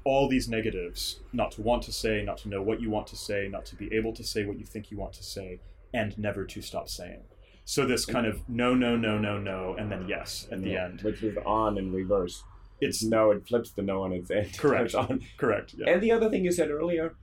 all 0.05 0.29
these 0.29 0.49
negatives, 0.49 1.21
not 1.33 1.53
to 1.53 1.63
want 1.63 1.83
to 1.85 1.93
say, 1.93 2.23
not 2.25 2.39
to 2.39 2.49
know 2.49 2.63
what 2.63 2.81
you 2.81 2.91
want 2.91 3.07
to 3.09 3.17
say, 3.17 3.49
not 3.49 3.65
to 3.67 3.77
be 3.77 3.93
able 3.95 4.13
to 4.15 4.25
say 4.25 4.45
what 4.45 4.59
you 4.59 4.65
think 4.65 4.91
you 4.91 4.97
want 4.99 5.13
to 5.15 5.23
say, 5.23 5.61
and 5.95 6.17
never 6.19 6.45
to 6.45 6.61
stop 6.63 6.89
saying. 6.89 7.21
So 7.65 7.85
this 7.87 8.05
kind 8.07 8.27
of 8.27 8.49
no, 8.49 8.75
no, 8.75 8.97
no, 8.97 9.19
no, 9.19 9.39
no, 9.39 9.75
and 9.79 9.93
then 9.93 10.09
yes 10.09 10.49
at 10.51 10.63
the 10.63 10.71
Yeah, 10.71 10.87
end. 10.87 11.03
Which 11.03 11.23
is 11.23 11.37
on 11.45 11.79
in 11.79 11.93
reverse. 11.93 12.43
It's 12.81 13.03
No, 13.05 13.31
it 13.33 13.47
flips 13.47 13.71
the 13.73 13.83
no 13.83 14.03
on 14.03 14.13
its 14.13 14.31
end. 14.31 14.55
correct. 14.59 14.95
On. 14.95 15.21
Correct. 15.37 15.75
Yeah. 15.77 15.91
And 15.91 16.03
the 16.03 16.13
other 16.13 16.31
thing 16.31 16.45
you 16.45 16.53
said 16.53 16.71
earlier, 16.71 17.15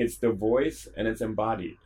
it's 0.00 0.16
the 0.16 0.32
voice 0.50 0.88
and 0.96 1.06
it's 1.10 1.20
embodied. 1.20 1.76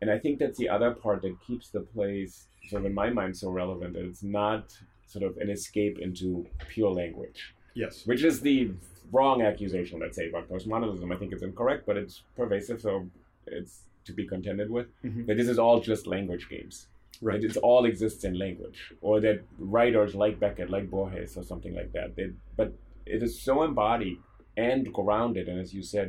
And 0.00 0.10
I 0.10 0.18
think 0.18 0.34
that's 0.40 0.58
the 0.58 0.68
other 0.76 0.90
part 1.04 1.22
that 1.22 1.34
keeps 1.46 1.66
the 1.70 1.80
plays, 1.80 2.30
sort 2.68 2.80
of 2.82 2.86
in 2.86 2.94
my 2.94 3.10
mind, 3.10 3.36
so 3.36 3.48
relevant. 3.50 3.96
It's 3.96 4.22
not 4.22 4.64
sort 5.06 5.24
of 5.28 5.36
an 5.38 5.48
escape 5.50 5.96
into 6.06 6.46
pure 6.72 6.90
language, 6.90 7.54
yes. 7.74 8.04
which 8.06 8.22
is 8.24 8.40
the 8.40 8.58
wrong 9.12 9.42
accusation, 9.42 10.00
let's 10.00 10.16
say, 10.16 10.28
about 10.28 10.48
postmodernism. 10.48 11.14
I 11.14 11.18
think 11.18 11.32
it's 11.32 11.42
incorrect, 11.50 11.82
but 11.86 11.96
it's 11.96 12.22
pervasive, 12.36 12.80
so 12.80 13.08
it's 13.46 13.74
to 14.06 14.12
be 14.12 14.26
contended 14.26 14.68
with. 14.76 14.88
Mhm. 15.04 15.26
That 15.26 15.36
this 15.36 15.48
is 15.54 15.58
all 15.58 15.80
just 15.80 16.06
language 16.06 16.48
games. 16.48 16.88
Right. 17.22 17.40
That 17.40 17.52
it 17.52 17.56
all 17.58 17.84
exists 17.84 18.24
in 18.24 18.34
language, 18.46 18.80
or 19.00 19.20
that 19.20 19.38
writers 19.58 20.12
like 20.22 20.40
Beckett, 20.40 20.68
like 20.76 20.90
Borges, 20.90 21.36
or 21.38 21.44
something 21.44 21.74
like 21.80 21.92
that. 21.92 22.16
They, 22.16 22.26
but 22.56 22.72
it 23.06 23.22
is 23.22 23.40
so 23.48 23.62
embodied 23.62 24.18
and 24.56 24.92
grounded, 24.92 25.48
and 25.48 25.60
as 25.60 25.72
you 25.72 25.82
said, 25.82 26.08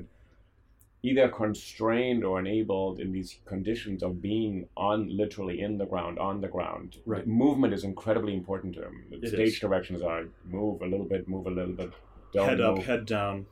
either 1.10 1.28
constrained 1.30 2.24
or 2.24 2.40
enabled 2.40 3.00
in 3.00 3.12
these 3.12 3.38
conditions 3.46 4.02
of 4.02 4.22
being 4.22 4.68
on 4.76 4.98
literally 5.22 5.62
in 5.62 5.78
the 5.78 5.86
ground, 5.86 6.18
on 6.20 6.42
the 6.42 6.48
ground. 6.48 6.98
Right. 7.06 7.26
Movement 7.28 7.74
is 7.74 7.84
incredibly 7.84 8.34
important 8.34 8.74
to 8.76 8.82
him. 8.88 8.96
The 9.12 9.18
It 9.18 9.28
stage 9.30 9.54
is. 9.56 9.60
directions 9.60 10.02
are 10.02 10.24
move 10.58 10.82
a 10.82 10.88
little 10.94 11.06
bit, 11.14 11.28
move 11.28 11.46
a 11.46 11.52
little 11.60 11.74
bit, 11.82 11.92
don't 12.34 12.50
head 12.50 12.62
up, 12.62 12.80
head 12.80 13.06
down. 13.06 13.46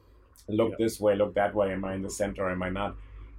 look 0.47 0.71
Yeah. 0.71 0.83
this 0.83 0.99
way, 0.99 1.15
look 1.15 1.33
that 1.35 1.53
way. 1.59 1.71
Am 1.71 1.85
I 1.85 1.93
in 1.97 2.01
the 2.01 2.09
center? 2.09 2.49
Am 2.49 2.61
I 2.63 2.69
not? 2.69 2.95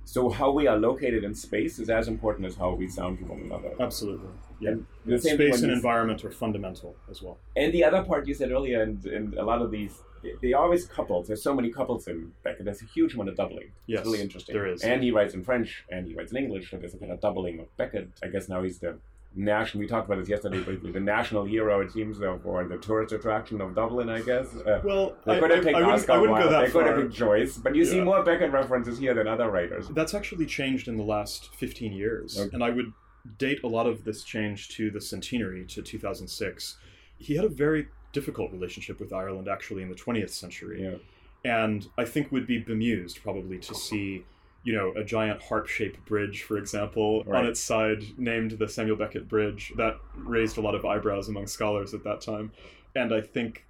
So 0.06 0.28
how 0.38 0.50
we 0.58 0.66
are 0.66 0.78
located 0.78 1.24
in 1.24 1.34
space 1.34 1.78
is 1.82 1.88
as 1.90 2.08
important 2.08 2.46
as 2.46 2.54
how 2.56 2.70
we 2.74 2.86
sound 2.88 3.18
to 3.18 3.24
one 3.24 3.40
another. 3.40 3.72
Absolutely. 3.80 4.28
Yeah. 4.60 4.70
And 4.72 4.86
the 5.06 5.18
Space 5.18 5.62
and 5.62 5.72
environment 5.72 6.24
are 6.24 6.30
fundamental 6.30 6.94
as 7.10 7.22
well. 7.22 7.38
And 7.56 7.72
the 7.72 7.82
other 7.84 8.02
part 8.04 8.26
you 8.28 8.34
said 8.34 8.50
earlier, 8.52 8.82
and, 8.82 9.04
and 9.06 9.34
a 9.34 9.44
lot 9.44 9.60
of 9.62 9.70
these, 9.70 9.94
they 10.42 10.52
are 10.52 10.64
always 10.64 10.86
couples. 10.86 11.26
There's 11.26 11.42
so 11.42 11.54
many 11.54 11.70
couples 11.70 12.08
in 12.08 12.32
Beckett. 12.42 12.64
There's 12.64 12.82
a 12.82 12.86
huge 12.86 13.14
amount 13.14 13.28
of 13.30 13.36
doubling. 13.36 13.72
Yes, 13.86 14.00
it's 14.00 14.06
really 14.06 14.20
interesting. 14.22 14.54
there 14.54 14.66
is. 14.66 14.82
And 14.82 15.02
he 15.02 15.10
writes 15.10 15.34
in 15.34 15.44
French, 15.44 15.84
and 15.90 16.06
he 16.06 16.14
writes 16.14 16.32
in 16.32 16.38
English. 16.38 16.70
So 16.70 16.76
there's 16.76 16.94
a 16.94 16.98
kind 16.98 17.12
of 17.12 17.20
doubling 17.20 17.60
of 17.60 17.76
Beckett. 17.76 18.08
I 18.22 18.28
guess 18.28 18.48
now 18.48 18.62
he's 18.62 18.78
the 18.78 18.98
national. 19.36 19.80
We 19.80 19.86
talked 19.88 20.06
about 20.06 20.18
this 20.20 20.28
yesterday 20.28 20.60
briefly. 20.60 20.92
The 20.92 21.00
national 21.00 21.44
hero, 21.44 21.80
it 21.80 21.92
seems, 21.92 22.20
of, 22.20 22.46
or 22.46 22.64
the 22.64 22.78
tourist 22.78 23.12
attraction 23.12 23.60
of 23.60 23.74
Dublin. 23.74 24.08
I 24.08 24.20
guess. 24.22 24.46
Uh, 24.54 24.80
Well, 24.84 25.16
they 25.24 25.36
I, 25.36 25.40
could 25.40 25.50
have 25.50 25.64
picked 25.64 25.76
Oscar 25.76 26.06
go 26.06 26.22
Wilde. 26.30 26.52
that 26.52 26.66
They 26.66 26.70
could 26.70 26.86
have 26.86 26.96
picked 26.96 27.14
Joyce, 27.14 27.58
but 27.58 27.74
you 27.74 27.84
see 27.84 28.00
more 28.00 28.22
Beckett 28.22 28.52
references 28.52 28.98
here 28.98 29.14
than 29.14 29.26
other 29.26 29.50
writers. 29.50 29.88
That's 29.88 30.14
actually 30.14 30.46
changed 30.46 30.88
in 30.88 30.96
the 30.96 31.04
last 31.04 31.54
15 31.56 31.92
years. 31.92 32.38
Okay. 32.38 32.50
And 32.52 32.62
I 32.62 32.70
would 32.70 32.92
date 33.38 33.60
a 33.64 33.68
lot 33.68 33.86
of 33.86 34.04
this 34.04 34.22
change 34.22 34.68
to 34.70 34.90
the 34.90 35.00
centenary, 35.00 35.64
to 35.66 35.82
2006. 35.82 36.76
He 37.16 37.36
had 37.36 37.44
a 37.44 37.48
very 37.48 37.88
difficult 38.14 38.50
relationship 38.52 38.98
with 38.98 39.12
Ireland, 39.12 39.48
actually, 39.48 39.82
in 39.82 39.90
the 39.90 39.94
20th 39.94 40.30
century. 40.30 40.82
Yeah. 40.82 40.96
And 41.44 41.86
I 41.98 42.06
think 42.06 42.32
would 42.32 42.46
be 42.46 42.58
bemused, 42.58 43.22
probably, 43.22 43.58
to 43.58 43.74
see, 43.74 44.24
you 44.62 44.72
know, 44.72 44.94
a 44.96 45.04
giant 45.04 45.42
harp 45.42 45.66
shaped 45.66 46.02
bridge, 46.06 46.42
for 46.42 46.56
example, 46.56 47.22
on 47.30 47.44
its 47.44 47.60
side 47.60 48.02
named 48.16 48.52
the 48.52 48.66
Samuel 48.66 48.96
Beckett 48.96 49.28
Bridge. 49.28 49.72
That 49.76 49.98
raised 50.16 50.56
a 50.56 50.62
lot 50.62 50.74
of 50.74 50.86
eyebrows 50.86 51.28
among 51.28 51.48
scholars 51.48 51.92
at 51.92 52.02
that 52.04 52.22
time. 52.22 52.52
And 52.96 53.12
I 53.12 53.20
think 53.20 53.66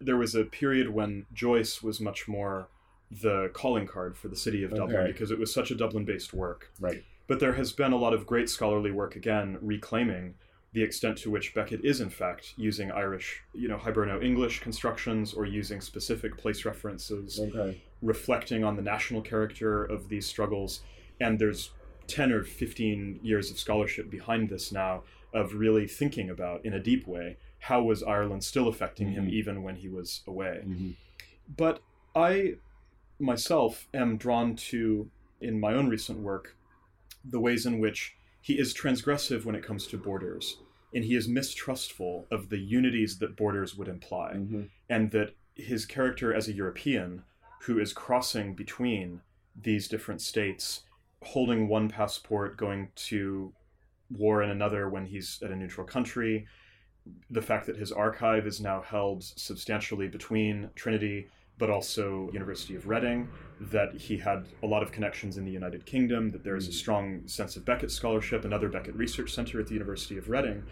there 0.00 0.16
was 0.16 0.36
a 0.36 0.44
period 0.44 0.90
when 0.90 1.26
Joyce 1.34 1.82
was 1.82 2.00
much 2.00 2.28
more 2.28 2.68
the 3.10 3.50
calling 3.52 3.86
card 3.86 4.16
for 4.16 4.28
the 4.28 4.36
city 4.36 4.62
of 4.62 4.70
Dublin 4.70 4.96
Okay. 4.96 5.12
because 5.12 5.30
it 5.30 5.38
was 5.38 5.52
such 5.52 5.70
a 5.70 5.74
Dublin 5.74 6.04
based 6.04 6.32
work. 6.34 6.70
Right. 6.78 7.02
But 7.26 7.40
there 7.40 7.54
has 7.54 7.72
been 7.72 7.92
a 7.92 7.96
lot 7.96 8.12
of 8.12 8.26
great 8.26 8.48
scholarly 8.48 8.92
work 8.92 9.16
again 9.16 9.58
reclaiming 9.60 10.34
the 10.72 10.82
extent 10.82 11.16
to 11.18 11.30
which 11.30 11.54
Beckett 11.54 11.84
is 11.84 12.00
in 12.00 12.10
fact 12.10 12.52
using 12.56 12.90
Irish, 12.92 13.42
you 13.54 13.68
know, 13.68 13.78
Hiberno 13.78 14.22
English 14.22 14.60
constructions 14.60 15.32
or 15.32 15.46
using 15.46 15.80
specific 15.80 16.36
place 16.36 16.64
references, 16.64 17.40
Okay. 17.40 17.80
reflecting 18.02 18.64
on 18.64 18.76
the 18.76 18.82
national 18.82 19.22
character 19.22 19.84
of 19.84 20.08
these 20.08 20.26
struggles. 20.26 20.82
And 21.20 21.38
there's 21.38 21.70
10 22.06 22.32
or 22.32 22.44
15 22.44 23.20
years 23.22 23.50
of 23.50 23.58
scholarship 23.58 24.10
behind 24.10 24.48
this 24.50 24.70
now 24.70 25.04
of 25.32 25.54
really 25.54 25.86
thinking 25.86 26.30
about 26.30 26.64
in 26.64 26.72
a 26.74 26.80
deep 26.80 27.06
way 27.06 27.36
how 27.60 27.82
was 27.82 28.02
Ireland 28.02 28.44
still 28.44 28.68
affecting 28.68 29.12
him 29.12 29.26
Mhm. 29.26 29.32
even 29.32 29.62
when 29.62 29.76
he 29.76 29.88
was 29.88 30.22
away. 30.26 30.62
Mhm. 30.66 30.94
But 31.56 31.80
I 32.14 32.56
myself 33.18 33.88
am 33.92 34.16
drawn 34.16 34.54
to, 34.54 35.10
in 35.40 35.58
my 35.58 35.74
own 35.74 35.88
recent 35.88 36.20
work, 36.20 36.56
the 37.24 37.40
ways 37.40 37.66
in 37.66 37.78
which 37.80 38.16
he 38.40 38.58
is 38.58 38.74
transgressive 38.74 39.44
when 39.44 39.54
it 39.54 39.64
comes 39.64 39.86
to 39.86 39.98
borders, 39.98 40.58
and 40.94 41.04
he 41.04 41.14
is 41.14 41.28
mistrustful 41.28 42.26
of 42.30 42.48
the 42.48 42.58
unities 42.58 43.18
that 43.18 43.36
borders 43.36 43.76
would 43.76 43.88
imply, 43.88 44.34
Mhm. 44.34 44.70
and 44.88 45.10
that 45.10 45.34
his 45.54 45.84
character 45.84 46.32
as 46.32 46.48
a 46.48 46.52
European 46.52 47.24
who 47.62 47.78
is 47.78 47.92
crossing 47.92 48.54
between 48.54 49.20
these 49.60 49.88
different 49.88 50.20
states, 50.20 50.84
holding 51.22 51.68
one 51.68 51.88
passport, 51.88 52.56
going 52.56 52.90
to 52.94 53.52
war 54.10 54.42
in 54.42 54.50
another 54.50 54.88
when 54.88 55.06
he's 55.06 55.42
at 55.42 55.50
a 55.50 55.56
neutral 55.56 55.86
country, 55.86 56.46
the 57.30 57.42
fact 57.42 57.66
that 57.66 57.76
his 57.76 57.90
archive 57.90 58.46
is 58.46 58.60
now 58.60 58.80
held 58.80 59.22
substantially 59.24 60.08
between 60.08 60.70
Trinity 60.74 61.28
but 61.58 61.70
also 61.70 62.30
University 62.32 62.76
of 62.76 62.88
Reading, 62.88 63.28
that 63.60 63.94
he 63.94 64.16
had 64.16 64.46
a 64.62 64.66
lot 64.66 64.82
of 64.82 64.92
connections 64.92 65.36
in 65.36 65.44
the 65.44 65.50
United 65.50 65.84
Kingdom, 65.84 66.30
that 66.30 66.44
there 66.44 66.56
is 66.56 66.68
a 66.68 66.70
mm. 66.70 66.74
strong 66.74 67.22
sense 67.26 67.56
of 67.56 67.64
Beckett 67.64 67.90
scholarship, 67.90 68.44
another 68.44 68.68
Beckett 68.68 68.94
Research 68.94 69.34
Center 69.34 69.60
at 69.60 69.66
the 69.66 69.74
University 69.74 70.16
of 70.16 70.28
Reading. 70.28 70.62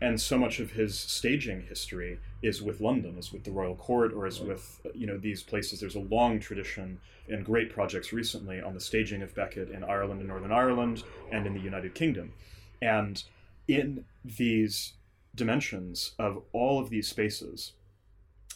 And 0.00 0.20
so 0.20 0.36
much 0.36 0.60
of 0.60 0.72
his 0.72 0.98
staging 0.98 1.62
history 1.62 2.18
is 2.42 2.60
with 2.60 2.80
London, 2.82 3.16
is 3.16 3.32
with 3.32 3.44
the 3.44 3.50
Royal 3.50 3.74
Court, 3.74 4.12
or 4.12 4.26
is 4.26 4.40
with 4.40 4.80
you 4.94 5.06
know 5.06 5.16
these 5.16 5.42
places. 5.42 5.80
There's 5.80 5.94
a 5.94 6.00
long 6.00 6.38
tradition 6.38 7.00
and 7.28 7.44
great 7.44 7.70
projects 7.70 8.12
recently 8.12 8.60
on 8.60 8.74
the 8.74 8.80
staging 8.80 9.22
of 9.22 9.34
Beckett 9.34 9.70
in 9.70 9.82
Ireland 9.82 10.20
and 10.20 10.28
Northern 10.28 10.52
Ireland 10.52 11.02
and 11.32 11.46
in 11.46 11.54
the 11.54 11.60
United 11.60 11.94
Kingdom. 11.94 12.34
And 12.82 13.22
in 13.66 14.04
these 14.22 14.92
dimensions 15.34 16.12
of 16.18 16.42
all 16.52 16.78
of 16.78 16.90
these 16.90 17.08
spaces, 17.08 17.72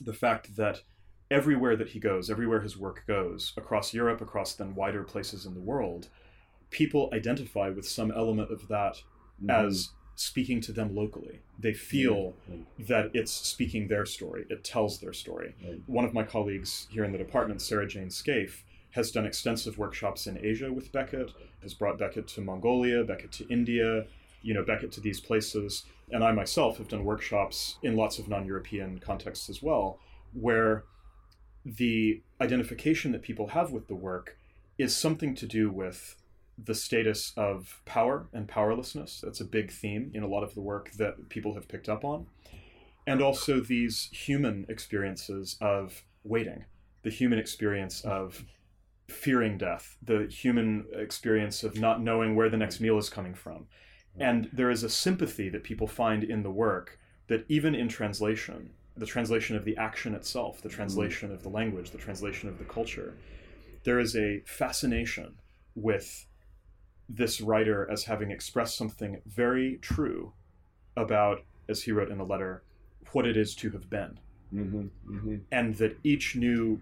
the 0.01 0.13
fact 0.13 0.57
that 0.57 0.83
everywhere 1.31 1.77
that 1.77 1.91
he 1.91 1.99
goes, 1.99 2.31
everywhere 2.31 2.61
his 2.61 2.77
work 2.77 3.05
goes, 3.07 3.53
across 3.57 3.95
Europe, 3.95 4.21
across 4.21 4.55
then 4.55 4.75
wider 4.75 5.03
places 5.05 5.47
in 5.47 5.55
the 5.55 5.61
world, 5.61 6.09
people 6.71 7.11
identify 7.13 7.69
with 7.71 7.87
some 7.87 8.11
element 8.11 8.51
of 8.51 8.69
that 8.69 9.03
Mm-hmm. 9.43 9.67
as 9.67 9.91
speaking 10.17 10.61
to 10.61 10.73
them 10.73 10.95
locally. 10.95 11.41
They 11.59 11.73
feel 11.73 12.35
mm-hmm. 12.51 12.53
Mm-hmm. 12.53 12.85
that 12.89 13.11
it's 13.15 13.33
speaking 13.33 13.89
their 13.89 14.05
story, 14.05 14.45
it 14.51 14.65
tells 14.65 14.99
their 14.99 15.13
story. 15.13 15.55
Right. 15.65 15.81
One 15.87 16.05
of 16.05 16.13
my 16.13 16.25
colleagues 16.25 16.87
here 16.91 17.05
in 17.05 17.13
the 17.13 17.19
department, 17.19 17.63
Sarah 17.63 17.87
Jane 17.87 18.11
Scaife, 18.11 18.65
has 18.91 19.11
done 19.11 19.25
extensive 19.25 19.79
workshops 19.79 20.27
in 20.27 20.45
Asia 20.45 20.73
with 20.73 20.93
Beckett, 20.93 21.31
has 21.63 21.75
brought 21.75 21.99
Beckett 21.99 22.27
to 22.29 22.41
Mongolia, 22.41 23.05
Beckett 23.05 23.33
to 23.33 23.49
India, 23.49 24.05
you 24.43 24.53
know, 24.53 24.65
Beckett 24.65 24.93
to 24.93 25.01
these 25.01 25.21
places. 25.21 25.85
And 26.11 26.25
I 26.25 26.33
myself 26.33 26.79
have 26.79 26.89
done 26.89 27.05
workshops 27.05 27.79
in 27.83 27.97
lots 27.97 28.19
of 28.19 28.29
non 28.29 28.47
European 28.47 28.99
contexts 28.99 29.49
as 29.49 29.63
well, 29.63 30.01
where 30.35 30.85
the 31.65 32.23
identification 32.41 33.13
that 33.13 33.23
people 33.23 33.49
have 33.49 33.71
with 33.71 33.89
the 33.89 33.95
work 33.95 34.39
is 34.79 34.97
something 34.97 35.35
to 35.35 35.47
do 35.47 35.71
with 35.71 36.17
the 36.63 36.75
status 36.75 37.33
of 37.37 37.81
power 37.85 38.29
and 38.33 38.49
powerlessness. 38.49 39.21
That's 39.23 39.41
a 39.41 39.45
big 39.45 39.71
theme 39.71 40.11
in 40.15 40.23
a 40.23 40.29
lot 40.29 40.43
of 40.43 40.55
the 40.55 40.61
work 40.61 40.93
that 40.93 41.29
people 41.29 41.55
have 41.55 41.69
picked 41.69 41.89
up 41.89 42.05
on. 42.05 42.27
And 43.07 43.23
also 43.23 43.61
these 43.61 44.09
human 44.13 44.67
experiences 44.69 45.57
of 45.61 46.05
waiting, 46.23 46.65
the 47.03 47.11
human 47.11 47.39
experience 47.39 48.03
of 48.03 48.45
fearing 49.09 49.59
death, 49.59 49.97
the 50.03 50.27
human 50.27 50.87
experience 50.95 51.65
of 51.65 51.79
not 51.79 52.01
knowing 52.01 52.37
where 52.37 52.49
the 52.49 52.57
next 52.57 52.81
meal 52.81 52.99
is 52.99 53.11
coming 53.11 53.35
from. 53.35 53.67
And 54.19 54.51
there 54.53 54.71
is 54.71 54.83
a 54.83 54.91
sympathy 54.91 55.49
that 55.49 55.65
people 55.65 55.87
find 55.87 56.23
in 56.23 56.43
the 56.43 56.51
work 56.51 56.99
that 57.29 57.45
even 57.49 57.75
in 57.75 57.89
translation, 57.89 58.71
the 59.01 59.07
translation 59.07 59.57
of 59.57 59.65
the 59.65 59.77
action 59.79 60.15
itself, 60.15 60.61
the 60.61 60.69
translation 60.69 61.33
of 61.33 61.43
the 61.43 61.49
language, 61.49 61.91
the 61.91 61.99
translation 61.99 62.51
of 62.51 62.59
the 62.59 62.65
culture, 62.65 63.17
there 63.83 63.99
is 63.99 64.15
a 64.15 64.43
fascination 64.45 65.37
with 65.75 66.27
this 67.09 67.41
writer 67.41 67.91
as 67.91 68.05
having 68.05 68.31
expressed 68.31 68.77
something 68.77 69.23
very 69.27 69.79
true 69.81 70.35
about, 70.99 71.41
as 71.67 71.83
he 71.83 71.93
wrote 71.93 72.11
in 72.11 72.21
a 72.21 72.25
letter, 72.25 72.63
what 73.13 73.27
it 73.27 73.39
is 73.39 73.55
to 73.55 73.71
have 73.71 73.89
been. 73.89 74.21
Mm-hmm. 74.55 74.89
Mm-hmm. 75.11 75.37
And 75.51 75.75
that 75.77 75.97
each 76.05 76.37
new 76.37 76.79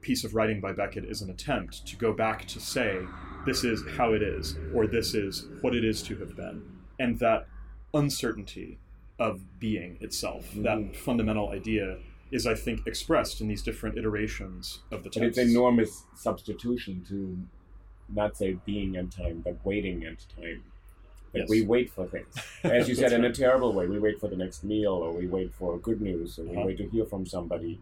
piece 0.00 0.24
of 0.24 0.34
writing 0.34 0.60
by 0.60 0.72
Beckett 0.72 1.04
is 1.04 1.22
an 1.22 1.30
attempt 1.30 1.86
to 1.86 1.94
go 1.94 2.12
back 2.12 2.46
to 2.48 2.58
say, 2.58 2.98
this 3.46 3.62
is 3.62 3.84
how 3.96 4.12
it 4.12 4.22
is, 4.22 4.56
or 4.74 4.88
this 4.88 5.14
is 5.14 5.46
what 5.60 5.76
it 5.76 5.84
is 5.84 6.02
to 6.02 6.16
have 6.16 6.34
been. 6.34 6.62
And 6.98 7.18
that 7.20 7.46
uncertainty 7.94 8.80
of 9.20 9.40
being 9.60 9.98
itself, 10.00 10.42
Mm-hmm. 10.50 10.62
that 10.62 10.96
fundamental 10.96 11.50
idea, 11.50 11.98
is, 12.32 12.46
I 12.46 12.54
think, 12.54 12.86
expressed 12.86 13.40
in 13.40 13.48
these 13.48 13.62
different 13.62 13.98
iterations 13.98 14.80
of 14.90 15.02
the 15.04 15.10
But 15.10 15.22
it's 15.24 15.38
enormous 15.38 16.04
substitution 16.14 17.04
to 17.08 17.38
not 18.08 18.36
say 18.36 18.56
being 18.64 18.96
and 18.96 19.10
time, 19.12 19.42
but 19.44 19.56
waiting 19.64 20.04
and 20.04 20.16
time. 20.36 20.62
Yes. 21.32 21.48
we 21.48 21.62
wait 21.62 21.88
for 21.92 22.06
things, 22.08 22.34
as 22.64 22.88
you 22.88 22.94
said, 22.96 23.12
That's 23.12 23.14
in 23.14 23.24
a 23.24 23.32
terrible 23.32 23.72
way. 23.72 23.86
We 23.86 24.00
wait 24.00 24.18
for 24.18 24.26
the 24.28 24.36
next 24.36 24.64
meal, 24.64 24.92
or 24.94 25.12
we 25.12 25.26
wait 25.28 25.52
for 25.54 25.78
good 25.78 26.00
news, 26.00 26.38
or 26.38 26.44
we 26.44 26.56
Uh-huh. 26.56 26.66
wait 26.66 26.78
to 26.78 26.88
hear 26.88 27.04
from 27.04 27.24
somebody. 27.24 27.78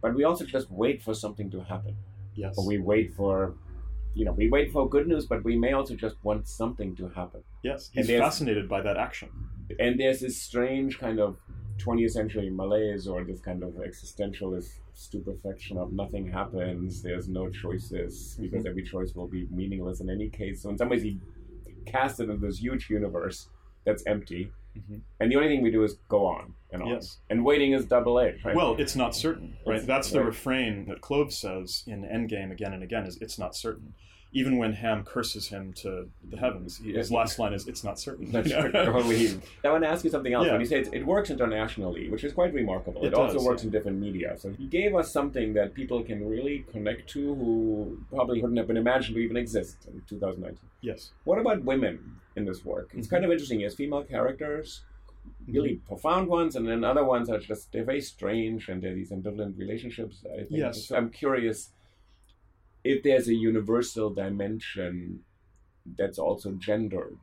But 0.00 0.14
we 0.16 0.24
also 0.24 0.44
just 0.44 0.68
wait 0.70 1.00
for 1.00 1.14
something 1.14 1.48
to 1.50 1.60
happen, 1.72 1.94
Yes. 2.34 2.54
or 2.58 2.66
we 2.66 2.78
wait 2.78 3.14
for, 3.14 3.54
you 4.14 4.24
know, 4.24 4.32
we 4.32 4.48
wait 4.48 4.72
for 4.72 4.88
good 4.88 5.06
news, 5.06 5.26
but 5.26 5.44
we 5.44 5.54
may 5.64 5.72
also 5.74 5.94
just 5.94 6.16
want 6.24 6.48
something 6.48 6.96
to 6.96 7.08
happen. 7.10 7.42
Yes. 7.62 7.90
He's 7.92 8.08
fascinated 8.08 8.68
by 8.68 8.80
that 8.80 8.96
action. 8.96 9.28
And 9.78 9.98
there's 9.98 10.20
this 10.20 10.40
strange 10.40 10.98
kind 10.98 11.20
of 11.20 11.36
20th 11.78 12.10
century 12.12 12.50
malaise 12.50 13.08
or 13.08 13.24
this 13.24 13.40
kind 13.40 13.62
of 13.62 13.70
existentialist 13.74 14.70
stupefaction 14.94 15.78
of 15.78 15.92
nothing 15.92 16.26
happens, 16.30 17.02
there's 17.02 17.28
no 17.28 17.48
choices 17.50 18.36
because 18.40 18.66
every 18.66 18.82
choice 18.82 19.14
will 19.14 19.26
be 19.26 19.46
meaningless 19.50 20.00
in 20.00 20.10
any 20.10 20.28
case. 20.28 20.62
So 20.62 20.70
in 20.70 20.78
some 20.78 20.88
ways, 20.90 21.02
he 21.02 21.18
cast 21.86 22.20
it 22.20 22.28
into 22.28 22.46
this 22.46 22.58
huge 22.58 22.88
universe 22.90 23.48
that's 23.84 24.04
empty, 24.06 24.52
Mhm. 24.76 25.00
and 25.18 25.30
the 25.32 25.36
only 25.36 25.48
thing 25.48 25.62
we 25.62 25.70
do 25.70 25.82
is 25.82 25.94
go 26.08 26.24
on 26.26 26.54
and 26.70 26.82
on. 26.82 26.88
Yes. 26.88 27.18
And 27.30 27.44
waiting 27.44 27.72
is 27.72 27.84
double 27.86 28.18
A. 28.20 28.34
Right? 28.44 28.54
Well, 28.54 28.76
it's 28.78 28.94
not 28.94 29.14
certain, 29.14 29.56
right? 29.66 29.74
It's- 29.76 29.86
That's 29.86 30.10
the 30.10 30.20
right. 30.20 30.26
refrain 30.26 30.84
that 30.86 31.00
Clov 31.00 31.32
says 31.32 31.82
in 31.86 32.02
Endgame 32.04 32.52
again 32.52 32.72
and 32.72 32.82
again 32.82 33.04
is 33.06 33.16
it's 33.20 33.38
not 33.38 33.56
certain. 33.56 33.94
Even 34.34 34.56
when 34.56 34.72
Hamm 34.72 35.04
curses 35.04 35.48
him 35.48 35.72
to 35.74 36.08
the 36.30 36.36
heavens, 36.38 36.78
he, 36.78 36.92
his 36.94 37.10
last 37.12 37.38
line 37.38 37.52
is, 37.52 37.68
"It's 37.68 37.84
not 37.84 37.98
certain." 37.98 38.30
That's 38.32 38.48
You 38.50 38.56
know? 38.56 38.70
totally. 38.70 39.38
I 39.64 39.68
want 39.70 39.84
to 39.84 39.88
ask 39.90 40.04
you 40.04 40.10
something 40.10 40.32
else. 40.32 40.46
Yeah. 40.46 40.52
When 40.52 40.60
you 40.62 40.66
say 40.66 40.80
it, 40.80 40.88
it 40.92 41.04
works 41.06 41.28
internationally, 41.30 42.08
which 42.08 42.24
is 42.24 42.32
quite 42.32 42.54
remarkable. 42.54 43.04
It, 43.04 43.08
It 43.08 43.14
also 43.14 43.42
works 43.44 43.62
yeah. 43.62 43.66
in 43.66 43.72
different 43.72 43.98
media. 44.00 44.34
So 44.38 44.50
he 44.50 44.66
gave 44.66 44.94
us 44.94 45.12
something 45.12 45.52
that 45.54 45.74
people 45.74 46.02
can 46.02 46.26
really 46.28 46.64
connect 46.72 47.10
to 47.10 47.34
who 47.34 47.98
probably 48.10 48.40
wouldn't 48.40 48.58
have 48.58 48.66
been 48.66 48.78
imagined 48.78 49.16
to 49.16 49.20
even 49.22 49.36
exist 49.36 49.76
in 49.86 50.00
2019. 50.08 50.58
yes. 50.80 51.10
What 51.24 51.38
about 51.38 51.62
women 51.64 52.16
in 52.36 52.44
this 52.46 52.64
work? 52.64 52.86
It's 52.94 53.06
Mm-hmm. 53.06 53.14
kind 53.14 53.24
of 53.26 53.30
interesting. 53.32 53.58
He 53.58 53.64
has 53.64 53.74
female 53.74 54.04
characters, 54.04 54.82
really 55.46 55.74
profound 55.86 56.28
ones, 56.28 56.56
and 56.56 56.66
then 56.66 56.84
other 56.84 57.04
ones 57.04 57.28
are 57.28 57.38
just 57.38 57.70
they're 57.72 57.84
very 57.84 58.00
strange 58.00 58.68
and 58.70 58.82
they're 58.82 58.94
these 58.94 59.10
ambivalent 59.10 59.58
relationships. 59.58 60.24
I 60.24 60.36
think. 60.38 60.48
Yes. 60.64 60.86
So 60.86 60.96
I'm 60.96 61.10
curious 61.10 61.70
if 62.84 63.02
there's 63.02 63.28
a 63.28 63.34
universal 63.34 64.10
dimension 64.10 65.20
that's 65.98 66.18
also 66.18 66.52
gendered. 66.52 67.18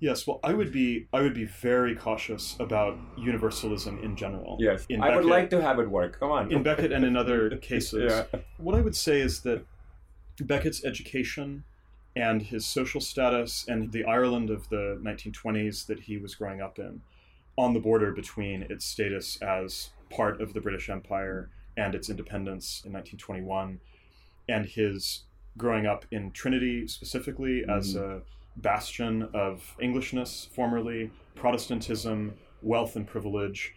Yes, 0.00 0.26
well, 0.26 0.38
I 0.44 0.54
would 0.54 0.72
be 0.72 1.08
I 1.12 1.22
would 1.22 1.34
be 1.34 1.44
very 1.44 1.96
cautious 1.96 2.56
about 2.60 2.96
universalism 3.16 3.98
in 3.98 4.14
general. 4.14 4.56
Yes, 4.60 4.86
in 4.88 5.02
I 5.02 5.16
would 5.16 5.24
like 5.24 5.50
to 5.50 5.60
have 5.60 5.80
it 5.80 5.90
work. 5.90 6.20
Come 6.20 6.30
on. 6.30 6.52
in 6.52 6.62
Beckett 6.62 6.92
and 6.92 7.04
in 7.04 7.16
other 7.16 7.56
cases. 7.62 8.12
Yeah. 8.12 8.40
What 8.58 8.76
I 8.76 8.80
would 8.80 8.94
say 8.94 9.20
is 9.20 9.40
that 9.40 9.64
Beckett's 10.40 10.84
education 10.84 11.64
and 12.14 12.42
his 12.42 12.66
social 12.66 13.00
status 13.00 13.64
and 13.68 13.92
the 13.92 14.04
Ireland 14.04 14.50
of 14.50 14.68
the 14.68 15.00
1920s 15.02 15.86
that 15.86 16.00
he 16.00 16.16
was 16.16 16.34
growing 16.34 16.60
up 16.60 16.78
in, 16.78 17.00
on 17.56 17.74
the 17.74 17.80
border 17.80 18.12
between 18.12 18.62
its 18.62 18.84
status 18.84 19.36
as 19.42 19.90
part 20.10 20.40
of 20.40 20.52
the 20.52 20.60
British 20.60 20.88
Empire 20.88 21.50
and 21.76 21.94
its 21.94 22.08
independence 22.08 22.82
in 22.84 22.92
1921, 22.92 23.80
and 24.48 24.66
his 24.66 25.24
growing 25.56 25.86
up 25.86 26.04
in 26.10 26.30
Trinity 26.30 26.86
specifically 26.86 27.64
as 27.68 27.94
mm-hmm. 27.94 28.18
a 28.18 28.20
bastion 28.56 29.28
of 29.34 29.76
Englishness, 29.80 30.48
formerly 30.52 31.10
Protestantism, 31.34 32.34
wealth 32.62 32.96
and 32.96 33.06
privilege, 33.06 33.74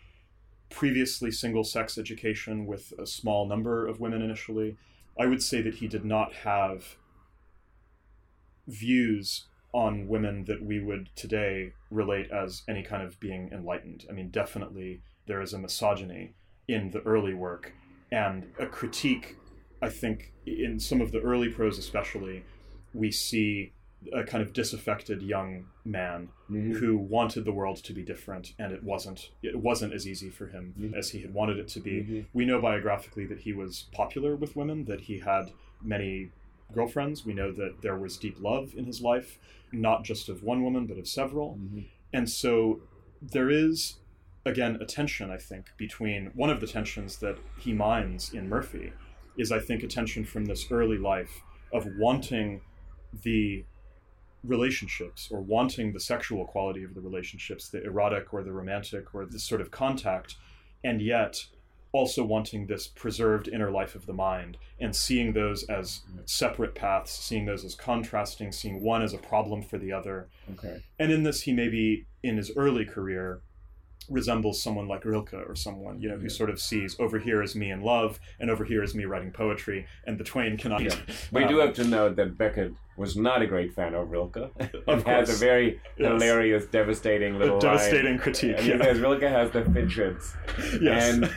previously 0.70 1.32
single 1.32 1.64
sex 1.64 1.98
education 1.98 2.66
with 2.66 2.94
a 2.98 3.06
small 3.06 3.48
number 3.48 3.86
of 3.88 4.00
women 4.00 4.22
initially. 4.22 4.78
I 5.20 5.28
would 5.28 5.44
say 5.44 5.62
that 5.62 5.76
he 5.76 5.88
did 5.88 6.06
not 6.06 6.34
have 6.34 6.96
views 8.68 9.46
on 9.74 10.08
women 10.08 10.46
that 10.46 10.64
we 10.64 10.80
would 10.80 11.10
today 11.16 11.74
relate 11.90 12.30
as 12.32 12.64
any 12.68 12.84
kind 12.84 13.04
of 13.04 13.20
being 13.20 13.50
enlightened. 13.52 14.06
I 14.10 14.14
mean, 14.14 14.30
definitely 14.30 15.02
there 15.28 15.42
is 15.42 15.54
a 15.54 15.60
misogyny 15.60 16.34
in 16.68 16.92
the 16.92 17.02
early 17.02 17.34
work 17.34 17.74
and 18.12 18.48
a 18.60 18.66
critique. 18.66 19.38
I 19.82 19.90
think 19.90 20.32
in 20.46 20.80
some 20.80 21.02
of 21.02 21.12
the 21.12 21.20
early 21.22 21.50
prose, 21.50 21.78
especially, 21.78 22.44
we 22.94 23.12
see 23.12 23.74
a 24.14 24.24
kind 24.24 24.42
of 24.42 24.52
disaffected 24.54 25.22
young 25.22 25.66
man 25.86 26.30
Mhm. 26.50 26.76
who 26.78 26.98
wanted 26.98 27.46
the 27.46 27.52
world 27.52 27.78
to 27.84 27.94
be 27.94 28.02
different, 28.04 28.54
and 28.58 28.74
it 28.74 28.84
wasn't. 28.84 29.30
It 29.44 29.58
wasn't 29.58 29.94
as 29.94 30.08
easy 30.08 30.30
for 30.30 30.48
him 30.48 30.74
Mhm. 30.80 30.94
as 30.96 31.12
he 31.12 31.20
had 31.22 31.34
wanted 31.34 31.58
it 31.60 31.68
to 31.70 31.80
be. 31.80 32.02
Mhm. 32.04 32.26
We 32.34 32.46
know 32.46 32.60
biographically 32.60 33.26
that 33.28 33.40
he 33.42 33.54
was 33.54 33.88
popular 33.92 34.36
with 34.36 34.56
women, 34.56 34.86
that 34.86 35.02
he 35.02 35.20
had 35.20 35.52
many 35.82 36.30
girlfriends. 36.74 37.26
We 37.26 37.34
know 37.34 37.52
that 37.52 37.82
there 37.82 37.96
was 37.98 38.18
deep 38.18 38.40
love 38.42 38.74
in 38.76 38.86
his 38.86 39.02
life, 39.02 39.38
not 39.72 40.04
just 40.04 40.30
of 40.30 40.42
one 40.42 40.64
woman, 40.64 40.88
but 40.88 40.98
of 40.98 41.08
several. 41.08 41.58
Mhm. 41.60 41.86
And 42.12 42.30
so 42.30 42.82
there 43.22 43.50
is, 43.52 44.00
again, 44.46 44.78
a 44.82 44.86
tension, 44.86 45.30
I 45.30 45.38
think, 45.38 45.72
between 45.78 46.28
one 46.34 46.50
of 46.50 46.60
the 46.60 46.68
tensions 46.68 47.20
that 47.20 47.38
he 47.60 47.72
mines 47.72 48.34
in 48.34 48.50
Murphy 48.50 48.94
is, 49.38 49.52
I 49.52 49.60
think, 49.60 49.84
attention 49.84 50.26
from 50.26 50.46
this 50.46 50.72
early 50.72 50.98
life 50.98 51.42
of 51.74 51.88
wanting 51.98 52.62
the 53.24 53.66
relationships 54.44 55.28
or 55.32 55.42
wanting 55.42 55.94
the 55.94 56.00
sexual 56.00 56.46
quality 56.46 56.84
of 56.84 56.94
the 56.96 57.02
relationships, 57.02 57.70
the 57.70 57.84
erotic 57.84 58.34
or 58.34 58.44
the 58.44 58.52
romantic 58.52 59.14
or 59.14 59.26
this 59.26 59.44
sort 59.44 59.62
of 59.62 59.72
contact, 59.72 60.36
and 60.84 61.02
yet 61.02 61.46
also 61.94 62.24
wanting 62.24 62.68
this 62.68 62.88
preserved 62.88 63.48
inner 63.50 63.70
life 63.70 63.96
of 63.96 64.06
the 64.06 64.14
mind 64.14 64.58
and 64.80 64.96
seeing 64.96 65.34
those 65.34 65.64
as 65.66 66.02
separate 66.26 66.74
paths, 66.74 67.12
seeing 67.12 67.46
those 67.46 67.66
as 67.66 67.76
contrasting, 67.76 68.52
seeing 68.52 68.82
one 68.82 69.02
as 69.02 69.14
a 69.14 69.18
problem 69.18 69.62
for 69.62 69.78
the 69.78 69.92
other. 69.92 70.30
Okay. 70.54 70.82
And 70.98 71.12
in 71.12 71.24
this, 71.24 71.42
he 71.42 71.52
maybe 71.52 72.08
in 72.24 72.38
his 72.38 72.52
early 72.56 72.86
career 72.86 73.42
resembles 74.10 74.62
someone 74.62 74.88
like 74.88 75.06
Rilke 75.06 75.34
or 75.34 75.56
someone, 75.56 76.02
you 76.02 76.10
know, 76.10 76.18
who 76.18 76.30
sort 76.30 76.50
of 76.50 76.60
sees 76.60 76.96
over 77.00 77.20
here 77.20 77.42
is 77.42 77.56
me 77.56 77.72
in 77.72 77.82
love 77.82 78.20
and 78.40 78.50
over 78.50 78.66
here 78.66 78.84
is 78.84 78.94
me 78.96 79.06
writing 79.06 79.32
poetry, 79.32 79.86
and 80.06 80.18
the 80.18 80.24
twain 80.24 80.58
cannot. 80.58 80.82
We 81.32 81.46
do 81.46 81.62
Um, 81.62 81.68
have 81.68 81.76
to 81.76 81.84
note 81.86 82.16
that 82.18 82.38
Beckett 82.38 82.74
was 82.98 83.16
not 83.16 83.42
a 83.42 83.48
great 83.48 83.74
fan 83.74 83.94
of 83.94 84.12
Rilke. 84.12 84.52
Of 84.88 85.04
has 85.06 85.30
a 85.30 85.46
very 85.46 85.80
Yes. 85.98 86.12
hilarious, 86.22 86.66
devastating 86.66 87.38
little 87.40 87.56
line. 87.56 87.62
devastating 87.62 88.18
critique, 88.18 88.58
And 88.58 88.66
he 88.66 88.78
says 88.78 89.00
Rilke 89.00 89.22
has 89.24 89.52
the 89.52 89.64
fidgets. 89.64 90.34
Yes. 90.82 91.14
And 91.14 91.30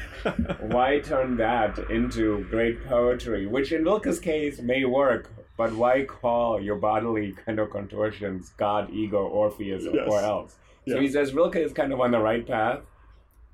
why 0.73 1.01
turn 1.01 1.37
that 1.37 1.79
into 1.91 2.45
great 2.51 2.85
poetry, 2.87 3.47
which 3.47 3.73
in 3.73 3.85
Rilke's 3.85 4.19
case 4.19 4.61
may 4.61 4.85
work, 4.85 5.31
but 5.57 5.73
why 5.75 6.05
call 6.05 6.61
your 6.61 6.77
bodily 6.77 7.33
kind 7.45 7.59
of 7.61 7.71
contortions 7.71 8.51
God, 8.57 8.91
ego, 8.91 9.23
Orpheus, 9.27 9.85
Yes. 9.85 10.09
or 10.09 10.21
else? 10.21 10.57
So 10.87 11.01
he 11.01 11.09
says 11.09 11.33
Rilke 11.35 11.57
is 11.57 11.73
kind 11.73 11.93
of 11.93 12.01
on 12.01 12.11
the 12.11 12.19
right 12.21 12.47
path, 12.47 12.81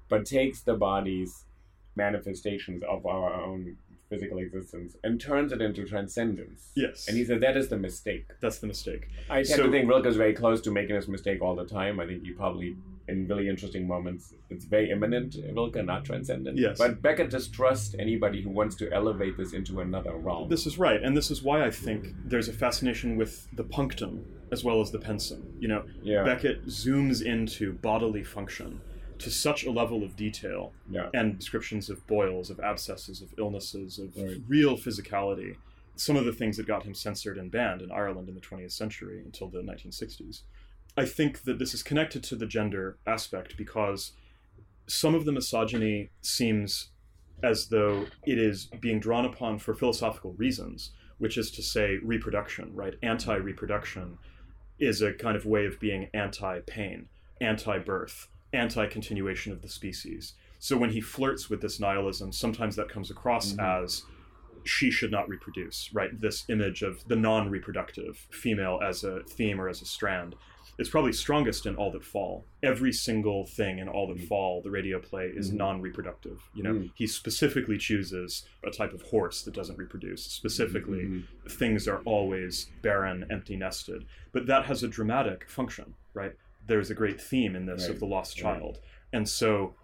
but 0.09 0.25
takes 0.27 0.61
the 0.63 0.75
body's 0.75 1.45
manifestations 1.97 2.83
of 2.89 3.07
our 3.07 3.33
own 3.35 3.77
physical 4.09 4.39
existence 4.39 4.97
and 5.05 5.21
turns 5.21 5.53
it 5.53 5.63
into 5.63 5.85
transcendence. 5.87 6.73
Yes. 6.75 7.07
And 7.07 7.17
he 7.17 7.25
said 7.25 7.41
that 7.43 7.57
is 7.57 7.69
the 7.69 7.77
mistake. 7.79 8.27
That's 8.41 8.59
the 8.59 8.67
mistake. 8.67 9.09
I 9.29 9.37
tend 9.45 9.47
So- 9.47 9.67
to 9.67 9.71
think 9.71 9.89
Rilke 9.89 10.07
is 10.07 10.17
very 10.17 10.35
close 10.35 10.61
to 10.63 10.71
making 10.73 10.97
this 10.97 11.07
mistake 11.07 11.41
all 11.41 11.55
the 11.55 11.65
time. 11.65 12.01
I 12.01 12.07
think 12.07 12.25
he 12.25 12.33
probably, 12.33 12.75
in 13.07 13.29
really 13.29 13.49
interesting 13.49 13.87
moments, 13.87 14.35
it's 14.49 14.65
very 14.65 14.91
imminent, 14.91 15.37
Rilke, 15.53 15.85
not 15.85 16.05
transcendent. 16.05 16.59
Yes. 16.59 16.77
But 16.79 17.01
Beckett 17.01 17.31
distrusts 17.31 17.95
anybody 18.01 18.43
who 18.43 18.51
wants 18.51 18.75
to 18.77 18.93
elevate 18.93 19.37
this 19.37 19.53
into 19.53 19.79
another 19.81 20.17
realm. 20.17 20.49
This 20.49 20.67
is 20.67 20.77
right, 20.77 21.01
and 21.01 21.17
this 21.17 21.31
is 21.31 21.45
why 21.45 21.65
I 21.65 21.71
think 21.71 22.09
there's 22.25 22.49
a 22.49 22.53
fascination 22.53 23.17
with 23.17 23.47
the 23.55 23.63
punctum 23.63 24.25
as 24.53 24.65
well 24.65 24.81
as 24.81 24.91
the 24.91 24.99
pensum. 24.99 25.43
You 25.61 25.69
know, 25.69 25.85
Yeah. 26.03 26.25
Beckett 26.25 26.67
zooms 26.67 27.23
into 27.25 27.73
bodily 27.75 28.25
function 28.25 28.81
to 29.19 29.31
such 29.31 29.65
a 29.65 29.71
level 29.71 30.03
of 30.03 30.17
detail 30.17 30.73
Yeah. 30.91 31.11
and 31.15 31.39
descriptions 31.39 31.91
of 31.91 32.07
boils, 32.07 32.51
of 32.51 32.59
abscesses, 32.61 33.21
of 33.23 33.35
illnesses, 33.39 33.99
of 33.99 34.17
Right. 34.17 34.39
real 34.49 34.77
physicality. 34.77 35.57
Some 35.97 36.17
of 36.17 36.25
the 36.25 36.33
things 36.33 36.57
that 36.57 36.67
got 36.67 36.85
him 36.85 36.95
censored 36.95 37.37
and 37.37 37.51
banned 37.51 37.83
in 37.83 37.91
Ireland 37.93 38.29
in 38.29 38.35
the 38.35 38.41
20th 38.41 38.73
century 38.73 39.21
until 39.23 39.49
the 39.49 39.63
1960s. 39.63 40.43
I 40.97 41.05
think 41.05 41.43
that 41.43 41.59
this 41.59 41.75
is 41.75 41.83
connected 41.83 42.23
to 42.25 42.37
the 42.37 42.47
gender 42.47 42.97
aspect 43.07 43.57
because 43.57 44.13
some 44.87 45.15
of 45.15 45.25
the 45.25 45.33
misogyny 45.33 46.11
seems 46.23 46.91
as 47.43 47.69
though 47.69 48.07
it 48.27 48.39
is 48.39 48.67
being 48.81 48.99
drawn 49.01 49.25
upon 49.25 49.59
for 49.59 49.75
philosophical 49.75 50.33
reasons, 50.33 50.93
which 51.19 51.37
is 51.39 51.51
to 51.53 51.63
say 51.63 51.99
reproduction, 51.99 52.75
right? 52.75 52.95
Anti 53.03 53.35
reproduction 53.37 54.19
is 54.81 55.03
a 55.03 55.13
kind 55.13 55.37
of 55.37 55.47
way 55.47 55.67
of 55.67 55.79
being 55.79 56.09
anti 56.15 56.61
pain, 56.61 57.09
anti 57.41 57.79
birth, 57.79 58.29
anti 58.53 58.87
continuation 58.87 59.53
of 59.53 59.63
the 59.63 59.69
species. 59.69 60.35
So 60.59 60.77
when 60.77 60.91
he 60.91 61.01
flirts 61.01 61.49
with 61.49 61.61
this 61.61 61.81
nihilism, 61.81 62.33
sometimes 62.33 62.77
that 62.77 62.89
comes 62.89 63.11
across 63.11 63.53
mm-hmm. 63.53 63.85
as 63.85 64.03
she 64.65 64.91
should 64.91 65.11
not 65.11 65.29
reproduce, 65.29 65.93
right? 65.93 66.19
This 66.21 66.45
image 66.49 66.83
of 66.83 67.07
the 67.09 67.17
non 67.17 67.51
reproductive 67.51 68.27
female 68.31 68.81
as 68.83 69.05
a 69.05 69.21
theme 69.25 69.61
or 69.61 69.69
as 69.69 69.83
a 69.83 69.87
strand. 69.87 70.37
It's 70.81 70.89
probably 70.89 71.13
strongest 71.13 71.67
in 71.67 71.77
All 71.77 71.93
That 71.93 72.03
Fall. 72.05 72.47
Every 72.63 72.91
single 72.91 73.45
thing 73.45 73.79
in 73.81 73.87
All 73.87 74.09
That 74.09 74.23
Fall, 74.23 74.63
the 74.63 74.71
radio 74.71 74.99
play, 74.99 75.27
is 75.27 75.51
Mhm. 75.53 75.57
non 75.57 75.81
reproductive. 75.83 76.41
You 76.55 76.63
know, 76.63 76.73
Mm. 76.75 76.91
he 76.95 77.07
specifically 77.07 77.77
chooses 77.77 78.49
a 78.65 78.71
type 78.71 78.95
of 78.95 79.03
horse 79.03 79.43
that 79.43 79.53
doesn't 79.53 79.77
reproduce. 79.77 80.25
Specifically, 80.25 81.05
Mhm. 81.05 81.25
things 81.51 81.87
are 81.87 82.01
always 82.07 82.71
barren, 82.81 83.27
empty 83.31 83.57
nested. 83.57 84.07
But 84.33 84.47
that 84.47 84.65
has 84.65 84.83
a 84.83 84.89
dramatic 84.89 85.47
function, 85.51 85.97
right? 86.15 86.33
There's 86.67 86.91
a 86.91 86.95
great 86.95 87.21
theme 87.21 87.55
in 87.55 87.67
this 87.67 87.83
Right. 87.83 87.91
of 87.91 88.01
the 88.01 88.07
lost 88.07 88.41
Right. 88.41 88.55
child. 88.59 88.81
And 89.13 89.29
so 89.29 89.75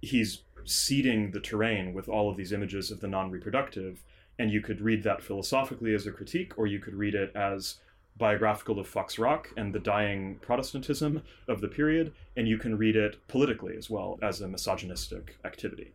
he's 0.00 0.44
seeding 0.64 1.32
the 1.32 1.40
terrain 1.40 1.92
with 1.92 2.08
all 2.08 2.30
of 2.30 2.38
these 2.38 2.52
images 2.54 2.90
of 2.90 3.00
the 3.00 3.08
non 3.08 3.30
reproductive. 3.30 4.02
And 4.38 4.50
you 4.50 4.62
could 4.62 4.80
read 4.80 5.02
that 5.02 5.22
philosophically 5.22 5.92
as 5.92 6.06
a 6.06 6.12
critique, 6.12 6.56
or 6.56 6.66
you 6.66 6.78
could 6.78 6.94
read 6.94 7.14
it 7.14 7.32
as 7.34 7.80
biographical 8.18 8.78
of 8.78 8.88
Foxrock 8.88 9.46
and 9.56 9.74
the 9.74 9.78
dying 9.78 10.36
Protestantism 10.42 11.22
of 11.46 11.60
the 11.60 11.68
period, 11.68 12.12
and 12.36 12.48
you 12.48 12.58
can 12.58 12.76
read 12.76 12.96
it 12.96 13.16
politically 13.28 13.76
as 13.76 13.88
well 13.88 14.18
as 14.22 14.40
a 14.40 14.48
misogynistic 14.48 15.36
activity. 15.44 15.92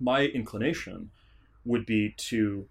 My 0.00 0.26
inclination 0.26 1.10
would 1.64 1.86
be 1.86 2.14
to 2.28 2.66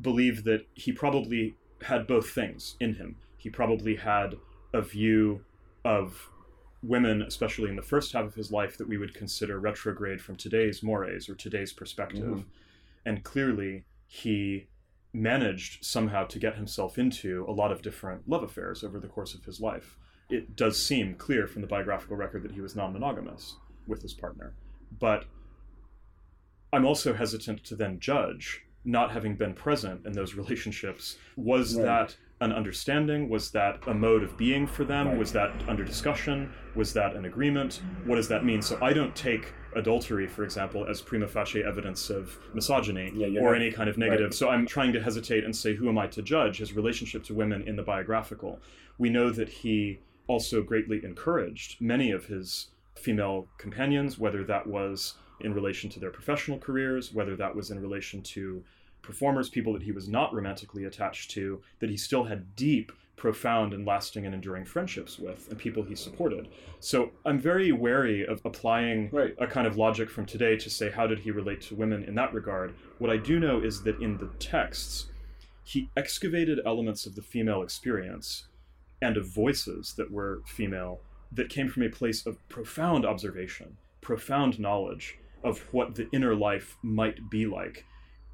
believe 0.00 0.44
that 0.44 0.66
he 0.74 0.92
probably 0.92 1.54
had 1.82 2.06
both 2.06 2.30
things 2.30 2.76
in 2.80 2.94
him. 2.94 3.16
He 3.36 3.50
probably 3.50 3.96
had 3.96 4.36
a 4.72 4.80
view 4.80 5.44
of 5.84 6.28
women, 6.82 7.22
especially 7.22 7.68
in 7.68 7.76
the 7.76 7.82
first 7.82 8.12
half 8.12 8.24
of 8.24 8.34
his 8.34 8.50
life, 8.50 8.76
that 8.78 8.88
we 8.88 8.98
would 8.98 9.14
consider 9.14 9.58
retrograde 9.58 10.20
from 10.20 10.36
today's 10.36 10.82
mores 10.82 11.28
or 11.28 11.34
today's 11.34 11.72
perspective. 11.72 12.38
Mhm. 12.38 12.44
And 13.04 13.24
clearly, 13.24 13.84
he 14.06 14.66
managed 15.12 15.84
somehow 15.84 16.24
to 16.24 16.38
get 16.38 16.56
himself 16.56 16.98
into 16.98 17.44
a 17.48 17.52
lot 17.52 17.70
of 17.72 17.82
different 17.82 18.28
love 18.28 18.42
affairs 18.42 18.82
over 18.82 18.98
the 18.98 19.08
course 19.08 19.34
of 19.34 19.44
his 19.44 19.60
life. 19.60 19.96
It 20.30 20.56
does 20.56 20.82
seem 20.84 21.14
clear 21.16 21.46
from 21.46 21.60
the 21.60 21.68
biographical 21.68 22.16
record 22.16 22.42
that 22.44 22.52
he 22.52 22.60
was 22.60 22.74
non 22.74 22.92
monogamous 22.92 23.56
with 23.86 24.00
his 24.02 24.14
partner. 24.14 24.54
But 24.98 25.26
I'm 26.72 26.86
also 26.86 27.12
hesitant 27.12 27.64
to 27.64 27.76
then 27.76 28.00
judge, 28.00 28.62
not 28.84 29.12
having 29.12 29.36
been 29.36 29.52
present 29.54 30.06
in 30.06 30.12
those 30.12 30.34
relationships. 30.34 31.18
Was 31.36 31.76
Right. 31.76 31.84
that 31.84 32.16
an 32.42 32.52
understanding? 32.52 33.28
Was 33.28 33.50
that 33.52 33.78
a 33.86 33.94
mode 33.94 34.22
of 34.24 34.36
being 34.36 34.66
for 34.66 34.84
them? 34.84 35.16
Was 35.16 35.32
that 35.32 35.52
under 35.68 35.84
discussion? 35.84 36.52
Was 36.74 36.92
that 36.94 37.14
an 37.14 37.24
agreement? 37.24 37.80
What 38.04 38.16
does 38.16 38.28
that 38.28 38.44
mean? 38.44 38.60
So 38.60 38.78
I 38.82 38.92
don't 38.92 39.14
take 39.14 39.52
adultery, 39.76 40.26
for 40.26 40.42
example, 40.42 40.84
as 40.86 41.00
prima 41.00 41.28
facie 41.28 41.62
evidence 41.62 42.10
of 42.10 42.36
misogyny 42.52 43.12
Yeah, 43.14 43.40
or 43.40 43.54
any 43.54 43.70
kind 43.70 43.88
of 43.88 43.96
negative. 43.96 44.26
right. 44.26 44.34
So 44.34 44.50
I'm 44.50 44.66
trying 44.66 44.92
to 44.92 45.02
hesitate 45.02 45.44
and 45.44 45.54
say, 45.54 45.74
who 45.74 45.88
am 45.88 45.98
I 45.98 46.08
to 46.08 46.20
judge 46.22 46.58
his 46.58 46.72
relationship 46.74 47.22
to 47.24 47.34
women 47.34 47.62
in 47.62 47.76
the 47.76 47.82
biographical? 47.82 48.58
We 48.98 49.08
know 49.08 49.30
that 49.30 49.48
he 49.48 50.00
also 50.26 50.62
greatly 50.62 51.00
encouraged 51.04 51.80
many 51.80 52.10
of 52.10 52.26
his 52.26 52.68
female 52.96 53.46
companions, 53.58 54.18
whether 54.18 54.42
that 54.44 54.66
was 54.66 55.14
in 55.40 55.54
relation 55.54 55.88
to 55.90 56.00
their 56.00 56.10
professional 56.10 56.58
careers, 56.58 57.12
whether 57.12 57.36
that 57.36 57.54
was 57.54 57.70
in 57.70 57.80
relation 57.80 58.20
to 58.22 58.62
performers, 59.02 59.48
people 59.48 59.72
that 59.72 59.82
he 59.82 59.92
was 59.92 60.08
not 60.08 60.32
romantically 60.32 60.84
attached 60.84 61.30
to, 61.32 61.60
that 61.80 61.90
he 61.90 61.96
still 61.96 62.24
had 62.24 62.54
deep, 62.56 62.92
profound, 63.16 63.72
and 63.72 63.86
lasting 63.86 64.24
and 64.24 64.34
enduring 64.34 64.64
friendships 64.64 65.18
with, 65.18 65.48
and 65.48 65.58
people 65.58 65.82
he 65.82 65.94
supported. 65.94 66.48
So 66.80 67.10
I'm 67.24 67.38
very 67.38 67.70
wary 67.72 68.26
of 68.26 68.40
applying 68.44 69.10
Right. 69.12 69.34
a 69.38 69.46
kind 69.46 69.66
of 69.66 69.76
logic 69.76 70.08
from 70.10 70.26
today 70.26 70.56
to 70.56 70.70
say, 70.70 70.90
how 70.90 71.06
did 71.06 71.20
he 71.20 71.30
relate 71.30 71.60
to 71.62 71.74
women 71.74 72.04
in 72.04 72.14
that 72.16 72.32
regard? 72.32 72.74
What 72.98 73.10
I 73.10 73.16
do 73.18 73.38
know 73.38 73.60
is 73.60 73.82
that 73.82 74.00
in 74.00 74.18
the 74.18 74.30
texts, 74.38 75.06
he 75.64 75.88
excavated 75.96 76.58
elements 76.66 77.06
of 77.06 77.14
the 77.14 77.22
female 77.22 77.62
experience 77.62 78.48
and 79.00 79.16
of 79.16 79.26
voices 79.26 79.94
that 79.96 80.10
were 80.10 80.42
female 80.46 81.00
that 81.30 81.48
came 81.48 81.68
from 81.68 81.82
a 81.82 81.88
place 81.88 82.26
of 82.26 82.36
profound 82.48 83.06
observation, 83.06 83.76
profound 84.00 84.58
knowledge 84.58 85.18
of 85.44 85.60
what 85.72 85.94
the 85.94 86.08
inner 86.12 86.34
life 86.34 86.76
might 86.82 87.30
be 87.30 87.46
like. 87.46 87.84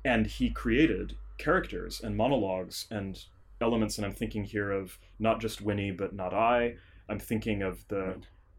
And 0.04 0.26
he 0.26 0.50
created 0.50 1.16
characters 1.38 2.00
and 2.00 2.16
monologues 2.16 2.86
and 2.90 3.24
elements. 3.60 3.96
And 3.96 4.06
I'm 4.06 4.12
thinking 4.12 4.44
here 4.44 4.70
of 4.70 4.98
not 5.18 5.40
just 5.40 5.60
Winnie, 5.60 5.90
but 5.90 6.14
not 6.14 6.34
I. 6.34 6.76
I'm 7.08 7.18
thinking 7.18 7.62
of 7.62 7.86
the 7.88 8.16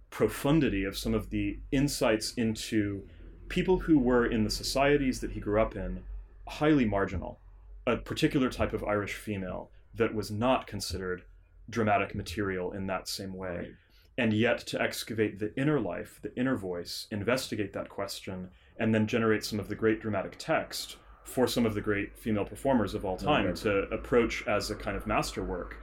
profundity 0.10 0.84
of 0.84 0.98
some 0.98 1.14
of 1.14 1.30
the 1.30 1.60
insights 1.72 2.34
into 2.34 3.04
people 3.48 3.80
who 3.80 4.00
were 4.00 4.26
in 4.26 4.44
the 4.44 4.50
societies 4.50 5.20
that 5.20 5.32
he 5.32 5.40
grew 5.40 5.62
up 5.62 5.76
in 5.76 6.04
highly 6.48 6.86
marginal. 6.86 7.40
A 7.86 7.98
particular 7.98 8.50
type 8.50 8.74
of 8.74 8.84
Irish 8.84 9.14
female 9.14 9.70
that 9.96 10.14
was 10.14 10.32
not 10.32 10.68
considered 10.68 11.24
dramatic 11.70 12.16
material 12.16 12.72
in 12.72 12.88
that 12.88 13.08
same 13.08 13.34
way. 13.34 13.56
Right. 13.56 13.72
And 14.18 14.34
yet 14.34 14.60
to 14.68 14.82
excavate 14.82 15.40
the 15.40 15.56
inner 15.56 15.80
life, 15.80 16.20
the 16.22 16.36
inner 16.36 16.58
voice, 16.58 17.08
investigate 17.10 17.74
that 17.74 17.90
question, 17.90 18.50
and 18.78 18.94
then 18.94 19.08
generate 19.08 19.46
some 19.46 19.60
of 19.60 19.70
the 19.70 19.76
great 19.76 20.02
dramatic 20.02 20.36
text 20.38 20.98
for 21.30 21.48
some 21.48 21.66
of 21.66 21.76
the 21.76 21.82
great 21.82 22.18
female 22.18 22.46
performers 22.46 22.94
of 22.96 23.06
all 23.06 23.18
oh, 23.22 23.24
time 23.24 23.46
Right. 23.46 23.56
to 23.58 23.82
approach 23.94 24.46
as 24.48 24.72
a 24.72 24.76
kind 24.76 24.98
of 24.98 25.06
masterwork. 25.06 25.78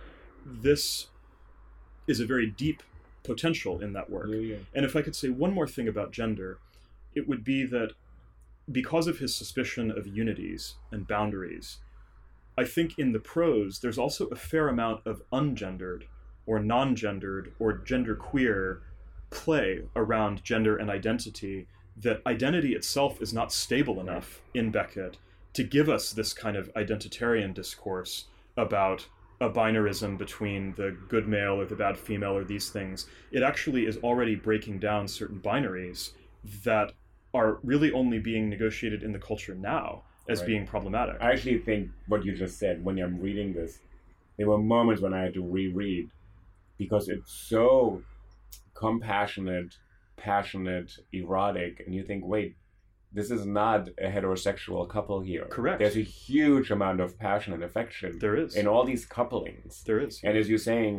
This 0.44 1.06
is 2.06 2.20
a 2.20 2.26
very 2.26 2.48
deep 2.48 2.82
potential 3.22 3.80
in 3.80 3.92
that 3.92 4.10
work. 4.10 4.28
Yeah, 4.28 4.36
yeah. 4.36 4.56
And 4.74 4.84
if 4.84 4.96
I 4.96 5.02
could 5.02 5.14
say 5.14 5.28
one 5.28 5.52
more 5.52 5.68
thing 5.68 5.88
about 5.88 6.12
gender, 6.12 6.58
it 7.14 7.28
would 7.28 7.44
be 7.44 7.64
that 7.66 7.92
because 8.70 9.06
of 9.06 9.18
his 9.18 9.34
suspicion 9.34 9.90
of 9.90 10.06
unities 10.06 10.74
and 10.90 11.06
boundaries, 11.06 11.78
I 12.58 12.64
think 12.64 12.98
in 12.98 13.12
the 13.12 13.20
prose 13.20 13.78
there's 13.78 13.98
also 13.98 14.26
a 14.26 14.36
fair 14.36 14.68
amount 14.68 15.06
of 15.06 15.22
ungendered 15.32 16.04
or 16.44 16.58
non 16.58 16.96
gendered 16.96 17.52
or 17.60 17.78
genderqueer 17.78 18.80
play 19.30 19.82
around 19.94 20.42
gender 20.42 20.76
and 20.76 20.90
identity 20.90 21.66
that 21.96 22.20
identity 22.26 22.74
itself 22.74 23.22
is 23.22 23.32
not 23.32 23.52
stable 23.52 24.00
enough 24.00 24.42
in 24.54 24.70
Beckett 24.70 25.16
to 25.56 25.64
give 25.64 25.88
us 25.88 26.12
this 26.12 26.34
kind 26.34 26.54
of 26.54 26.72
identitarian 26.74 27.54
discourse 27.54 28.26
about 28.58 29.06
a 29.40 29.48
binarism 29.48 30.18
between 30.18 30.74
the 30.74 30.94
good 31.08 31.26
male 31.26 31.58
or 31.58 31.64
the 31.64 31.74
bad 31.74 31.96
female 31.96 32.36
or 32.36 32.44
these 32.44 32.68
things. 32.68 33.06
It 33.32 33.42
actually 33.42 33.86
is 33.86 33.96
already 33.98 34.34
breaking 34.34 34.80
down 34.80 35.08
certain 35.08 35.40
binaries 35.40 36.10
that 36.64 36.92
are 37.32 37.58
really 37.62 37.90
only 37.92 38.18
being 38.18 38.50
negotiated 38.50 39.02
in 39.02 39.12
the 39.12 39.18
culture 39.18 39.54
now 39.54 40.02
as 40.28 40.40
Right. 40.40 40.46
being 40.46 40.66
problematic. 40.66 41.16
I 41.20 41.32
actually 41.32 41.58
think 41.58 41.88
what 42.06 42.22
you 42.24 42.34
just 42.36 42.58
said 42.58 42.84
when 42.84 42.98
I'm 42.98 43.18
reading 43.18 43.54
this, 43.54 43.78
there 44.36 44.48
were 44.48 44.58
moments 44.58 45.00
when 45.00 45.14
I 45.14 45.22
had 45.22 45.34
to 45.34 45.42
reread 45.42 46.10
because 46.76 47.08
it's 47.08 47.32
so 47.32 48.02
compassionate, 48.74 49.74
passionate, 50.18 50.92
erotic, 51.12 51.82
and 51.86 51.94
you 51.94 52.02
think, 52.04 52.26
wait, 52.26 52.56
this 53.16 53.30
is 53.36 53.42
not 53.46 53.80
a 54.06 54.08
heterosexual 54.16 54.86
couple 54.94 55.18
here. 55.32 55.46
Correct. 55.58 55.78
There's 55.80 55.96
a 55.96 56.08
huge 56.26 56.70
amount 56.70 56.98
of 57.00 57.18
passion 57.18 57.50
and 57.56 57.62
affection 57.70 58.18
There 58.24 58.36
is. 58.36 58.54
in 58.60 58.66
all 58.72 58.84
these 58.92 59.04
couplings. 59.18 59.82
there 59.86 60.00
is. 60.06 60.20
And 60.22 60.36
as 60.40 60.48
you're 60.50 60.66
saying, 60.72 60.94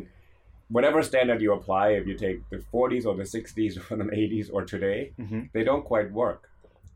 whatever 0.76 1.00
standard 1.12 1.40
you 1.46 1.52
apply, 1.54 1.86
if 2.00 2.06
you 2.10 2.16
take 2.28 2.40
the 2.50 2.58
40s 2.74 3.06
or 3.06 3.16
the 3.16 3.28
60s 3.38 3.74
or 3.92 3.96
the 4.04 4.10
80s 4.24 4.50
or 4.52 4.62
today, 4.74 5.00
Mhm. 5.20 5.42
they 5.54 5.64
don't 5.70 5.86
quite 5.94 6.10
work. 6.12 6.42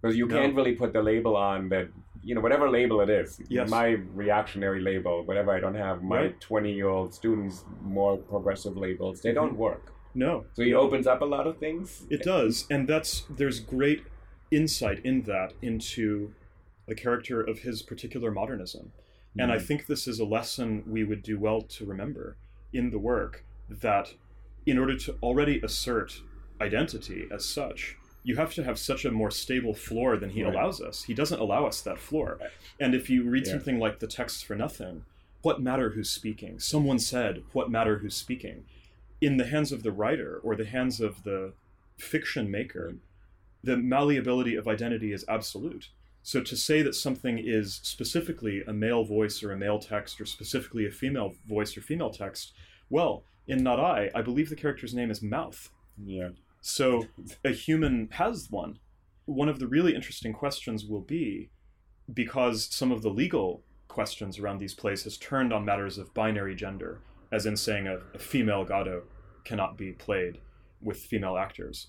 Because 0.02 0.18
you 0.18 0.26
No. 0.28 0.36
can't 0.38 0.56
really 0.60 0.76
put 0.82 0.92
the 0.98 1.04
label 1.12 1.34
on 1.52 1.70
that, 1.74 1.88
you 2.24 2.34
know, 2.36 2.42
whatever 2.42 2.68
label 2.80 2.98
it 3.06 3.10
is, 3.22 3.30
Yes. 3.58 3.70
my 3.70 3.88
reactionary 4.24 4.82
label, 4.82 5.16
whatever 5.30 5.52
I 5.58 5.60
don't 5.60 5.76
have, 5.88 5.98
my 6.02 6.22
Right. 6.22 6.40
20 6.50 6.72
year 6.80 6.90
old 6.98 7.14
students' 7.14 7.64
more 8.00 8.14
progressive 8.18 8.76
labels, 8.86 9.22
they 9.22 9.34
don't 9.40 9.56
work. 9.68 9.84
No. 10.16 10.34
So 10.56 10.64
he 10.64 10.74
opens 10.74 11.06
up 11.06 11.22
a 11.22 11.30
lot 11.36 11.46
of 11.50 11.58
things. 11.66 12.08
It 12.10 12.24
does, 12.24 12.66
and 12.74 12.82
that's 12.92 13.12
there's 13.40 13.60
great 13.76 14.02
insight 14.52 15.00
in 15.06 15.24
that 15.24 15.54
into 15.62 16.34
the 16.88 16.96
character 16.96 17.42
of 17.42 17.60
his 17.60 17.82
particular 17.82 18.32
modernism. 18.32 18.92
And 19.38 19.52
I 19.52 19.58
mm. 19.58 19.62
think 19.66 19.88
this 19.88 20.08
is 20.08 20.20
a 20.20 20.26
lesson 20.26 20.84
we 20.86 21.04
would 21.04 21.24
do 21.24 21.40
well 21.40 21.62
to 21.62 21.86
remember 21.86 22.36
in 22.74 22.90
the 22.92 23.00
work 23.00 23.46
that 23.70 24.14
in 24.66 24.78
order 24.78 24.98
to 24.98 25.16
already 25.24 25.62
assert 25.64 26.22
identity 26.60 27.28
as 27.32 27.46
such, 27.46 27.98
you 28.24 28.36
have 28.36 28.54
to 28.54 28.64
have 28.64 28.78
such 28.78 29.06
a 29.06 29.12
more 29.12 29.32
stable 29.32 29.74
floor 29.74 30.18
than 30.18 30.32
he 30.32 30.44
Right. 30.44 30.54
allows 30.54 30.82
us. 30.82 31.04
He 31.04 31.14
doesn't 31.14 31.40
allow 31.40 31.66
us 31.66 31.82
that 31.82 31.98
floor. 31.98 32.40
And 32.80 32.94
if 32.94 33.10
you 33.10 33.24
read 33.24 33.48
Yeah. 33.48 33.54
something 33.54 33.80
like 33.80 34.00
The 34.00 34.08
Texts 34.08 34.44
for 34.44 34.56
Nothing, 34.56 35.06
what 35.42 35.62
matter 35.62 35.92
who's 35.92 36.12
speaking? 36.12 36.60
Someone 36.60 37.00
said, 37.00 37.44
What 37.52 37.72
matter 37.72 38.00
who's 38.00 38.16
speaking? 38.16 38.66
In 39.20 39.38
the 39.38 39.48
hands 39.48 39.72
of 39.72 39.82
the 39.82 39.92
writer 39.92 40.40
or 40.44 40.56
the 40.56 40.66
hands 40.66 41.00
of 41.00 41.24
the 41.24 41.54
fiction 41.98 42.52
maker, 42.52 42.92
mm. 42.92 43.00
The 43.64 43.78
malleability 43.78 44.56
of 44.56 44.68
identity 44.68 45.14
is 45.14 45.26
absolute. 45.28 45.90
So 46.24 46.42
to 46.42 46.56
say 46.56 46.82
that 46.84 46.96
something 46.96 47.40
is 47.40 47.80
specifically 47.84 48.64
a 48.68 48.74
male 48.74 49.04
voice 49.04 49.42
or 49.42 49.52
a 49.52 49.58
male 49.58 49.80
text 49.80 50.22
or 50.22 50.26
specifically 50.26 50.86
a 50.86 50.92
female 50.92 51.34
voice 51.48 51.76
or 51.76 51.82
female 51.82 52.12
text, 52.12 52.54
well, 52.90 53.24
in 53.48 53.64
Not 53.64 53.80
I, 53.80 54.12
I 54.14 54.22
believe 54.22 54.50
the 54.50 54.56
character's 54.56 54.94
name 54.94 55.10
is 55.10 55.22
Mouth. 55.22 55.70
Yeah. 56.04 56.30
So 56.62 57.08
a 57.44 57.50
human 57.50 58.10
has 58.12 58.48
one. 58.50 58.80
One 59.26 59.50
of 59.50 59.60
the 59.60 59.68
really 59.68 59.96
interesting 59.96 60.34
questions 60.34 60.86
will 60.86 61.02
be 61.02 61.50
because 62.14 62.68
some 62.74 62.92
of 62.92 63.02
the 63.02 63.10
legal 63.10 63.64
questions 63.88 64.40
around 64.40 64.60
these 64.60 64.74
plays 64.74 65.04
has 65.04 65.18
turned 65.18 65.52
on 65.52 65.66
matters 65.66 65.98
of 65.98 66.14
binary 66.14 66.56
gender, 66.56 67.02
as 67.32 67.46
in 67.46 67.58
saying 67.58 67.88
a, 67.88 68.00
a 68.14 68.20
female 68.20 68.64
Godot 68.64 69.04
cannot 69.44 69.78
be 69.78 69.92
played 69.92 70.40
with 70.82 70.98
female 70.98 71.38
actors. 71.38 71.88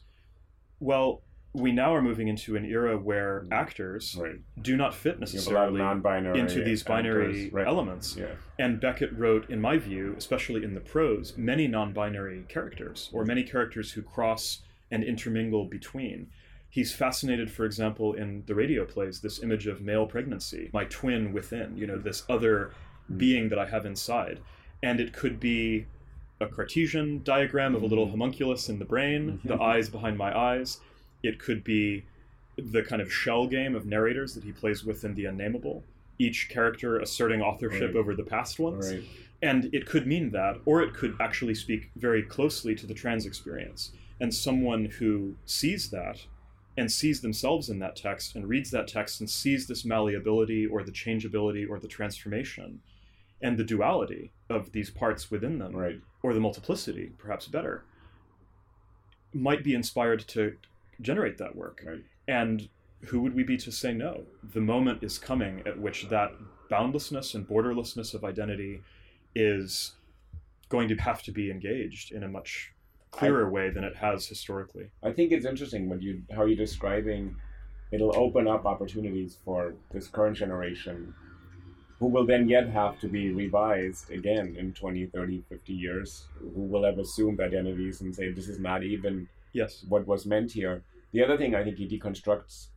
Well, 0.80 1.22
we 1.54 1.70
now 1.70 1.94
are 1.94 2.00
moving 2.00 2.28
into 2.28 2.56
an 2.56 2.64
era 2.64 2.96
where 2.96 3.44
mm. 3.46 3.52
actors 3.52 4.16
Right. 4.18 4.36
do 4.60 4.76
not 4.76 4.94
fit 4.94 5.16
You 5.20 5.38
have 5.38 5.46
a 5.46 5.50
lot 5.50 5.68
of 5.68 5.74
necessarily 5.74 6.40
into 6.40 6.64
these 6.64 6.82
binary 6.82 7.44
actors, 7.46 7.52
right. 7.52 7.66
elements. 7.66 8.16
Yeah. 8.16 8.34
And 8.58 8.80
Beckett 8.80 9.12
wrote, 9.12 9.50
in 9.50 9.60
my 9.60 9.76
view, 9.76 10.14
especially 10.16 10.64
in 10.64 10.74
the 10.74 10.80
prose, 10.80 11.36
many 11.36 11.68
non 11.68 11.92
binary 11.92 12.44
characters, 12.48 13.10
or 13.12 13.24
many 13.24 13.42
characters 13.42 13.92
who 13.92 14.02
cross 14.02 14.62
and 14.90 15.04
intermingle 15.04 15.66
between. 15.66 16.28
He's 16.70 16.94
fascinated, 16.94 17.50
for 17.50 17.66
example, 17.66 18.14
in 18.14 18.44
the 18.46 18.54
radio 18.54 18.86
plays, 18.86 19.20
this 19.20 19.42
image 19.42 19.66
of 19.66 19.82
male 19.82 20.06
pregnancy, 20.06 20.70
my 20.72 20.84
twin 20.86 21.34
within, 21.34 21.76
you 21.76 21.86
know, 21.86 21.98
this 21.98 22.22
other 22.30 22.72
mm. 23.10 23.18
being 23.18 23.50
that 23.50 23.58
I 23.58 23.66
have 23.66 23.84
inside. 23.84 24.40
And 24.82 25.00
it 25.00 25.12
could 25.12 25.38
be 25.38 25.86
a 26.40 26.46
Cartesian 26.46 27.22
diagram 27.22 27.74
of 27.74 27.82
a 27.82 27.86
little 27.86 28.04
mm-hmm. 28.04 28.12
homunculus 28.12 28.68
in 28.68 28.78
the 28.78 28.84
brain, 28.84 29.40
the 29.44 29.54
mm-hmm. 29.54 29.62
eyes 29.62 29.88
behind 29.88 30.16
my 30.16 30.36
eyes. 30.36 30.80
It 31.22 31.38
could 31.38 31.62
be 31.64 32.04
the 32.56 32.82
kind 32.82 33.00
of 33.00 33.12
shell 33.12 33.46
game 33.46 33.74
of 33.74 33.86
narrators 33.86 34.34
that 34.34 34.44
he 34.44 34.52
plays 34.52 34.84
with 34.84 35.04
in 35.04 35.14
The 35.14 35.24
Unnameable, 35.26 35.84
each 36.18 36.48
character 36.48 36.98
asserting 36.98 37.40
authorship 37.40 37.94
Right. 37.94 37.96
over 37.96 38.14
the 38.14 38.24
past 38.24 38.58
ones. 38.58 38.92
Right. 38.92 39.04
And 39.40 39.74
it 39.74 39.86
could 39.86 40.06
mean 40.06 40.30
that, 40.30 40.60
or 40.66 40.82
it 40.82 40.94
could 40.94 41.16
actually 41.18 41.54
speak 41.54 41.90
very 41.96 42.22
closely 42.22 42.74
to 42.76 42.86
the 42.86 42.94
trans 42.94 43.26
experience. 43.26 43.92
And 44.20 44.32
someone 44.32 44.84
who 44.84 45.36
sees 45.46 45.90
that 45.90 46.26
and 46.76 46.90
sees 46.92 47.20
themselves 47.22 47.68
in 47.68 47.78
that 47.80 47.96
text 47.96 48.36
and 48.36 48.48
reads 48.48 48.70
that 48.70 48.86
text 48.86 49.20
and 49.20 49.28
sees 49.28 49.66
this 49.66 49.84
malleability 49.84 50.64
or 50.66 50.82
the 50.84 50.92
changeability 50.92 51.64
or 51.64 51.78
the 51.78 51.88
transformation 51.88 52.80
and 53.42 53.58
the 53.58 53.64
duality 53.64 54.30
of 54.48 54.70
these 54.72 54.90
parts 54.90 55.30
within 55.30 55.58
them, 55.58 55.74
Right. 55.74 56.00
or 56.22 56.32
the 56.34 56.40
multiplicity, 56.40 57.10
perhaps 57.18 57.48
better, 57.48 57.82
might 59.34 59.64
be 59.64 59.74
inspired 59.74 60.20
to 60.28 60.56
generate 61.00 61.38
that 61.38 61.56
work. 61.56 61.82
Right. 61.86 62.02
And 62.28 62.68
who 63.06 63.20
would 63.20 63.34
we 63.34 63.42
be 63.42 63.56
to 63.58 63.72
say 63.72 63.92
no? 63.92 64.24
The 64.52 64.60
moment 64.60 65.02
is 65.02 65.18
coming 65.18 65.62
at 65.66 65.78
which 65.78 66.08
that 66.08 66.32
boundlessness 66.70 67.34
and 67.34 67.46
borderlessness 67.46 68.14
of 68.14 68.24
identity 68.24 68.80
is 69.34 69.92
going 70.68 70.88
to 70.88 70.94
have 70.96 71.22
to 71.22 71.32
be 71.32 71.50
engaged 71.50 72.12
in 72.12 72.22
a 72.22 72.28
much 72.28 72.72
clearer 73.10 73.50
way 73.50 73.70
than 73.70 73.84
it 73.84 73.96
has 73.96 74.26
historically. 74.26 74.90
I 75.02 75.12
think 75.12 75.32
it's 75.32 75.44
interesting 75.44 75.88
what 75.88 76.00
you 76.00 76.22
how 76.34 76.44
you're 76.46 76.56
describing. 76.56 77.36
It'll 77.90 78.16
open 78.16 78.48
up 78.48 78.64
opportunities 78.64 79.36
for 79.44 79.74
this 79.90 80.08
current 80.08 80.38
generation, 80.38 81.14
who 81.98 82.06
will 82.06 82.24
then 82.24 82.48
yet 82.48 82.70
have 82.70 82.98
to 83.00 83.08
be 83.08 83.30
revised 83.32 84.10
again 84.10 84.56
in 84.58 84.72
20, 84.72 85.06
30, 85.06 85.44
50 85.50 85.72
years, 85.74 86.26
who 86.38 86.62
will 86.62 86.84
have 86.84 86.98
assumed 86.98 87.38
identities 87.40 88.00
and 88.00 88.14
say 88.14 88.32
this 88.32 88.48
is 88.48 88.58
not 88.58 88.82
even 88.82 89.28
Yes. 89.52 89.84
what 89.88 90.06
was 90.06 90.26
meant 90.26 90.52
here. 90.52 90.82
The 91.12 91.22
other 91.22 91.36
thing 91.36 91.54
I 91.54 91.62
think 91.62 91.76
he 91.76 91.86
deconstructs 91.86 92.68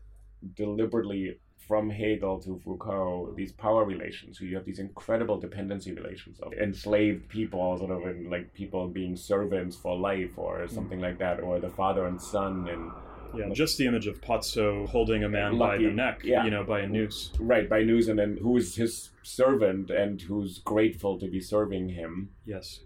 deliberately 0.55 1.39
from 1.67 1.89
Hegel 1.89 2.39
to 2.41 2.59
Foucault 2.63 3.33
these 3.35 3.51
power 3.51 3.85
relations. 3.85 4.37
So 4.37 4.45
you 4.45 4.55
have 4.55 4.65
these 4.65 4.79
incredible 4.79 5.39
dependency 5.39 5.93
relations 5.93 6.39
of 6.39 6.53
enslaved 6.53 7.27
people, 7.29 7.77
sort 7.77 7.91
of 7.91 8.03
in, 8.03 8.29
like 8.29 8.53
people 8.53 8.87
being 8.87 9.15
servants 9.15 9.75
for 9.75 9.97
life 9.97 10.37
or 10.37 10.59
mm. 10.59 10.71
something 10.71 10.99
like 10.99 11.17
that, 11.19 11.39
or 11.41 11.59
the 11.59 11.69
father 11.69 12.05
and 12.05 12.21
son 12.21 12.67
and 12.69 12.91
Yeah, 13.35 13.53
just 13.53 13.77
the 13.77 13.87
image 13.87 14.07
of 14.07 14.21
Pozzo 14.21 14.87
holding 14.87 15.23
a 15.23 15.29
man 15.29 15.57
by 15.57 15.77
the 15.77 15.91
neck, 15.91 16.21
yeah. 16.23 16.45
you 16.45 16.51
know, 16.51 16.63
by 16.63 16.81
a 16.81 16.87
noose. 16.87 17.31
right 17.39 17.67
by 17.67 17.81
news 17.83 18.07
and 18.07 18.19
then 18.19 18.37
who's 18.41 18.75
his 18.75 19.09
servant 19.23 19.89
and 19.89 20.21
who's 20.21 20.59
grateful 20.59 21.19
to 21.19 21.27
be 21.27 21.39
serving 21.39 21.89
him. 21.89 22.29
Yes. 22.45 22.81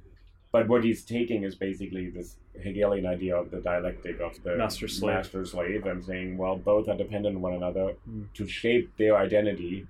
But 0.52 0.68
what 0.68 0.84
he's 0.84 1.04
taking 1.04 1.44
is 1.44 1.56
basically 1.56 2.10
this 2.10 2.38
Hegelian 2.62 3.06
idea 3.06 3.36
of 3.36 3.52
the 3.52 3.60
dialectic 3.60 4.20
of 4.20 4.42
the 4.44 4.56
Master-slave. 4.56 5.14
master 5.16 5.46
slave 5.46 5.86
and 5.86 6.04
saying, 6.04 6.38
well, 6.38 6.58
both 6.58 6.88
are 6.88 6.98
dependent 6.98 7.36
on 7.38 7.42
one 7.42 7.54
another 7.54 7.96
Mm. 8.10 8.32
to 8.34 8.48
shape 8.48 8.96
their 8.98 9.18
identity, 9.18 9.88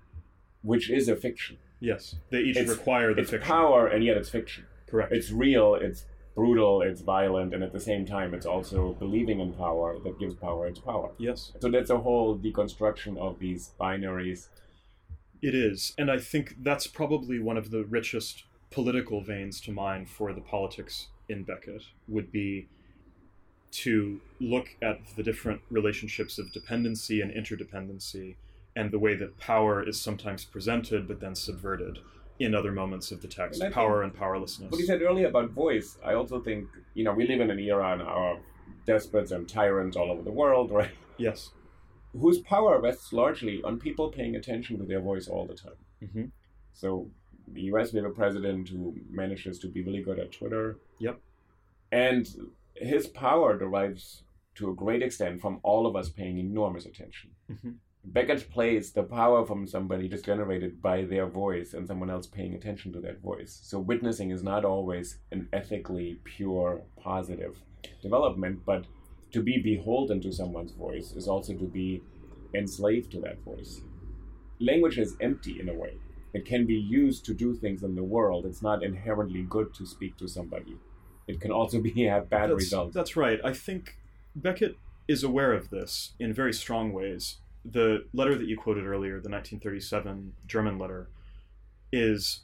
which 0.62 0.90
is 0.90 1.08
a 1.10 1.16
fiction. 1.16 1.58
Yes. 1.80 2.16
They 2.30 2.42
each 2.42 2.58
It's- 2.58 2.70
require 2.78 3.14
the 3.14 3.22
it's 3.22 3.32
fiction. 3.32 3.48
power, 3.48 3.88
and 3.88 4.04
yet 4.04 4.18
it's 4.18 4.30
fiction. 4.30 4.66
Correct. 4.88 5.12
It's 5.14 5.32
real, 5.32 5.76
it's 5.76 6.06
brutal, 6.36 6.82
it's 6.82 7.02
violent, 7.02 7.54
and 7.54 7.64
at 7.64 7.72
the 7.74 7.80
same 7.80 8.06
time, 8.06 8.34
it's 8.34 8.46
also 8.46 8.94
believing 8.94 9.40
in 9.40 9.54
power 9.54 9.98
that 10.00 10.18
gives 10.20 10.34
power 10.36 10.68
its 10.68 10.80
power. 10.80 11.12
yes. 11.18 11.52
So 11.60 11.70
that's 11.70 11.90
a 11.90 11.98
whole 12.00 12.38
deconstruction 12.38 13.18
of 13.18 13.40
these 13.40 13.74
binaries. 13.80 14.50
It 15.42 15.56
is. 15.56 15.94
And 15.98 16.12
I 16.12 16.18
think 16.18 16.56
that's 16.62 16.88
probably 16.88 17.40
one 17.40 17.56
of 17.58 17.72
the 17.72 17.84
richest 17.86 18.44
political 18.72 19.22
veins 19.22 19.60
to 19.62 19.72
mine 19.72 20.06
for 20.06 20.34
the 20.34 20.42
politics 20.42 21.08
in 21.30 21.44
Beckett 21.44 21.84
would 22.08 22.32
be 22.32 22.68
to 23.72 24.20
look 24.42 24.76
at 24.82 25.00
the 25.16 25.24
different 25.24 25.62
relationships 25.70 26.40
of 26.40 26.52
dependency 26.52 27.22
and 27.22 27.32
interdependency 27.32 28.36
and 28.76 28.92
the 28.92 29.00
way 29.00 29.16
that 29.16 29.38
power 29.38 29.88
is 29.88 30.02
sometimes 30.02 30.44
presented 30.44 31.08
but 31.08 31.20
then 31.20 31.36
subverted 31.36 32.00
in 32.40 32.56
other 32.56 32.72
moments 32.72 33.12
of 33.12 33.22
the 33.22 33.28
text 33.28 33.60
And 33.60 33.64
I 33.64 33.68
think- 33.68 33.76
power 33.76 34.02
and 34.02 34.14
powerlessness 34.14 34.72
What 34.72 34.80
he 34.80 34.86
said 34.88 35.02
earlier 35.02 35.28
about 35.28 35.52
voice, 35.52 35.98
I 36.04 36.14
also 36.14 36.40
think, 36.42 36.68
you 36.96 37.04
know, 37.04 37.14
we 37.14 37.28
live 37.28 37.42
in 37.42 37.52
an 37.52 37.60
era 37.60 37.96
now 37.98 38.32
of 38.34 38.40
despots 38.86 39.32
and 39.32 39.48
tyrants 39.48 39.96
all 39.96 40.10
over 40.12 40.24
the 40.24 40.32
world, 40.32 40.72
right? 40.82 40.92
yes 41.18 41.52
Whose 42.14 42.40
power 42.40 42.82
rests 42.82 43.14
largely 43.14 43.62
on 43.64 43.78
people 43.78 44.10
paying 44.10 44.36
attention 44.36 44.80
to 44.80 44.84
their 44.86 45.00
voice 45.00 45.28
all 45.28 45.46
the 45.46 45.54
time. 45.54 45.78
hmm 46.12 46.26
So, 46.74 47.12
the 47.52 47.62
US, 47.74 47.94
we 47.94 47.98
have 48.02 48.10
a 48.10 48.14
president 48.14 48.70
who 48.70 48.96
manages 49.12 49.60
to 49.60 49.68
be 49.68 49.84
really 49.84 50.02
good 50.02 50.18
at 50.18 50.32
Twitter. 50.32 50.78
Yep. 51.00 51.20
And 51.92 52.28
his 52.76 53.08
power 53.08 53.58
derives 53.58 54.24
to 54.56 54.70
a 54.70 54.76
great 54.76 55.02
extent 55.02 55.42
from 55.42 55.60
all 55.64 55.88
of 55.88 55.96
us 55.96 56.10
paying 56.10 56.38
enormous 56.38 56.86
attention. 56.86 57.32
Mhm. 57.50 57.76
Beckett 58.06 58.50
plays 58.50 58.92
the 58.92 59.04
power 59.04 59.46
from 59.46 59.68
somebody 59.68 60.08
just 60.08 60.26
generated 60.26 60.82
by 60.82 61.04
their 61.04 61.28
voice 61.28 61.74
and 61.74 61.88
someone 61.88 62.10
else 62.10 62.28
paying 62.28 62.54
attention 62.54 62.92
to 62.94 63.02
that 63.02 63.20
voice. 63.20 63.60
So 63.64 63.80
witnessing 63.80 64.32
is 64.32 64.42
not 64.42 64.64
always 64.66 65.20
an 65.32 65.50
ethically 65.52 66.20
pure, 66.24 66.82
positive 66.98 67.62
development, 68.02 68.66
but 68.66 68.86
to 69.32 69.44
be 69.44 69.62
beholden 69.62 70.22
to 70.22 70.32
someone's 70.32 70.72
voice 70.72 71.12
is 71.14 71.28
also 71.28 71.54
to 71.56 71.66
be 71.66 72.02
enslaved 72.54 73.12
to 73.12 73.22
that 73.22 73.40
voice. 73.42 73.82
Language 74.60 74.98
is 74.98 75.16
empty 75.22 75.60
in 75.60 75.70
a 75.70 75.74
way. 75.74 75.94
It 76.34 76.46
can 76.46 76.66
be 76.66 76.76
used 76.76 77.26
to 77.26 77.34
do 77.34 77.54
things 77.54 77.84
in 77.84 77.96
the 77.96 78.04
world. 78.04 78.46
It's 78.46 78.62
not 78.62 78.84
inherently 78.84 79.44
good 79.44 79.74
to 79.76 79.86
speak 79.86 80.18
to 80.18 80.28
somebody. 80.28 80.78
It 81.30 81.40
can 81.40 81.52
also 81.52 81.80
be 81.80 81.92
have 82.08 82.30
bad 82.30 82.50
that's, 82.50 82.64
results. 82.64 82.96
That's 82.96 83.16
right. 83.16 83.40
I 83.44 83.54
think 83.54 83.98
Beckett 84.36 84.76
is 85.08 85.24
aware 85.24 85.54
of 85.54 85.70
this 85.70 86.14
in 86.20 86.34
very 86.34 86.54
strong 86.54 86.92
ways. 86.92 87.38
The 87.64 88.06
letter 88.14 88.36
that 88.36 88.48
you 88.48 88.58
quoted 88.58 88.86
earlier, 88.86 89.20
the 89.22 89.30
1937 89.30 90.34
German 90.48 90.80
letter, 90.80 91.10
is 91.92 92.42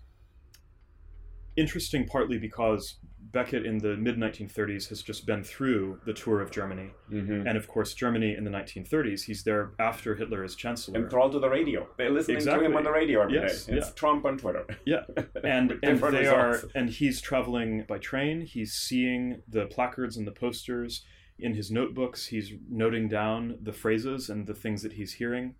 interesting 1.55 2.05
partly 2.05 2.37
because 2.37 2.95
Beckett 3.35 3.65
in 3.65 3.79
the 3.79 3.97
mid 3.97 4.15
1930s 4.17 4.87
has 4.87 5.01
just 5.01 5.25
been 5.25 5.43
through 5.43 5.99
the 6.05 6.13
tour 6.13 6.39
of 6.39 6.51
Germany. 6.51 6.91
Mhm. 7.11 7.45
And 7.45 7.57
of 7.57 7.67
course, 7.67 7.93
Germany 7.93 8.33
in 8.33 8.45
the 8.45 8.49
1930s, 8.49 9.23
he's 9.23 9.43
there 9.43 9.71
after 9.77 10.15
Hitler 10.15 10.41
is 10.45 10.55
chancellor. 10.55 10.97
enthralled 10.97 11.33
to 11.33 11.39
the 11.39 11.49
radio. 11.49 11.85
They're 11.97 12.09
listening 12.09 12.39
to 12.45 12.63
him 12.63 12.77
on 12.77 12.85
the 12.85 12.91
radio 12.93 13.23
every 13.23 13.33
day. 13.33 13.41
Yes, 13.41 13.67
It's 13.67 13.87
yeah. 13.87 13.93
Trump 13.93 14.23
on 14.25 14.37
Twitter. 14.37 14.65
Yeah, 14.85 15.03
and 15.43 15.71
and 15.83 15.99
they 15.99 16.19
results. 16.19 16.63
are, 16.63 16.69
and 16.73 16.89
he's 16.89 17.19
traveling 17.19 17.83
by 17.89 17.97
train. 17.97 18.39
He's 18.41 18.71
seeing 18.71 19.41
the 19.49 19.65
placards 19.65 20.15
and 20.15 20.25
the 20.25 20.31
posters 20.31 21.03
in 21.37 21.55
his 21.55 21.69
notebooks. 21.69 22.27
He's 22.27 22.53
noting 22.69 23.09
down 23.09 23.57
the 23.61 23.73
phrases 23.73 24.29
and 24.29 24.47
the 24.47 24.55
things 24.55 24.81
that 24.83 24.93
he's 24.93 25.13
hearing, 25.15 25.55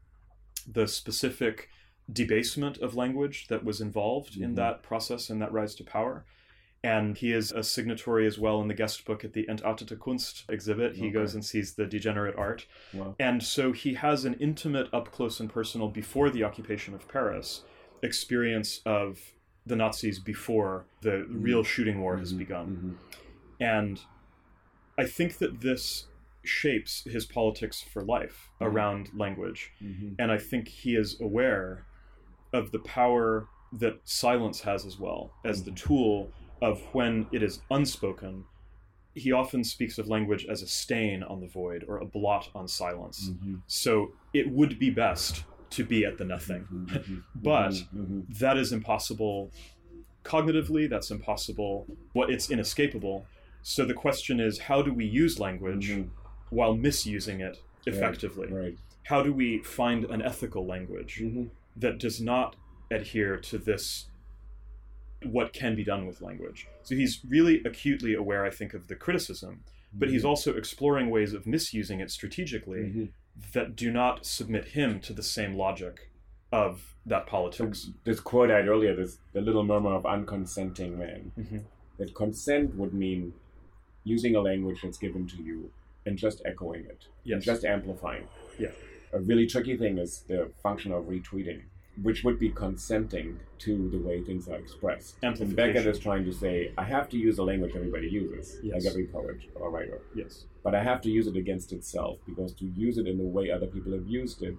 the 0.65 0.87
specific 0.87 1.67
debasement 2.09 2.77
of 2.77 2.95
language 2.95 3.47
that 3.49 3.65
was 3.65 3.81
involved 3.81 4.37
in 4.37 4.51
Mhm. 4.53 4.55
that 4.55 4.81
process 4.81 5.29
and 5.29 5.41
that 5.41 5.51
rise 5.51 5.75
to 5.75 5.83
power. 5.83 6.23
And 6.85 7.17
he 7.17 7.31
is 7.33 7.51
a 7.51 7.63
signatory 7.63 8.27
as 8.27 8.37
well 8.37 8.61
in 8.61 8.67
the 8.67 8.75
guest 8.75 9.05
book 9.05 9.25
at 9.25 9.33
the 9.33 9.45
Entartete 9.49 9.97
Kunst 9.99 10.43
exhibit. 10.49 10.95
He 10.95 11.05
Okay. 11.07 11.11
goes 11.13 11.33
and 11.33 11.43
sees 11.43 11.73
the 11.73 11.87
degenerate 11.87 12.35
art. 12.37 12.67
Wow. 12.93 13.15
And 13.19 13.41
so 13.41 13.71
he 13.71 13.95
has 13.95 14.23
an 14.23 14.35
intimate, 14.35 14.87
up 14.93 15.11
close 15.11 15.39
and 15.39 15.49
personal, 15.49 15.87
before 15.89 16.29
the 16.29 16.43
occupation 16.43 16.93
of 16.93 17.07
Paris, 17.07 17.63
experience 18.03 18.81
of 18.85 19.33
the 19.65 19.75
Nazis 19.75 20.19
before 20.19 20.85
the 21.01 21.25
real 21.27 21.63
shooting 21.63 21.99
war 22.01 22.17
has 22.17 22.33
begun. 22.33 22.97
Mhm. 23.09 23.15
And 23.59 24.01
I 24.95 25.05
think 25.05 25.39
that 25.39 25.61
this 25.61 26.07
shapes 26.43 27.03
his 27.05 27.25
politics 27.25 27.81
for 27.81 28.03
life 28.03 28.51
Mhm. 28.61 28.67
around 28.67 29.09
language. 29.15 29.71
Mhm. 29.81 30.15
And 30.19 30.31
I 30.31 30.37
think 30.37 30.67
he 30.67 30.95
is 30.95 31.19
aware 31.19 31.87
of 32.53 32.71
the 32.71 32.77
power 32.79 33.47
that 33.73 34.01
silence 34.03 34.61
has 34.61 34.85
as 34.85 34.99
well 34.99 35.33
as 35.43 35.63
the 35.63 35.71
tool 35.71 36.31
of 36.61 36.81
when 36.93 37.27
it 37.31 37.43
is 37.43 37.61
unspoken. 37.71 38.45
He 39.13 39.31
often 39.31 39.63
speaks 39.63 39.97
of 39.97 40.07
language 40.07 40.45
as 40.45 40.61
a 40.61 40.67
stain 40.67 41.23
on 41.23 41.39
the 41.39 41.47
void 41.47 41.85
or 41.87 41.97
a 41.99 42.05
blot 42.05 42.49
on 42.53 42.67
silence. 42.67 43.29
Mhm. 43.29 43.61
So 43.67 44.13
it 44.33 44.49
would 44.49 44.77
be 44.79 44.89
best 44.89 45.43
to 45.71 45.85
be 45.85 46.05
at 46.05 46.17
the 46.17 46.25
nothing. 46.25 46.65
Mhm. 46.71 47.23
But 47.35 47.71
Mhm. 47.95 48.37
that 48.39 48.57
is 48.57 48.71
impossible 48.73 49.51
cognitively, 50.23 50.89
that's 50.89 51.11
impossible. 51.11 51.85
What 52.13 52.29
it's 52.31 52.49
inescapable. 52.49 53.25
So 53.61 53.85
the 53.85 53.93
question 53.93 54.39
is 54.39 54.57
how 54.59 54.81
do 54.81 54.91
we 54.93 55.05
use 55.05 55.39
language 55.39 55.89
Mhm. 55.91 56.09
while 56.49 56.75
misusing 56.75 57.41
it 57.41 57.61
effectively? 57.85 58.47
Right. 58.51 58.77
How 59.03 59.21
do 59.21 59.31
we 59.31 59.59
find 59.59 60.05
an 60.05 60.21
ethical 60.23 60.65
language 60.65 61.21
that 61.75 61.99
does 61.99 62.19
not 62.21 62.55
adhere 62.89 63.37
to 63.37 63.57
this 63.59 64.07
what 65.31 65.53
can 65.53 65.75
be 65.75 65.83
done 65.83 66.05
with 66.05 66.21
language? 66.21 66.67
So 66.83 66.95
he's 66.95 67.21
really 67.27 67.61
acutely 67.65 68.13
aware, 68.13 68.45
I 68.45 68.49
think, 68.49 68.73
of 68.73 68.87
the 68.87 68.95
criticism, 68.95 69.63
but 69.93 70.09
he's 70.09 70.25
also 70.25 70.55
exploring 70.55 71.09
ways 71.09 71.33
of 71.33 71.45
misusing 71.47 71.99
it 71.99 72.11
strategically 72.11 72.79
Mhm. 72.79 73.09
that 73.53 73.75
do 73.75 73.91
not 73.91 74.25
submit 74.25 74.65
him 74.69 74.99
to 75.01 75.13
the 75.13 75.23
same 75.23 75.55
logic 75.55 76.09
of 76.51 76.95
that 77.05 77.27
politics. 77.27 77.91
This 78.03 78.19
quote 78.19 78.49
I 78.51 78.57
had 78.57 78.67
earlier, 78.67 78.95
this 78.95 79.19
the 79.33 79.41
little 79.41 79.63
murmur 79.63 79.93
of 79.93 80.03
unconsenting 80.03 80.97
man. 80.97 81.31
Mhm. 81.37 81.63
That 81.97 82.13
consent 82.15 82.75
would 82.75 82.93
mean 82.93 83.33
using 84.03 84.35
a 84.35 84.41
language 84.41 84.81
that's 84.83 84.97
given 84.97 85.27
to 85.27 85.41
you 85.41 85.71
and 86.05 86.17
just 86.17 86.41
echoing 86.45 86.85
it. 86.85 87.07
And 87.25 87.41
just 87.41 87.65
amplifying. 87.65 88.27
Yeah. 88.59 88.71
A 89.13 89.19
really 89.19 89.47
tricky 89.47 89.75
thing 89.77 89.97
is 89.97 90.21
the 90.27 90.51
function 90.61 90.91
of 90.91 91.05
retweeting. 91.05 91.63
Which 92.01 92.23
would 92.23 92.37
be 92.39 92.49
consenting 92.49 93.39
to 93.59 93.89
the 93.89 93.97
way 93.97 94.21
things 94.21 94.47
are 94.49 94.55
expressed. 94.55 95.15
And. 95.23 95.55
Beckett 95.55 95.85
is 95.85 95.99
trying 95.99 96.25
to 96.25 96.33
say, 96.33 96.73
I 96.77 96.83
have 96.83 97.07
to 97.09 97.17
use 97.17 97.37
the 97.37 97.43
language 97.43 97.73
everybody 97.75 98.07
uses, 98.09 98.57
Yes. 98.61 98.83
like 98.83 98.91
every 98.91 99.05
poet 99.07 99.37
or 99.55 99.69
writer. 99.71 100.01
Yes. 100.13 100.45
But 100.63 100.75
I 100.75 100.83
have 100.83 100.99
to 101.01 101.09
use 101.09 101.27
it 101.27 101.37
against 101.37 101.71
itself 101.71 102.19
because 102.25 102.53
to 102.55 102.65
use 102.65 102.97
it 102.97 103.07
in 103.07 103.17
the 103.17 103.23
way 103.25 103.49
other 103.51 103.67
people 103.67 103.93
have 103.93 104.07
used 104.07 104.41
it 104.43 104.57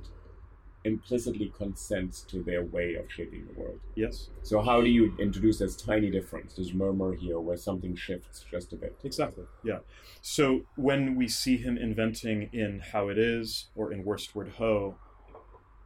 implicitly 0.85 1.53
consents 1.57 2.21
to 2.23 2.45
their 2.45 2.63
way 2.63 2.95
of 2.95 3.11
shaping 3.11 3.45
the 3.47 3.61
world. 3.61 3.81
Yes. 3.97 4.31
So 4.43 4.61
how 4.61 4.81
do 4.81 4.89
you 4.89 5.15
introduce 5.19 5.59
this 5.59 5.75
tiny 5.75 6.11
difference, 6.11 6.55
this 6.55 6.73
murmur 6.73 7.15
here 7.15 7.41
where 7.41 7.57
something 7.57 7.97
shifts 7.97 8.45
just 8.49 8.73
a 8.73 8.77
bit? 8.77 8.97
Exactly. 9.03 9.45
Yeah. 9.65 9.79
So 10.23 10.63
when 10.77 11.17
we 11.17 11.27
see 11.27 11.57
him 11.57 11.77
inventing 11.77 12.51
in 12.53 12.83
How 12.93 13.09
It 13.09 13.19
Is 13.19 13.67
or 13.75 13.93
in 13.93 14.05
Worstward 14.05 14.53
Ho 14.59 14.95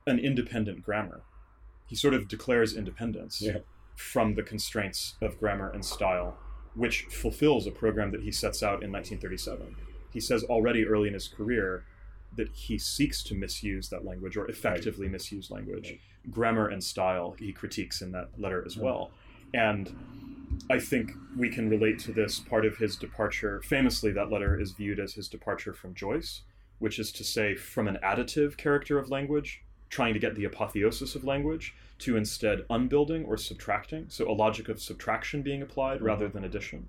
an 0.06 0.18
independent 0.18 0.82
grammar, 0.82 1.22
he 1.90 1.96
sort 1.96 2.14
of 2.14 2.28
declares 2.28 2.76
independence 2.76 3.42
Yeah. 3.42 3.58
from 3.96 4.36
the 4.36 4.44
constraints 4.44 5.16
of 5.20 5.38
grammar 5.40 5.68
and 5.70 5.84
style, 5.84 6.38
which 6.74 7.02
fulfills 7.10 7.66
a 7.66 7.72
program 7.72 8.12
that 8.12 8.22
he 8.22 8.30
sets 8.30 8.62
out 8.62 8.84
in 8.84 8.92
1937. 8.92 9.74
He 10.12 10.20
says 10.20 10.44
already 10.44 10.86
early 10.86 11.08
in 11.08 11.14
his 11.14 11.26
career 11.26 11.84
that 12.36 12.48
he 12.52 12.78
seeks 12.78 13.24
to 13.24 13.34
misuse 13.34 13.88
that 13.88 14.04
language 14.04 14.36
or 14.36 14.46
effectively 14.48 15.08
misuse 15.08 15.50
language. 15.50 15.98
Grammar 16.30 16.68
and 16.68 16.82
style 16.82 17.34
he 17.36 17.52
critiques 17.52 18.00
in 18.00 18.12
that 18.12 18.28
letter 18.38 18.62
as 18.64 18.76
well. 18.76 19.10
And 19.52 19.92
I 20.70 20.78
think 20.78 21.10
we 21.36 21.48
can 21.50 21.68
relate 21.68 21.98
to 22.00 22.12
this 22.12 22.38
part 22.38 22.64
of 22.64 22.76
his 22.76 22.94
departure. 22.94 23.60
Famously, 23.62 24.12
that 24.12 24.30
letter 24.30 24.58
is 24.60 24.70
viewed 24.70 25.00
as 25.00 25.14
his 25.14 25.28
departure 25.28 25.72
from 25.74 25.92
Joyce, 25.94 26.42
which 26.78 27.00
is 27.00 27.10
to 27.12 27.24
say, 27.24 27.56
from 27.56 27.88
an 27.88 27.98
additive 28.04 28.56
character 28.56 28.96
of 28.96 29.10
language, 29.10 29.62
trying 29.90 30.14
to 30.14 30.20
get 30.20 30.36
the 30.36 30.44
apotheosis 30.44 31.14
of 31.14 31.24
language, 31.24 31.74
to 31.98 32.16
instead 32.16 32.64
unbuilding 32.70 33.24
or 33.24 33.36
subtracting. 33.36 34.06
So, 34.08 34.30
a 34.30 34.32
logic 34.32 34.68
of 34.68 34.80
subtraction 34.80 35.42
being 35.42 35.60
applied 35.60 35.96
mm-hmm. 35.96 36.06
rather 36.06 36.28
than 36.28 36.44
addition. 36.44 36.88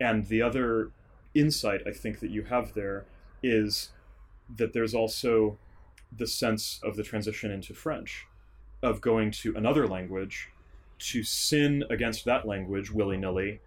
And 0.00 0.26
the 0.26 0.40
other 0.40 0.90
insight 1.34 1.82
I 1.86 1.90
think 1.92 2.20
that 2.20 2.30
you 2.30 2.44
have 2.44 2.74
there 2.74 3.04
is 3.42 3.90
that 4.56 4.72
there's 4.72 4.94
also 4.94 5.58
the 6.10 6.26
sense 6.26 6.80
of 6.82 6.96
the 6.96 7.02
transition 7.02 7.50
into 7.50 7.74
French, 7.74 8.26
of 8.82 9.00
going 9.00 9.30
to 9.30 9.54
another 9.56 9.86
language 9.86 10.50
to 10.98 11.22
sin 11.22 11.84
against 11.90 12.24
that 12.24 12.46
language 12.46 12.90
willy 12.90 13.16
nilly 13.16 13.60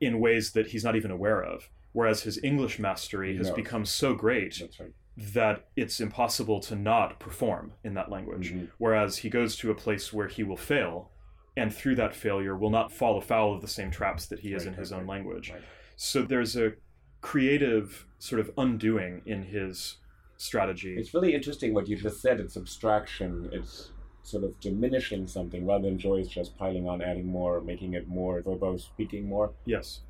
in 0.00 0.20
ways 0.20 0.52
that 0.52 0.68
he's 0.68 0.84
not 0.84 0.96
even 0.96 1.10
aware 1.10 1.42
of. 1.42 1.68
Whereas 1.92 2.22
his 2.22 2.42
English 2.42 2.78
mastery 2.78 3.36
has 3.36 3.48
knows. 3.48 3.56
become 3.56 3.84
so 3.84 4.14
great 4.14 4.60
right. 4.80 4.92
That 5.16 5.66
it's 5.76 6.00
impossible 6.00 6.58
to 6.60 6.74
not 6.74 7.20
perform 7.20 7.72
in 7.84 7.94
that 7.94 8.10
language. 8.10 8.52
Mhm. 8.52 8.68
Whereas 8.78 9.18
he 9.18 9.30
goes 9.30 9.56
to 9.58 9.70
a 9.70 9.74
place 9.74 10.12
where 10.12 10.26
he 10.28 10.42
will 10.42 10.56
fail, 10.56 11.10
and 11.56 11.72
through 11.72 11.94
that 11.96 12.14
failure 12.16 12.56
will 12.56 12.70
not 12.70 12.90
fall 12.92 13.16
afoul 13.16 13.54
of 13.54 13.60
the 13.60 13.68
same 13.68 13.90
traps 13.90 14.26
that 14.26 14.40
he 14.40 14.52
is 14.52 14.64
Right, 14.64 14.72
in 14.72 14.78
his 14.78 14.90
right, 14.90 15.00
own 15.00 15.06
language. 15.06 15.50
right. 15.52 15.62
So 15.96 16.22
there's 16.22 16.56
a 16.56 16.72
creative 17.20 18.06
sort 18.18 18.40
of 18.40 18.50
undoing 18.58 19.22
in 19.24 19.44
his 19.44 19.98
strategy. 20.36 20.96
It's 20.98 21.14
really 21.14 21.32
interesting 21.34 21.72
what 21.72 21.88
you 21.88 21.96
just 21.96 22.20
said. 22.20 22.40
It's 22.40 22.56
abstraction. 22.56 23.48
It's 23.52 23.92
sort 24.24 24.42
of 24.44 24.58
diminishing 24.60 25.26
something 25.26 25.64
rather 25.66 25.84
than 25.88 25.98
joy 25.98 26.22
Joyce 26.22 26.28
just 26.28 26.56
piling 26.58 26.88
on, 26.88 27.00
adding 27.02 27.26
more, 27.26 27.60
making 27.60 27.94
it 27.94 28.08
more 28.08 28.42
verbose, 28.42 28.80
speaking 28.80 29.28
more. 29.28 29.52
yes. 29.64 30.00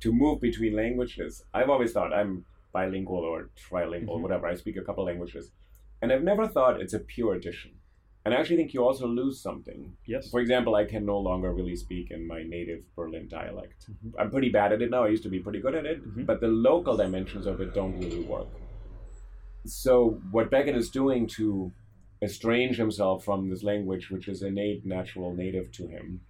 To 0.00 0.12
move 0.12 0.40
between 0.40 0.74
languages, 0.74 1.44
I've 1.52 1.68
always 1.68 1.92
thought 1.92 2.12
I'm 2.12 2.44
bilingual 2.72 3.18
or 3.18 3.50
trilingual, 3.56 4.16
Mhm. 4.18 4.22
whatever. 4.22 4.46
I 4.46 4.54
speak 4.54 4.76
a 4.76 4.82
couple 4.82 5.04
languages. 5.04 5.52
And 6.02 6.12
I've 6.12 6.22
never 6.22 6.46
thought 6.46 6.80
it's 6.80 6.94
a 6.94 7.00
pure 7.00 7.34
addition. 7.34 7.72
And 8.24 8.34
I 8.34 8.38
actually 8.38 8.56
think 8.56 8.74
you 8.74 8.84
also 8.84 9.06
lose 9.06 9.40
something. 9.40 9.96
Yes. 10.06 10.30
For 10.30 10.40
example, 10.40 10.74
I 10.74 10.84
can 10.84 11.06
no 11.06 11.18
longer 11.18 11.52
really 11.52 11.76
speak 11.76 12.10
in 12.10 12.26
my 12.26 12.42
native 12.42 12.84
Berlin 12.94 13.28
dialect. 13.28 13.90
Mhm. 13.90 14.12
I'm 14.18 14.30
pretty 14.30 14.50
bad 14.50 14.72
at 14.72 14.82
it 14.82 14.90
now. 14.90 15.04
I 15.04 15.08
used 15.08 15.22
to 15.22 15.30
be 15.30 15.40
pretty 15.40 15.60
good 15.60 15.74
at 15.74 15.86
it, 15.86 16.02
Mhm. 16.06 16.26
but 16.26 16.40
the 16.40 16.48
local 16.48 16.96
dimensions 16.96 17.46
of 17.46 17.60
it 17.60 17.72
don't 17.74 17.98
really 17.98 18.22
work. 18.22 18.48
So, 19.64 20.20
what 20.30 20.50
Beckett 20.50 20.76
is 20.76 20.90
doing 20.90 21.26
to 21.38 21.72
estrange 22.22 22.76
himself 22.76 23.24
from 23.24 23.48
this 23.48 23.62
language, 23.62 24.10
which 24.10 24.28
is 24.28 24.42
innate, 24.42 24.84
natural, 24.84 25.34
native 25.34 25.70
to 25.72 25.86
him, 25.86 26.20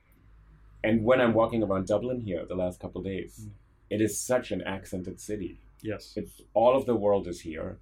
and 0.84 1.04
when 1.04 1.20
I'm 1.20 1.34
walking 1.34 1.62
around 1.62 1.86
Dublin 1.88 2.20
here 2.20 2.44
the 2.46 2.54
last 2.54 2.80
couple 2.80 3.00
of 3.00 3.04
days, 3.06 3.46
Mm. 3.46 3.52
it 3.90 4.00
is 4.00 4.20
such 4.20 4.52
an 4.52 4.62
accented 4.62 5.20
city. 5.20 5.58
Yes. 5.82 6.12
It's 6.16 6.40
all 6.54 6.76
of 6.76 6.86
the 6.86 6.94
world 6.94 7.26
is 7.26 7.40
here. 7.40 7.78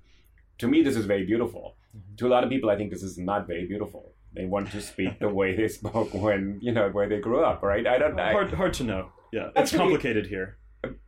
To 0.59 0.69
me, 0.69 0.83
this 0.83 0.97
is 0.97 1.07
very 1.07 1.25
beautiful. 1.25 1.77
Mm-hmm. 1.97 2.17
To 2.17 2.27
a 2.27 2.31
lot 2.31 2.45
of 2.45 2.51
people, 2.51 2.71
I 2.71 2.77
think 2.77 2.91
this 2.91 3.03
is 3.03 3.19
not 3.19 3.47
very 3.47 3.67
beautiful. 3.67 4.13
They 4.35 4.45
want 4.45 4.71
to 4.73 4.81
speak 4.81 5.19
the 5.21 5.29
way 5.29 5.57
they 5.57 5.69
spoke 5.69 6.13
when 6.15 6.59
you 6.61 6.73
know 6.73 6.89
where 6.91 7.09
they 7.09 7.21
grew 7.21 7.43
up, 7.45 7.63
right? 7.63 7.87
I 7.87 7.99
don't. 7.99 8.19
I, 8.19 8.33
hard, 8.33 8.53
hard 8.53 8.75
to 8.75 8.85
know. 8.85 9.13
Yeah. 9.33 9.51
It's 9.57 9.75
complicated 9.75 10.27
here. 10.27 10.59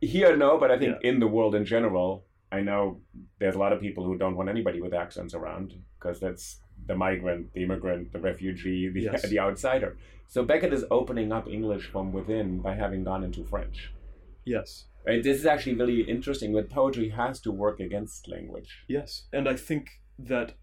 here, 0.01 0.35
no, 0.35 0.57
but 0.57 0.71
I 0.71 0.77
think 0.77 0.97
in 1.03 1.19
the 1.19 1.27
world 1.27 1.55
in 1.55 1.65
general, 1.65 2.25
I 2.51 2.61
know 2.61 2.99
there's 3.39 3.55
a 3.55 3.59
lot 3.59 3.73
of 3.73 3.79
people 3.79 4.03
who 4.03 4.17
don't 4.17 4.35
want 4.35 4.49
anybody 4.49 4.81
with 4.81 4.93
accents 4.93 5.33
around 5.33 5.73
because 5.97 6.19
that's 6.19 6.59
the 6.87 6.95
migrant, 6.95 7.53
the 7.53 7.63
immigrant, 7.63 8.11
the 8.11 8.19
refugee, 8.19 8.89
the, 8.89 9.01
Yes. 9.01 9.21
the 9.29 9.39
outsider. 9.39 9.97
So 10.27 10.43
Beckett 10.43 10.73
is 10.73 10.85
opening 10.91 11.31
up 11.31 11.47
English 11.47 11.85
from 11.87 12.11
within 12.11 12.59
by 12.59 12.75
having 12.75 13.03
gone 13.03 13.23
into 13.23 13.43
French. 13.43 13.91
Yes. 14.45 14.85
Right? 15.05 15.23
This 15.23 15.39
is 15.39 15.45
actually 15.45 15.75
really 15.75 16.01
interesting. 16.01 16.53
That 16.53 16.69
poetry 16.69 17.09
has 17.09 17.39
to 17.41 17.51
work 17.51 17.79
against 17.79 18.27
language. 18.27 18.83
Yes. 18.87 19.23
And 19.33 19.49
I 19.49 19.55
think 19.55 19.89
that 20.19 20.53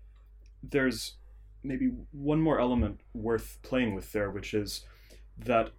there's 0.63 1.17
maybe 1.63 1.91
one 2.13 2.41
more 2.41 2.61
element 2.61 3.01
worth 3.15 3.59
playing 3.63 3.95
with 3.95 4.13
there, 4.13 4.31
which 4.31 4.55
is 4.55 4.85
that 5.37 5.71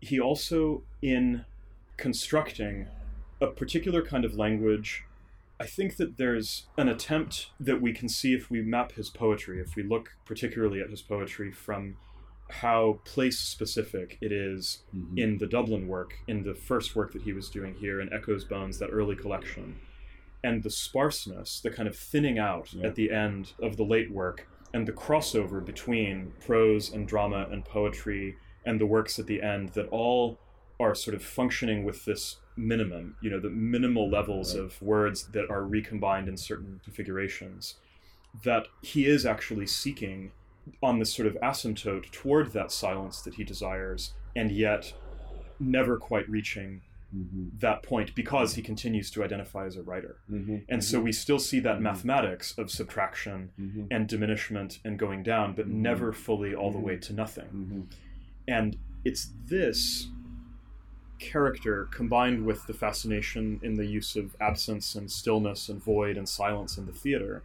he 0.00 0.20
also, 0.20 0.82
in 1.00 1.44
constructing 1.96 2.86
a 3.40 3.46
particular 3.46 4.02
kind 4.02 4.24
of 4.24 4.34
language, 4.34 5.04
I 5.58 5.66
think 5.66 5.96
that 5.96 6.18
there's 6.18 6.66
an 6.76 6.88
attempt 6.88 7.50
that 7.60 7.80
we 7.80 7.92
can 7.92 8.08
see 8.08 8.34
if 8.34 8.50
we 8.50 8.60
map 8.60 8.92
his 8.92 9.08
poetry, 9.08 9.60
if 9.60 9.76
we 9.76 9.82
look 9.82 10.16
particularly 10.26 10.80
at 10.80 10.90
his 10.90 11.00
poetry 11.00 11.52
from 11.52 11.96
how 12.50 13.00
place 13.04 13.38
specific 13.38 14.18
it 14.20 14.30
is 14.32 14.82
mm-hmm. 14.94 15.18
in 15.18 15.38
the 15.38 15.46
Dublin 15.46 15.88
work, 15.88 16.14
in 16.28 16.42
the 16.42 16.54
first 16.54 16.94
work 16.94 17.12
that 17.12 17.22
he 17.22 17.32
was 17.32 17.48
doing 17.48 17.74
here 17.74 18.00
in 18.00 18.12
Echo's 18.12 18.44
Bones, 18.44 18.78
that 18.78 18.90
early 18.92 19.16
collection, 19.16 19.76
and 20.42 20.62
the 20.62 20.70
sparseness, 20.70 21.60
the 21.60 21.70
kind 21.70 21.88
of 21.88 21.96
thinning 21.96 22.38
out 22.38 22.72
Yeah. 22.72 22.86
at 22.88 22.94
the 22.94 23.10
end 23.10 23.52
of 23.62 23.76
the 23.76 23.84
late 23.84 24.10
work, 24.10 24.46
and 24.74 24.86
the 24.86 24.92
crossover 24.92 25.64
between 25.64 26.32
prose 26.44 26.92
and 26.92 27.08
drama 27.08 27.48
and 27.50 27.64
poetry 27.64 28.36
and 28.66 28.80
the 28.80 28.86
works 28.86 29.18
at 29.18 29.26
the 29.26 29.40
end 29.42 29.70
that 29.70 29.88
all 29.88 30.38
are 30.80 30.94
sort 30.94 31.14
of 31.14 31.22
functioning 31.22 31.84
with 31.84 32.04
this 32.04 32.38
minimum, 32.56 33.16
you 33.22 33.30
know, 33.30 33.40
the 33.40 33.50
minimal 33.50 34.10
levels 34.10 34.54
Right. 34.54 34.64
of 34.64 34.82
words 34.82 35.28
that 35.28 35.48
are 35.50 35.64
recombined 35.64 36.28
in 36.28 36.36
certain 36.36 36.80
configurations, 36.84 37.76
that 38.42 38.66
he 38.82 39.06
is 39.06 39.24
actually 39.24 39.66
seeking 39.66 40.32
on 40.82 40.98
this 40.98 41.12
sort 41.14 41.26
of 41.28 41.34
asymptote 41.42 42.10
toward 42.10 42.52
that 42.52 42.70
silence 42.72 43.20
that 43.22 43.34
he 43.34 43.44
desires, 43.44 44.14
and 44.36 44.50
yet 44.50 44.92
never 45.60 45.96
quite 45.96 46.28
reaching 46.28 46.82
Mm-hmm. 47.14 47.58
that 47.60 47.84
point 47.84 48.12
because 48.16 48.54
he 48.56 48.62
continues 48.62 49.08
to 49.12 49.22
identify 49.22 49.66
as 49.66 49.76
a 49.76 49.82
writer. 49.84 50.16
Mm-hmm. 50.28 50.56
And 50.68 50.82
so 50.82 50.98
we 50.98 51.12
still 51.12 51.38
see 51.38 51.60
that 51.60 51.78
Mhm. 51.78 51.82
mathematics 51.82 52.58
of 52.58 52.72
subtraction 52.72 53.50
Mm-hmm. 53.60 53.84
and 53.92 54.08
diminishment 54.08 54.80
and 54.84 54.98
going 54.98 55.22
down, 55.22 55.54
but 55.54 55.68
Mhm. 55.68 55.74
never 55.74 56.12
fully 56.12 56.56
all 56.56 56.72
the 56.72 56.80
way 56.80 56.96
to 56.96 57.12
nothing. 57.12 57.44
Mm-hmm. 57.46 57.80
And 58.48 58.76
it's 59.04 59.30
this 59.46 60.08
character 61.20 61.86
combined 61.92 62.44
with 62.44 62.66
the 62.66 62.74
fascination 62.74 63.60
in 63.62 63.74
the 63.74 63.86
use 63.86 64.16
of 64.16 64.34
absence 64.40 64.96
and 64.96 65.08
stillness 65.10 65.68
and 65.68 65.80
void 65.80 66.16
and 66.16 66.28
silence 66.28 66.76
in 66.76 66.86
the 66.86 66.92
theater 66.92 67.44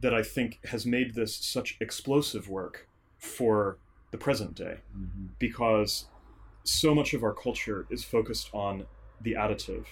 that 0.00 0.14
I 0.14 0.22
think 0.22 0.64
has 0.66 0.86
made 0.86 1.14
this 1.14 1.34
such 1.36 1.76
explosive 1.80 2.48
work 2.48 2.88
for 3.18 3.78
the 4.10 4.18
present 4.18 4.54
day 4.54 4.78
Mm-hmm. 4.96 5.26
because 5.38 6.06
so 6.64 6.94
much 6.94 7.14
of 7.14 7.22
our 7.22 7.32
culture 7.32 7.86
is 7.90 8.04
focused 8.04 8.50
on 8.52 8.86
the 9.20 9.32
additive, 9.34 9.86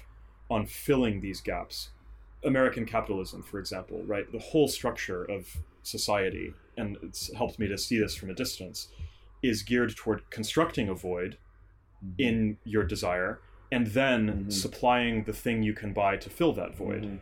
on 0.51 0.67
filling 0.67 1.21
these 1.21 1.41
gaps. 1.41 1.91
American 2.45 2.85
capitalism, 2.87 3.43
for 3.43 3.59
example, 3.59 4.03
right? 4.05 4.31
The 4.33 4.39
whole 4.39 4.69
structure 4.69 5.25
of 5.25 5.57
society, 5.83 6.55
and 6.77 6.97
it's 7.03 7.33
helped 7.35 7.59
me 7.59 7.67
to 7.69 7.77
see 7.79 7.99
this 7.99 8.15
from 8.15 8.31
a 8.31 8.35
distance, 8.35 8.89
is 9.43 9.63
geared 9.63 9.97
toward 9.97 10.29
constructing 10.31 10.89
a 10.89 10.95
void 10.95 11.37
in 12.19 12.59
your 12.65 12.85
desire 12.85 13.41
and 13.73 13.89
then 13.89 14.45
Mhm. 14.45 14.53
supplying 14.53 15.25
the 15.25 15.33
thing 15.33 15.63
you 15.63 15.73
can 15.75 15.93
buy 15.93 16.17
to 16.17 16.31
fill 16.31 16.53
that 16.53 16.77
void 16.77 17.03
Mhm. 17.03 17.21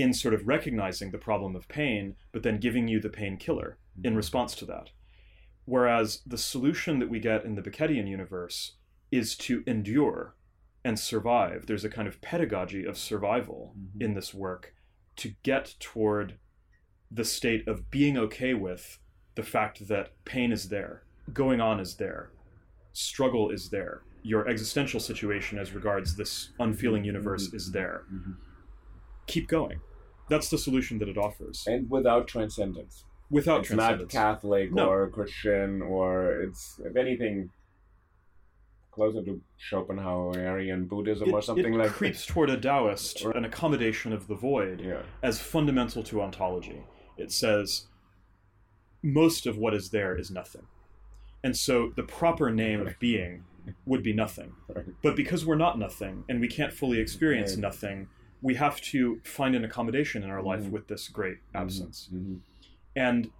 In 0.00 0.12
sort 0.12 0.34
of 0.34 0.46
recognizing 0.46 1.10
the 1.10 1.18
problem 1.18 1.56
of 1.56 1.68
pain, 1.68 2.16
but 2.32 2.42
then 2.42 2.58
giving 2.58 2.88
you 2.88 3.00
the 3.00 3.08
painkiller 3.08 3.78
in 4.02 4.10
mm-hmm. 4.10 4.16
response 4.16 4.54
to 4.56 4.64
that. 4.66 4.90
Whereas 5.64 6.22
the 6.26 6.38
solution 6.38 6.98
that 6.98 7.10
we 7.10 7.18
get 7.20 7.44
in 7.44 7.54
the 7.54 7.62
Beckettian 7.62 8.08
universe 8.08 8.76
is 9.10 9.36
to 9.36 9.62
endure 9.66 10.34
and 10.84 10.98
survive. 10.98 11.66
There's 11.66 11.84
a 11.84 11.90
kind 11.90 12.08
of 12.08 12.20
pedagogy 12.20 12.84
of 12.84 12.96
survival 12.96 13.74
Mhm. 13.76 14.02
in 14.02 14.14
this 14.14 14.32
work 14.32 14.74
to 15.16 15.34
get 15.42 15.74
toward 15.80 16.38
the 17.10 17.24
state 17.24 17.66
of 17.66 17.90
being 17.90 18.16
okay 18.16 18.54
with 18.54 18.98
the 19.34 19.42
fact 19.42 19.88
that 19.88 20.12
pain 20.24 20.52
is 20.52 20.68
there, 20.68 21.02
going 21.32 21.60
on 21.60 21.80
is 21.80 21.96
there, 21.96 22.30
struggle 22.92 23.50
is 23.50 23.70
there, 23.70 24.02
your 24.22 24.48
existential 24.48 25.00
situation 25.00 25.58
as 25.58 25.72
regards 25.72 26.16
this 26.16 26.50
unfeeling 26.58 27.02
mm-hmm. 27.02 27.06
universe 27.06 27.52
is 27.52 27.64
mm-hmm. 27.64 27.72
there. 27.72 28.04
Keep 29.26 29.48
going. 29.48 29.80
That's 30.28 30.48
the 30.50 30.58
solution 30.58 30.98
that 30.98 31.08
it 31.08 31.18
offers. 31.18 31.64
And 31.66 31.88
without 31.90 32.28
transcendence. 32.28 33.04
Without 33.30 33.60
it's 33.60 33.68
transcendence. 33.68 34.14
not 34.14 34.20
Catholic 34.20 34.72
No. 34.72 34.88
or 34.90 35.08
Christian 35.08 35.82
or 35.82 36.32
it's 36.42 36.80
if 36.84 36.96
anything 36.96 37.50
closer 38.90 39.22
to 39.22 39.40
Schopenhauerian 39.70 40.88
Buddhism 40.88 41.28
it, 41.28 41.32
or 41.32 41.42
something 41.42 41.72
like 41.74 41.88
that. 41.88 41.94
it 41.94 41.98
creeps 41.98 42.26
toward 42.26 42.50
a 42.50 42.56
Taoist, 42.56 43.24
an 43.24 43.44
accommodation 43.44 44.12
of 44.12 44.26
the 44.26 44.34
void, 44.34 44.80
Yeah. 44.80 45.02
as 45.22 45.38
fundamental 45.40 46.02
to 46.04 46.20
ontology. 46.20 46.82
It 47.16 47.30
says 47.32 47.86
most 49.02 49.46
of 49.46 49.56
what 49.56 49.74
is 49.74 49.90
there 49.90 50.16
is 50.16 50.30
nothing. 50.30 50.66
And 51.44 51.56
so 51.56 51.92
the 51.94 52.02
proper 52.02 52.50
name 52.50 52.84
of 52.86 52.98
being 52.98 53.44
would 53.86 54.02
be 54.02 54.12
nothing. 54.12 54.54
Right. 54.74 54.86
But 55.02 55.14
because 55.16 55.46
we're 55.46 55.54
not 55.56 55.78
nothing 55.78 56.24
and 56.28 56.40
we 56.40 56.48
can't 56.48 56.72
fully 56.72 56.98
experience 56.98 57.56
nothing, 57.56 58.08
we 58.42 58.54
have 58.54 58.80
to 58.80 59.20
find 59.24 59.54
an 59.54 59.64
accommodation 59.64 60.22
in 60.22 60.30
our 60.30 60.42
life 60.42 60.62
Mhm. 60.62 60.70
with 60.70 60.86
this 60.88 61.08
great 61.08 61.38
absence. 61.54 62.08
Mhm. 62.12 62.40
And 62.94 63.30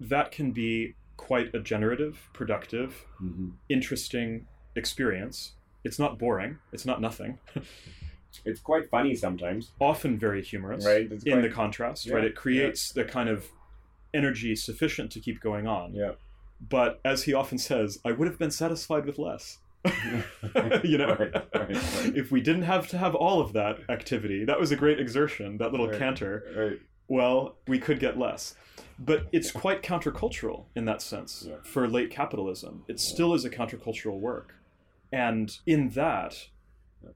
that 0.00 0.30
can 0.30 0.52
be 0.52 0.94
quite 1.16 1.54
a 1.54 1.60
generative, 1.60 2.28
productive, 2.32 3.04
Mhm. 3.20 3.52
interesting 3.68 4.46
experience. 4.76 5.54
It's 5.84 5.98
not 5.98 6.18
boring, 6.18 6.58
it's 6.72 6.86
not 6.86 7.00
nothing. 7.00 7.38
It's 8.44 8.60
quite 8.60 8.88
funny 8.90 9.14
sometimes. 9.14 9.72
often 9.80 10.18
very 10.18 10.42
humorous 10.42 10.84
Right, 10.84 11.10
it's 11.10 11.24
in 11.24 11.40
the 11.40 11.48
contrast, 11.48 12.06
Yeah, 12.06 12.16
right? 12.16 12.24
It 12.24 12.36
creates 12.36 12.92
the 12.92 13.04
kind 13.04 13.28
of 13.28 13.48
energy 14.12 14.54
sufficient 14.54 15.10
to 15.12 15.20
keep 15.20 15.40
going 15.40 15.66
on. 15.66 15.94
Yeah. 15.94 16.12
But 16.60 17.00
as 17.04 17.22
he 17.24 17.32
often 17.32 17.56
says, 17.58 17.98
I 18.04 18.12
would 18.12 18.28
have 18.28 18.38
been 18.38 18.50
satisfied 18.50 19.06
with 19.06 19.18
less. 19.18 19.58
you 20.84 20.98
know, 20.98 21.14
Right, 21.14 21.34
right, 21.34 21.54
right. 21.54 22.16
if 22.16 22.30
we 22.30 22.40
didn't 22.40 22.62
have 22.62 22.88
to 22.88 22.98
have 22.98 23.14
all 23.14 23.40
of 23.40 23.52
that 23.52 23.78
activity, 23.88 24.44
that 24.44 24.58
was 24.58 24.70
a 24.72 24.76
great 24.76 24.98
exertion, 25.00 25.58
that 25.58 25.70
little 25.72 25.88
canter. 25.88 26.44
Right. 26.56 26.80
Well, 27.08 27.56
we 27.66 27.78
could 27.78 28.00
get 28.00 28.18
less. 28.18 28.54
But 28.98 29.26
it's 29.32 29.50
quite 29.50 29.82
countercultural 29.82 30.64
in 30.74 30.84
that 30.86 31.00
sense 31.02 31.44
Yeah. 31.48 31.56
for 31.62 31.88
late 31.88 32.10
capitalism. 32.10 32.84
It 32.88 32.98
still 33.00 33.32
is 33.34 33.44
a 33.44 33.50
countercultural 33.50 34.18
work. 34.18 34.54
And 35.12 35.56
in 35.66 35.90
that, 35.90 36.48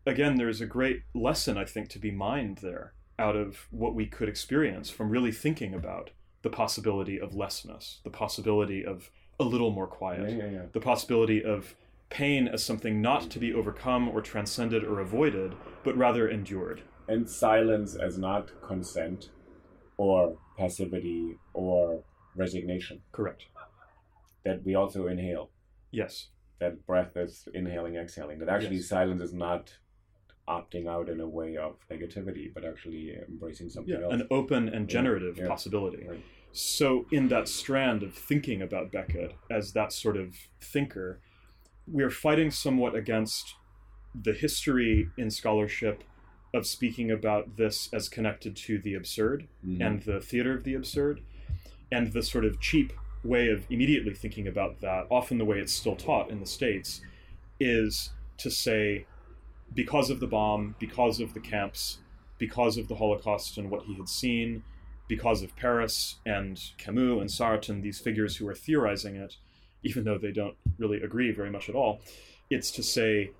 again, 0.06 0.36
there's 0.36 0.60
a 0.60 0.66
great 0.66 1.02
lesson, 1.14 1.58
I 1.58 1.64
think, 1.64 1.88
to 1.90 1.98
be 1.98 2.10
mined 2.10 2.58
there 2.58 2.94
out 3.18 3.36
of 3.36 3.66
what 3.70 3.94
we 3.94 4.06
could 4.06 4.28
experience 4.28 4.88
from 4.90 5.10
really 5.10 5.32
thinking 5.32 5.74
about 5.74 6.10
the 6.42 6.50
possibility 6.50 7.20
of 7.20 7.34
lessness, 7.34 7.98
the 8.02 8.10
possibility 8.10 8.84
of 8.84 9.10
a 9.38 9.44
little 9.44 9.70
more 9.70 9.86
quiet, 9.86 10.30
Yeah, 10.30 10.36
yeah, 10.44 10.50
yeah. 10.50 10.62
the 10.72 10.80
possibility 10.80 11.44
of 11.44 11.74
pain 12.12 12.46
as 12.46 12.62
something 12.62 13.00
not 13.00 13.30
to 13.30 13.38
be 13.38 13.54
overcome 13.54 14.06
or 14.08 14.20
transcended 14.20 14.84
or 14.84 15.00
avoided, 15.00 15.54
but 15.82 15.96
rather 15.96 16.28
endured. 16.28 16.82
And 17.08 17.28
silence 17.28 17.96
as 17.96 18.18
not 18.18 18.50
consent 18.62 19.30
or 19.96 20.36
passivity 20.58 21.38
or 21.54 22.04
resignation. 22.36 23.00
Correct. 23.12 23.46
That 24.44 24.62
we 24.64 24.74
also 24.74 25.06
inhale. 25.06 25.50
Yes. 25.90 26.28
That 26.60 26.86
breath 26.86 27.16
is 27.16 27.48
inhaling, 27.54 27.96
exhaling. 27.96 28.38
That 28.40 28.50
actually 28.50 28.76
Yes. 28.76 28.88
silence 28.88 29.22
is 29.22 29.32
not 29.32 29.78
opting 30.46 30.86
out 30.88 31.08
in 31.08 31.18
a 31.20 31.28
way 31.28 31.56
of 31.56 31.76
negativity, 31.90 32.52
but 32.52 32.64
actually 32.64 33.14
embracing 33.28 33.70
something 33.70 33.94
Yeah, 33.94 34.04
else. 34.04 34.12
an 34.14 34.26
open 34.30 34.68
and 34.68 34.86
generative 34.88 35.38
yeah. 35.38 35.48
possibility. 35.48 36.06
Right. 36.06 36.22
So, 36.52 37.06
in 37.10 37.28
that 37.28 37.48
strand 37.48 38.02
of 38.02 38.12
thinking 38.14 38.60
about 38.60 38.92
Beckett 38.92 39.32
as 39.50 39.72
that 39.72 39.92
sort 39.92 40.18
of 40.18 40.36
thinker, 40.60 41.20
we 41.86 42.02
are 42.02 42.10
fighting 42.10 42.50
somewhat 42.50 42.94
against 42.94 43.56
the 44.14 44.32
history 44.32 45.08
in 45.16 45.30
scholarship 45.30 46.04
of 46.54 46.66
speaking 46.66 47.10
about 47.10 47.56
this 47.56 47.88
as 47.94 48.08
connected 48.08 48.54
to 48.54 48.78
the 48.78 48.94
absurd 48.94 49.48
Mhm. 49.64 49.86
and 49.86 50.02
the 50.02 50.20
theater 50.20 50.54
of 50.54 50.64
the 50.64 50.74
absurd, 50.74 51.22
and 51.90 52.12
the 52.12 52.22
sort 52.22 52.44
of 52.44 52.60
cheap 52.60 52.92
way 53.24 53.48
of 53.48 53.64
immediately 53.70 54.12
thinking 54.12 54.46
about 54.46 54.80
that, 54.80 55.06
often 55.10 55.38
the 55.38 55.44
way 55.44 55.58
it's 55.58 55.72
still 55.72 55.96
taught 55.96 56.30
in 56.30 56.40
the 56.40 56.46
States, 56.46 57.00
is 57.58 58.10
to 58.36 58.50
say, 58.50 59.06
because 59.74 60.10
of 60.10 60.20
the 60.20 60.26
bomb, 60.26 60.74
because 60.78 61.20
of 61.20 61.32
the 61.32 61.40
camps, 61.40 61.98
because 62.38 62.76
of 62.76 62.88
the 62.88 62.96
Holocaust 62.96 63.56
and 63.56 63.70
what 63.70 63.84
he 63.84 63.94
had 63.94 64.08
seen, 64.08 64.62
because 65.08 65.42
of 65.42 65.54
Paris 65.56 66.16
and 66.26 66.60
Camus 66.76 67.20
and 67.20 67.30
Sartre 67.30 67.68
and 67.70 67.82
these 67.82 68.00
figures 68.00 68.36
who 68.36 68.48
are 68.48 68.54
theorizing 68.54 69.16
it, 69.16 69.36
even 69.82 70.04
though 70.04 70.18
they 70.18 70.32
don't 70.32 70.56
really 70.78 71.02
agree 71.02 71.30
very 71.32 71.50
much 71.50 71.68
at 71.68 71.74
all, 71.74 72.00
it's 72.50 72.70
to 72.72 72.82
say 72.82 73.30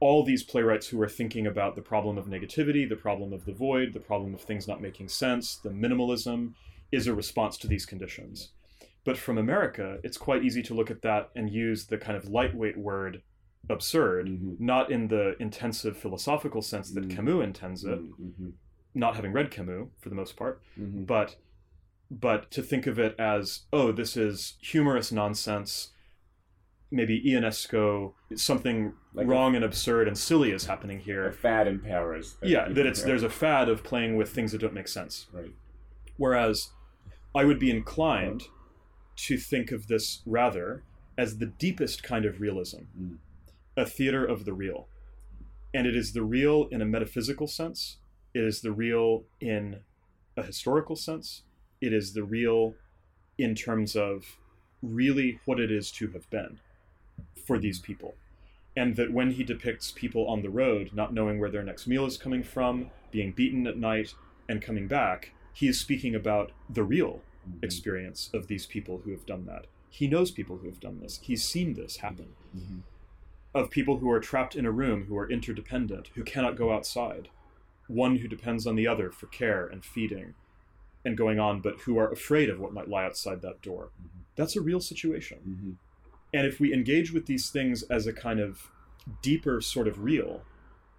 all 0.00 0.24
these 0.24 0.42
playwrights 0.42 0.88
who 0.88 1.00
are 1.02 1.08
thinking 1.08 1.46
about 1.46 1.76
the 1.76 1.82
problem 1.82 2.16
of 2.16 2.26
negativity, 2.26 2.88
the 2.88 2.96
problem 2.96 3.32
of 3.32 3.44
the 3.44 3.52
void, 3.52 3.92
the 3.92 4.00
problem 4.00 4.32
of 4.34 4.40
things 4.40 4.66
not 4.66 4.80
making 4.80 5.08
sense, 5.08 5.56
the 5.56 5.68
minimalism, 5.68 6.54
is 6.90 7.06
a 7.06 7.14
response 7.14 7.58
to 7.58 7.68
these 7.68 7.84
conditions. 7.84 8.50
But 9.04 9.18
from 9.18 9.38
America, 9.38 9.98
it's 10.02 10.16
quite 10.16 10.42
easy 10.44 10.62
to 10.64 10.74
look 10.74 10.90
at 10.90 11.02
that 11.02 11.30
and 11.36 11.50
use 11.50 11.86
the 11.86 11.98
kind 11.98 12.16
of 12.16 12.28
lightweight 12.28 12.76
word 12.78 13.22
absurd, 13.68 14.26
Mhm. 14.28 14.58
not 14.58 14.90
in 14.90 15.08
the 15.08 15.36
intensive 15.40 15.96
philosophical 15.96 16.62
sense 16.62 16.90
that 16.92 17.06
Mhm. 17.06 17.10
Camus 17.10 17.44
intends 17.44 17.84
it, 17.84 18.00
Mhm. 18.00 18.52
not 18.94 19.16
having 19.16 19.32
read 19.32 19.50
Camus 19.50 19.88
for 20.00 20.08
the 20.08 20.14
most 20.14 20.34
part, 20.36 20.60
Mhm. 20.78 21.06
but 21.06 21.36
but 22.10 22.50
to 22.50 22.62
think 22.62 22.86
of 22.86 22.98
it 22.98 23.14
as 23.18 23.60
oh 23.72 23.92
this 23.92 24.16
is 24.16 24.54
humorous 24.60 25.12
nonsense 25.12 25.90
maybe 26.90 27.22
ionesco 27.24 28.12
something 28.34 28.92
Like 29.14 29.26
a- 29.26 29.28
wrong 29.28 29.54
and 29.54 29.64
absurd 29.64 30.08
and 30.08 30.18
silly 30.18 30.50
is 30.50 30.66
happening 30.66 30.98
here. 31.00 31.28
A 31.28 31.32
fad 31.32 31.68
in 31.68 31.78
Paris. 31.78 32.36
yeah 32.42 32.68
that 32.68 32.84
it's 32.86 33.02
there's 33.02 33.22
a 33.22 33.30
fad 33.30 33.68
of 33.68 33.84
playing 33.84 34.16
with 34.16 34.30
things 34.30 34.52
that 34.52 34.58
don't 34.60 34.74
make 34.74 34.88
sense 34.88 35.26
Right. 35.32 35.52
whereas 36.16 36.70
i 37.34 37.44
would 37.44 37.58
be 37.60 37.70
inclined 37.70 38.42
to 39.16 39.36
think 39.36 39.70
of 39.70 39.86
this 39.86 40.22
rather 40.26 40.82
as 41.16 41.38
the 41.38 41.46
deepest 41.46 42.02
kind 42.02 42.24
of 42.24 42.40
realism 42.40 42.80
Mm. 42.98 43.18
a 43.76 43.86
theater 43.86 44.24
of 44.24 44.44
the 44.44 44.52
real 44.52 44.88
and 45.72 45.86
it 45.86 45.94
is 45.94 46.12
the 46.12 46.22
real 46.24 46.66
in 46.72 46.82
a 46.82 46.86
metaphysical 46.86 47.46
sense 47.46 47.98
it 48.34 48.42
is 48.42 48.62
the 48.62 48.72
real 48.72 49.24
in 49.40 49.80
a 50.36 50.42
historical 50.42 50.96
sense 50.96 51.42
it 51.80 51.92
is 51.92 52.12
the 52.12 52.22
real 52.24 52.74
in 53.38 53.54
terms 53.54 53.96
of 53.96 54.36
really 54.82 55.40
what 55.44 55.60
it 55.60 55.70
is 55.70 55.90
to 55.92 56.08
have 56.08 56.28
been 56.30 56.58
for 57.46 57.58
these 57.58 57.78
people. 57.78 58.14
And 58.76 58.96
that 58.96 59.12
when 59.12 59.32
he 59.32 59.44
depicts 59.44 59.90
people 59.90 60.26
on 60.28 60.42
the 60.42 60.50
road 60.50 60.90
not 60.94 61.12
knowing 61.12 61.38
where 61.38 61.50
their 61.50 61.62
next 61.62 61.86
meal 61.86 62.06
is 62.06 62.16
coming 62.16 62.42
from 62.42 62.90
being 63.10 63.32
beaten 63.32 63.66
at 63.66 63.76
night 63.76 64.14
and 64.48 64.62
coming 64.62 64.86
back 64.86 65.32
he 65.52 65.66
is 65.66 65.80
speaking 65.80 66.14
about 66.14 66.52
the 66.68 66.84
real 66.84 67.22
Mhm. 67.48 67.64
experience 67.64 68.30
of 68.32 68.46
these 68.46 68.66
people 68.66 68.98
who 68.98 69.10
have 69.10 69.26
done 69.26 69.46
that. 69.46 69.66
He 69.88 70.06
knows 70.06 70.30
people 70.30 70.58
who 70.58 70.66
have 70.66 70.78
done 70.78 71.00
this. 71.00 71.18
He's 71.22 71.42
seen 71.42 71.74
this 71.74 71.98
happen. 71.98 72.34
Mhm. 72.56 72.82
of 73.52 73.68
people 73.68 73.98
who 73.98 74.08
are 74.08 74.20
trapped 74.20 74.54
in 74.54 74.64
a 74.64 74.70
room 74.70 75.06
who 75.06 75.16
are 75.18 75.28
interdependent, 75.28 76.06
who 76.14 76.22
cannot 76.22 76.54
go 76.54 76.72
outside, 76.72 77.28
one 77.88 78.18
who 78.18 78.28
depends 78.28 78.64
on 78.64 78.76
the 78.76 78.86
other 78.86 79.10
for 79.10 79.26
care 79.26 79.66
and 79.66 79.84
feeding 79.84 80.34
and 81.04 81.16
going 81.16 81.38
on, 81.38 81.60
but 81.60 81.80
who 81.80 81.98
are 81.98 82.10
afraid 82.10 82.50
of 82.50 82.60
what 82.60 82.72
might 82.72 82.88
lie 82.88 83.04
outside 83.04 83.42
that 83.42 83.62
door. 83.62 83.90
Mm-hmm. 83.98 84.20
That's 84.36 84.56
a 84.56 84.60
real 84.60 84.80
situation. 84.80 85.38
Mhm. 85.46 85.76
And 86.32 86.46
if 86.46 86.60
we 86.60 86.72
engage 86.72 87.12
with 87.12 87.26
these 87.26 87.50
things 87.50 87.82
as 87.84 88.06
a 88.06 88.12
kind 88.12 88.40
of 88.40 88.70
deeper 89.22 89.60
sort 89.60 89.88
of 89.88 90.02
real, 90.02 90.42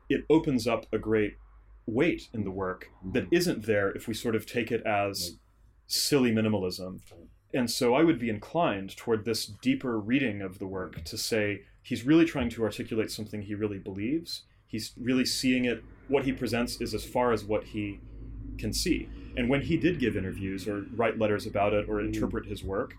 it 0.10 0.26
opens 0.30 0.68
up 0.68 0.86
a 0.92 0.98
great 0.98 1.38
weight 1.86 2.30
in 2.34 2.44
the 2.44 2.52
work 2.52 2.90
that 3.14 3.26
mm-hmm. 3.26 3.36
isn't 3.36 3.66
there 3.66 3.92
if 3.92 4.08
we 4.08 4.14
sort 4.14 4.36
of 4.36 4.46
take 4.46 4.72
it 4.72 4.86
as 4.86 5.38
silly 5.88 6.32
minimalism. 6.32 7.00
And 7.54 7.70
so 7.70 7.94
I 7.94 8.04
would 8.04 8.20
be 8.20 8.30
inclined 8.30 8.96
toward 8.96 9.26
this 9.26 9.46
deeper 9.46 10.00
reading 10.00 10.42
of 10.42 10.60
the 10.60 10.68
work 10.68 10.94
mm-hmm. 10.94 11.04
to 11.04 11.18
say 11.18 11.62
he's 11.82 12.06
really 12.06 12.26
trying 12.26 12.50
to 12.50 12.64
articulate 12.64 13.12
something 13.12 13.42
he 13.42 13.56
really 13.56 13.80
believes. 13.80 14.44
He's 14.68 14.94
really 14.98 15.26
seeing 15.26 15.66
it. 15.66 15.84
What 16.08 16.24
he 16.24 16.32
presents 16.32 16.80
is 16.80 16.94
as 16.94 17.04
far 17.04 17.32
as 17.32 17.44
what 17.44 17.66
he 17.66 18.00
can 18.58 18.74
see. 18.74 19.10
And 19.38 19.50
when 19.50 19.62
he 19.62 19.78
did 19.78 20.00
give 20.00 20.18
interviews 20.18 20.68
or 20.68 20.86
write 20.94 21.18
letters 21.18 21.46
about 21.46 21.74
it 21.74 21.88
or 21.88 21.96
mm-hmm. 21.96 22.14
interpret 22.14 22.46
his 22.46 22.64
work, 22.64 22.96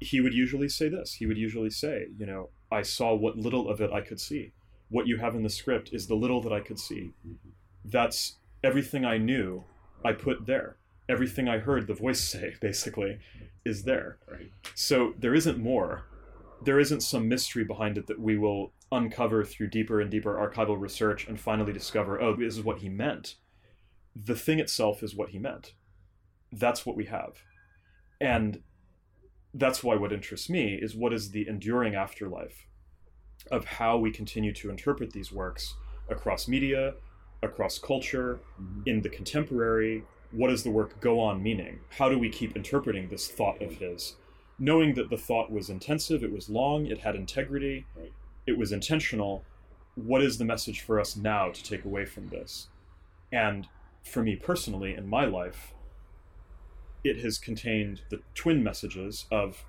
he 0.00 0.20
would 0.20 0.34
usually 0.34 0.68
say 0.68 0.88
this. 0.88 1.14
He 1.14 1.26
would 1.26 1.38
usually 1.38 1.70
say, 1.70 2.06
you 2.18 2.26
know, 2.26 2.50
I 2.70 2.82
saw 2.82 3.14
what 3.14 3.36
little 3.36 3.68
of 3.68 3.80
it 3.80 3.90
I 3.92 4.00
could 4.00 4.20
see. 4.20 4.52
What 4.90 5.06
you 5.06 5.18
have 5.18 5.34
in 5.34 5.42
the 5.42 5.50
script 5.50 5.90
is 5.92 6.06
the 6.06 6.14
little 6.14 6.40
that 6.42 6.52
I 6.52 6.60
could 6.60 6.78
see. 6.78 7.12
Mm-hmm. 7.26 7.50
That's 7.84 8.36
everything 8.62 9.04
I 9.04 9.18
knew, 9.18 9.64
I 10.04 10.12
put 10.12 10.46
there. 10.46 10.76
Everything 11.08 11.48
I 11.48 11.58
heard 11.58 11.86
the 11.86 11.94
voice 11.94 12.20
say, 12.32 12.54
basically, 12.60 13.18
is 13.64 13.84
there. 13.84 14.18
Right. 14.30 14.50
So 14.74 15.14
there 15.18 15.34
isn't 15.34 15.58
more. 15.58 16.04
There 16.62 16.80
isn't 16.80 17.02
some 17.02 17.28
mystery 17.28 17.64
behind 17.64 17.98
it 17.98 18.06
that 18.08 18.20
we 18.20 18.36
will 18.36 18.72
uncover 18.90 19.44
through 19.44 19.68
deeper 19.68 20.00
and 20.00 20.10
deeper 20.10 20.34
archival 20.34 20.80
research 20.80 21.26
and 21.28 21.38
finally 21.38 21.72
discover, 21.72 22.20
oh, 22.20 22.34
this 22.34 22.56
is 22.56 22.64
what 22.64 22.78
he 22.78 22.88
meant. 22.88 23.36
The 24.24 24.34
thing 24.34 24.58
itself 24.58 25.02
is 25.02 25.14
what 25.14 25.30
he 25.30 25.38
meant. 25.38 25.74
That's 26.52 26.84
what 26.86 26.96
we 26.96 27.04
have. 27.06 27.34
And 28.20 28.62
that's 29.54 29.82
why 29.84 29.96
what 29.96 30.12
interests 30.12 30.50
me 30.50 30.74
is 30.80 30.94
what 30.96 31.12
is 31.12 31.30
the 31.30 31.46
enduring 31.48 31.94
afterlife 31.94 32.66
of 33.50 33.64
how 33.64 33.96
we 33.96 34.10
continue 34.10 34.52
to 34.54 34.70
interpret 34.70 35.12
these 35.12 35.30
works 35.32 35.74
across 36.08 36.48
media, 36.48 36.94
across 37.42 37.78
culture, 37.78 38.40
Mm-hmm. 38.60 38.82
in 38.86 39.00
the 39.02 39.08
contemporary. 39.08 40.04
What 40.32 40.48
does 40.48 40.62
the 40.64 40.70
work 40.70 41.00
go 41.00 41.20
on 41.20 41.42
meaning? 41.42 41.78
How 41.90 42.08
do 42.08 42.18
we 42.18 42.28
keep 42.28 42.56
interpreting 42.56 43.08
this 43.08 43.28
thought 43.28 43.62
of 43.62 43.72
his? 43.74 44.16
Knowing 44.58 44.94
that 44.94 45.08
the 45.10 45.16
thought 45.16 45.50
was 45.50 45.70
intensive, 45.70 46.24
it 46.24 46.32
was 46.32 46.48
long, 46.50 46.86
it 46.86 46.98
had 46.98 47.14
integrity, 47.14 47.86
Right. 47.96 48.12
it 48.46 48.58
was 48.58 48.72
intentional. 48.72 49.44
What 49.94 50.22
is 50.22 50.36
the 50.38 50.44
message 50.44 50.80
for 50.80 50.98
us 51.00 51.16
now 51.16 51.50
to 51.50 51.62
take 51.62 51.84
away 51.84 52.04
from 52.04 52.28
this? 52.28 52.68
And 53.32 53.68
for 54.08 54.22
me 54.22 54.36
personally, 54.36 54.94
in 54.94 55.06
my 55.06 55.24
life, 55.24 55.74
it 57.04 57.20
has 57.20 57.38
contained 57.38 58.02
the 58.10 58.20
twin 58.34 58.62
messages 58.62 59.26
of 59.30 59.64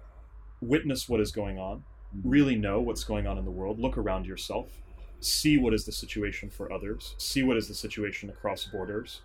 witness 0.62 1.08
what 1.08 1.20
is 1.20 1.32
going 1.32 1.58
on, 1.58 1.84
mm-hmm. 2.16 2.30
really 2.30 2.56
know 2.56 2.80
what's 2.80 3.04
going 3.04 3.28
on 3.28 3.38
in 3.38 3.46
the 3.46 3.52
world, 3.52 3.80
look 3.80 3.98
around 3.98 4.26
yourself, 4.26 4.82
see 5.20 5.58
what 5.58 5.74
is 5.74 5.86
the 5.86 5.92
situation 5.92 6.50
for 6.50 6.72
others, 6.72 7.16
see 7.18 7.44
what 7.44 7.58
is 7.58 7.68
the 7.68 7.74
situation 7.74 8.30
across 8.30 8.66
borders, 8.66 9.22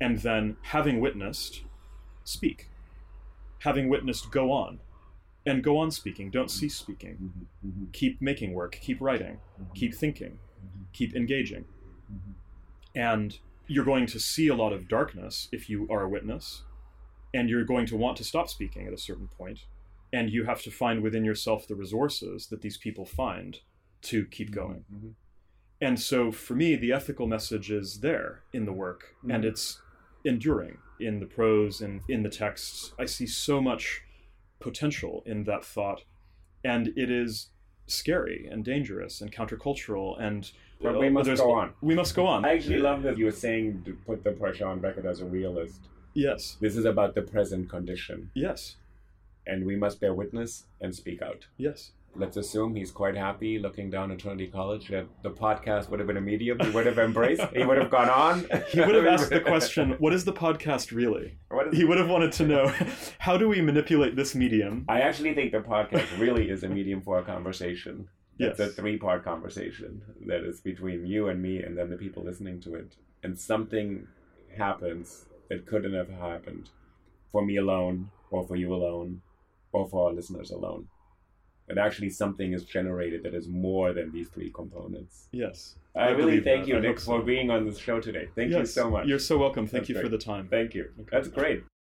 and 0.00 0.18
then 0.18 0.56
having 0.62 1.00
witnessed, 1.00 1.62
speak. 2.24 2.68
Having 3.60 3.88
witnessed, 3.88 4.30
go 4.30 4.50
on. 4.50 4.80
And 5.44 5.62
go 5.62 5.76
on 5.78 5.90
speaking. 5.90 6.30
Don't 6.30 6.46
mm-hmm. 6.46 6.58
cease 6.58 6.76
speaking. 6.76 7.32
Mm-hmm. 7.66 7.84
Keep 7.92 8.22
making 8.22 8.54
work, 8.54 8.78
keep 8.80 9.00
writing, 9.00 9.38
keep 9.74 9.94
thinking, 9.94 10.38
keep 10.92 11.16
engaging. 11.16 11.64
And 12.94 13.38
you're 13.72 13.84
going 13.84 14.06
to 14.06 14.20
see 14.20 14.48
a 14.48 14.54
lot 14.54 14.72
of 14.72 14.88
darkness 14.88 15.48
if 15.52 15.68
you 15.70 15.88
are 15.90 16.02
a 16.02 16.08
witness, 16.08 16.62
and 17.32 17.48
you're 17.48 17.64
going 17.64 17.86
to 17.86 17.96
want 17.96 18.16
to 18.18 18.24
stop 18.24 18.48
speaking 18.48 18.86
at 18.86 18.92
a 18.92 18.98
certain 18.98 19.28
point, 19.28 19.60
and 20.12 20.30
you 20.30 20.44
have 20.44 20.62
to 20.62 20.70
find 20.70 21.02
within 21.02 21.24
yourself 21.24 21.66
the 21.66 21.74
resources 21.74 22.48
that 22.48 22.60
these 22.60 22.76
people 22.76 23.06
find 23.06 23.60
to 24.02 24.26
keep 24.26 24.50
mm-hmm, 24.50 24.60
going. 24.60 24.84
Mm-hmm. 24.92 25.08
And 25.80 25.98
so 25.98 26.30
for 26.30 26.54
me, 26.54 26.76
the 26.76 26.92
ethical 26.92 27.26
message 27.26 27.70
is 27.70 28.00
there 28.00 28.42
in 28.52 28.66
the 28.66 28.72
work, 28.72 29.14
and 29.22 29.42
mm-hmm. 29.42 29.48
it's 29.48 29.80
enduring 30.24 30.78
in 31.00 31.18
the 31.18 31.26
prose 31.26 31.80
and 31.80 32.02
in 32.08 32.22
the 32.22 32.28
texts. 32.28 32.92
I 32.98 33.06
see 33.06 33.26
so 33.26 33.60
much 33.60 34.02
potential 34.60 35.22
in 35.26 35.44
that 35.44 35.64
thought, 35.64 36.02
and 36.62 36.88
it 36.96 37.10
is 37.10 37.48
scary 37.86 38.48
and 38.50 38.64
dangerous 38.64 39.20
and 39.20 39.32
countercultural 39.32 40.20
and 40.20 40.52
But 40.82 40.98
we 40.98 41.08
must 41.08 41.36
go 41.36 41.52
on. 41.52 41.72
We 41.80 41.94
must 41.94 42.14
go 42.14 42.26
on. 42.26 42.44
I 42.44 42.54
actually 42.54 42.78
love 42.78 43.02
that 43.04 43.16
you 43.18 43.26
were 43.26 43.30
saying 43.30 43.82
to 43.86 43.92
put 44.06 44.24
the 44.24 44.32
pressure 44.32 44.66
on 44.66 44.80
Beckett 44.80 45.04
as 45.06 45.20
a 45.20 45.24
realist. 45.24 45.80
yes, 46.14 46.56
This 46.60 46.76
is 46.76 46.84
about 46.84 47.14
the 47.14 47.22
present 47.22 47.68
condition, 47.70 48.30
yes, 48.34 48.76
and 49.46 49.64
we 49.64 49.76
must 49.76 50.00
bear 50.00 50.12
witness 50.14 50.64
and 50.80 50.94
speak 50.94 51.22
out. 51.22 51.46
yes. 51.56 51.92
Let's 52.14 52.36
assume 52.36 52.74
he's 52.76 52.90
quite 52.90 53.16
happy 53.16 53.58
looking 53.58 53.88
down 53.88 54.12
at 54.12 54.18
Trinity 54.18 54.46
College 54.46 54.88
that 54.88 55.06
the 55.22 55.30
podcast 55.30 55.88
would 55.88 55.98
have 55.98 56.06
been 56.06 56.18
a 56.18 56.20
medium 56.20 56.58
he 56.60 56.68
would 56.68 56.84
have 56.84 56.98
embraced. 56.98 57.42
he 57.56 57.64
would 57.64 57.78
have 57.78 57.90
gone 57.90 58.10
on. 58.10 58.44
He 58.68 58.80
would 58.82 58.94
have 58.94 59.06
asked 59.06 59.30
the 59.30 59.40
question, 59.52 59.92
"What 59.98 60.12
is 60.12 60.26
the 60.26 60.32
podcast 60.34 60.92
really?" 60.92 61.38
He 61.72 61.84
would 61.86 61.96
have 61.96 62.10
wanted 62.10 62.32
to 62.32 62.46
know, 62.46 62.66
how 63.18 63.38
do 63.38 63.48
we 63.48 63.62
manipulate 63.62 64.14
this 64.14 64.34
medium? 64.34 64.84
I 64.90 65.00
actually 65.00 65.32
think 65.32 65.52
the 65.52 65.60
podcast 65.60 66.06
really 66.18 66.50
is 66.50 66.64
a 66.64 66.68
medium 66.68 67.00
for 67.00 67.18
a 67.18 67.22
conversation. 67.22 68.08
It's 68.50 68.60
a 68.60 68.68
three 68.68 68.98
part 68.98 69.24
conversation 69.24 70.02
that 70.26 70.44
is 70.44 70.60
between 70.60 71.06
you 71.06 71.28
and 71.28 71.42
me 71.42 71.62
and 71.62 71.76
then 71.76 71.90
the 71.90 71.96
people 71.96 72.22
listening 72.22 72.60
to 72.62 72.74
it. 72.74 72.96
And 73.22 73.38
something 73.38 74.06
happens 74.56 75.26
that 75.48 75.66
couldn't 75.66 75.94
have 75.94 76.10
happened 76.10 76.70
for 77.30 77.44
me 77.44 77.56
alone, 77.56 78.10
or 78.30 78.46
for 78.46 78.56
you 78.56 78.74
alone, 78.74 79.22
or 79.72 79.88
for 79.88 80.08
our 80.08 80.12
listeners 80.12 80.50
alone. 80.50 80.86
That 81.68 81.78
actually 81.78 82.10
something 82.10 82.52
is 82.52 82.64
generated 82.64 83.22
that 83.22 83.34
is 83.34 83.48
more 83.48 83.92
than 83.92 84.12
these 84.12 84.28
three 84.28 84.50
components. 84.50 85.28
Yes. 85.32 85.76
I, 85.96 86.10
really 86.10 86.40
thank 86.40 86.64
that. 86.64 86.68
you, 86.68 86.76
I 86.76 86.80
Nick, 86.80 86.98
so. 86.98 87.06
for 87.06 87.22
being 87.22 87.50
on 87.50 87.64
this 87.64 87.78
show 87.78 88.00
today. 88.00 88.28
Thank 88.34 88.50
you 88.50 88.66
so 88.66 88.90
much. 88.90 89.06
You're 89.06 89.18
so 89.18 89.38
welcome. 89.38 89.66
Thank 89.66 89.86
That's 89.86 89.90
you 89.90 90.02
for 90.02 90.08
the 90.08 90.18
time. 90.18 90.48
Thank 90.48 90.74
you. 90.74 90.90
That's 91.10 91.28
great. 91.28 91.62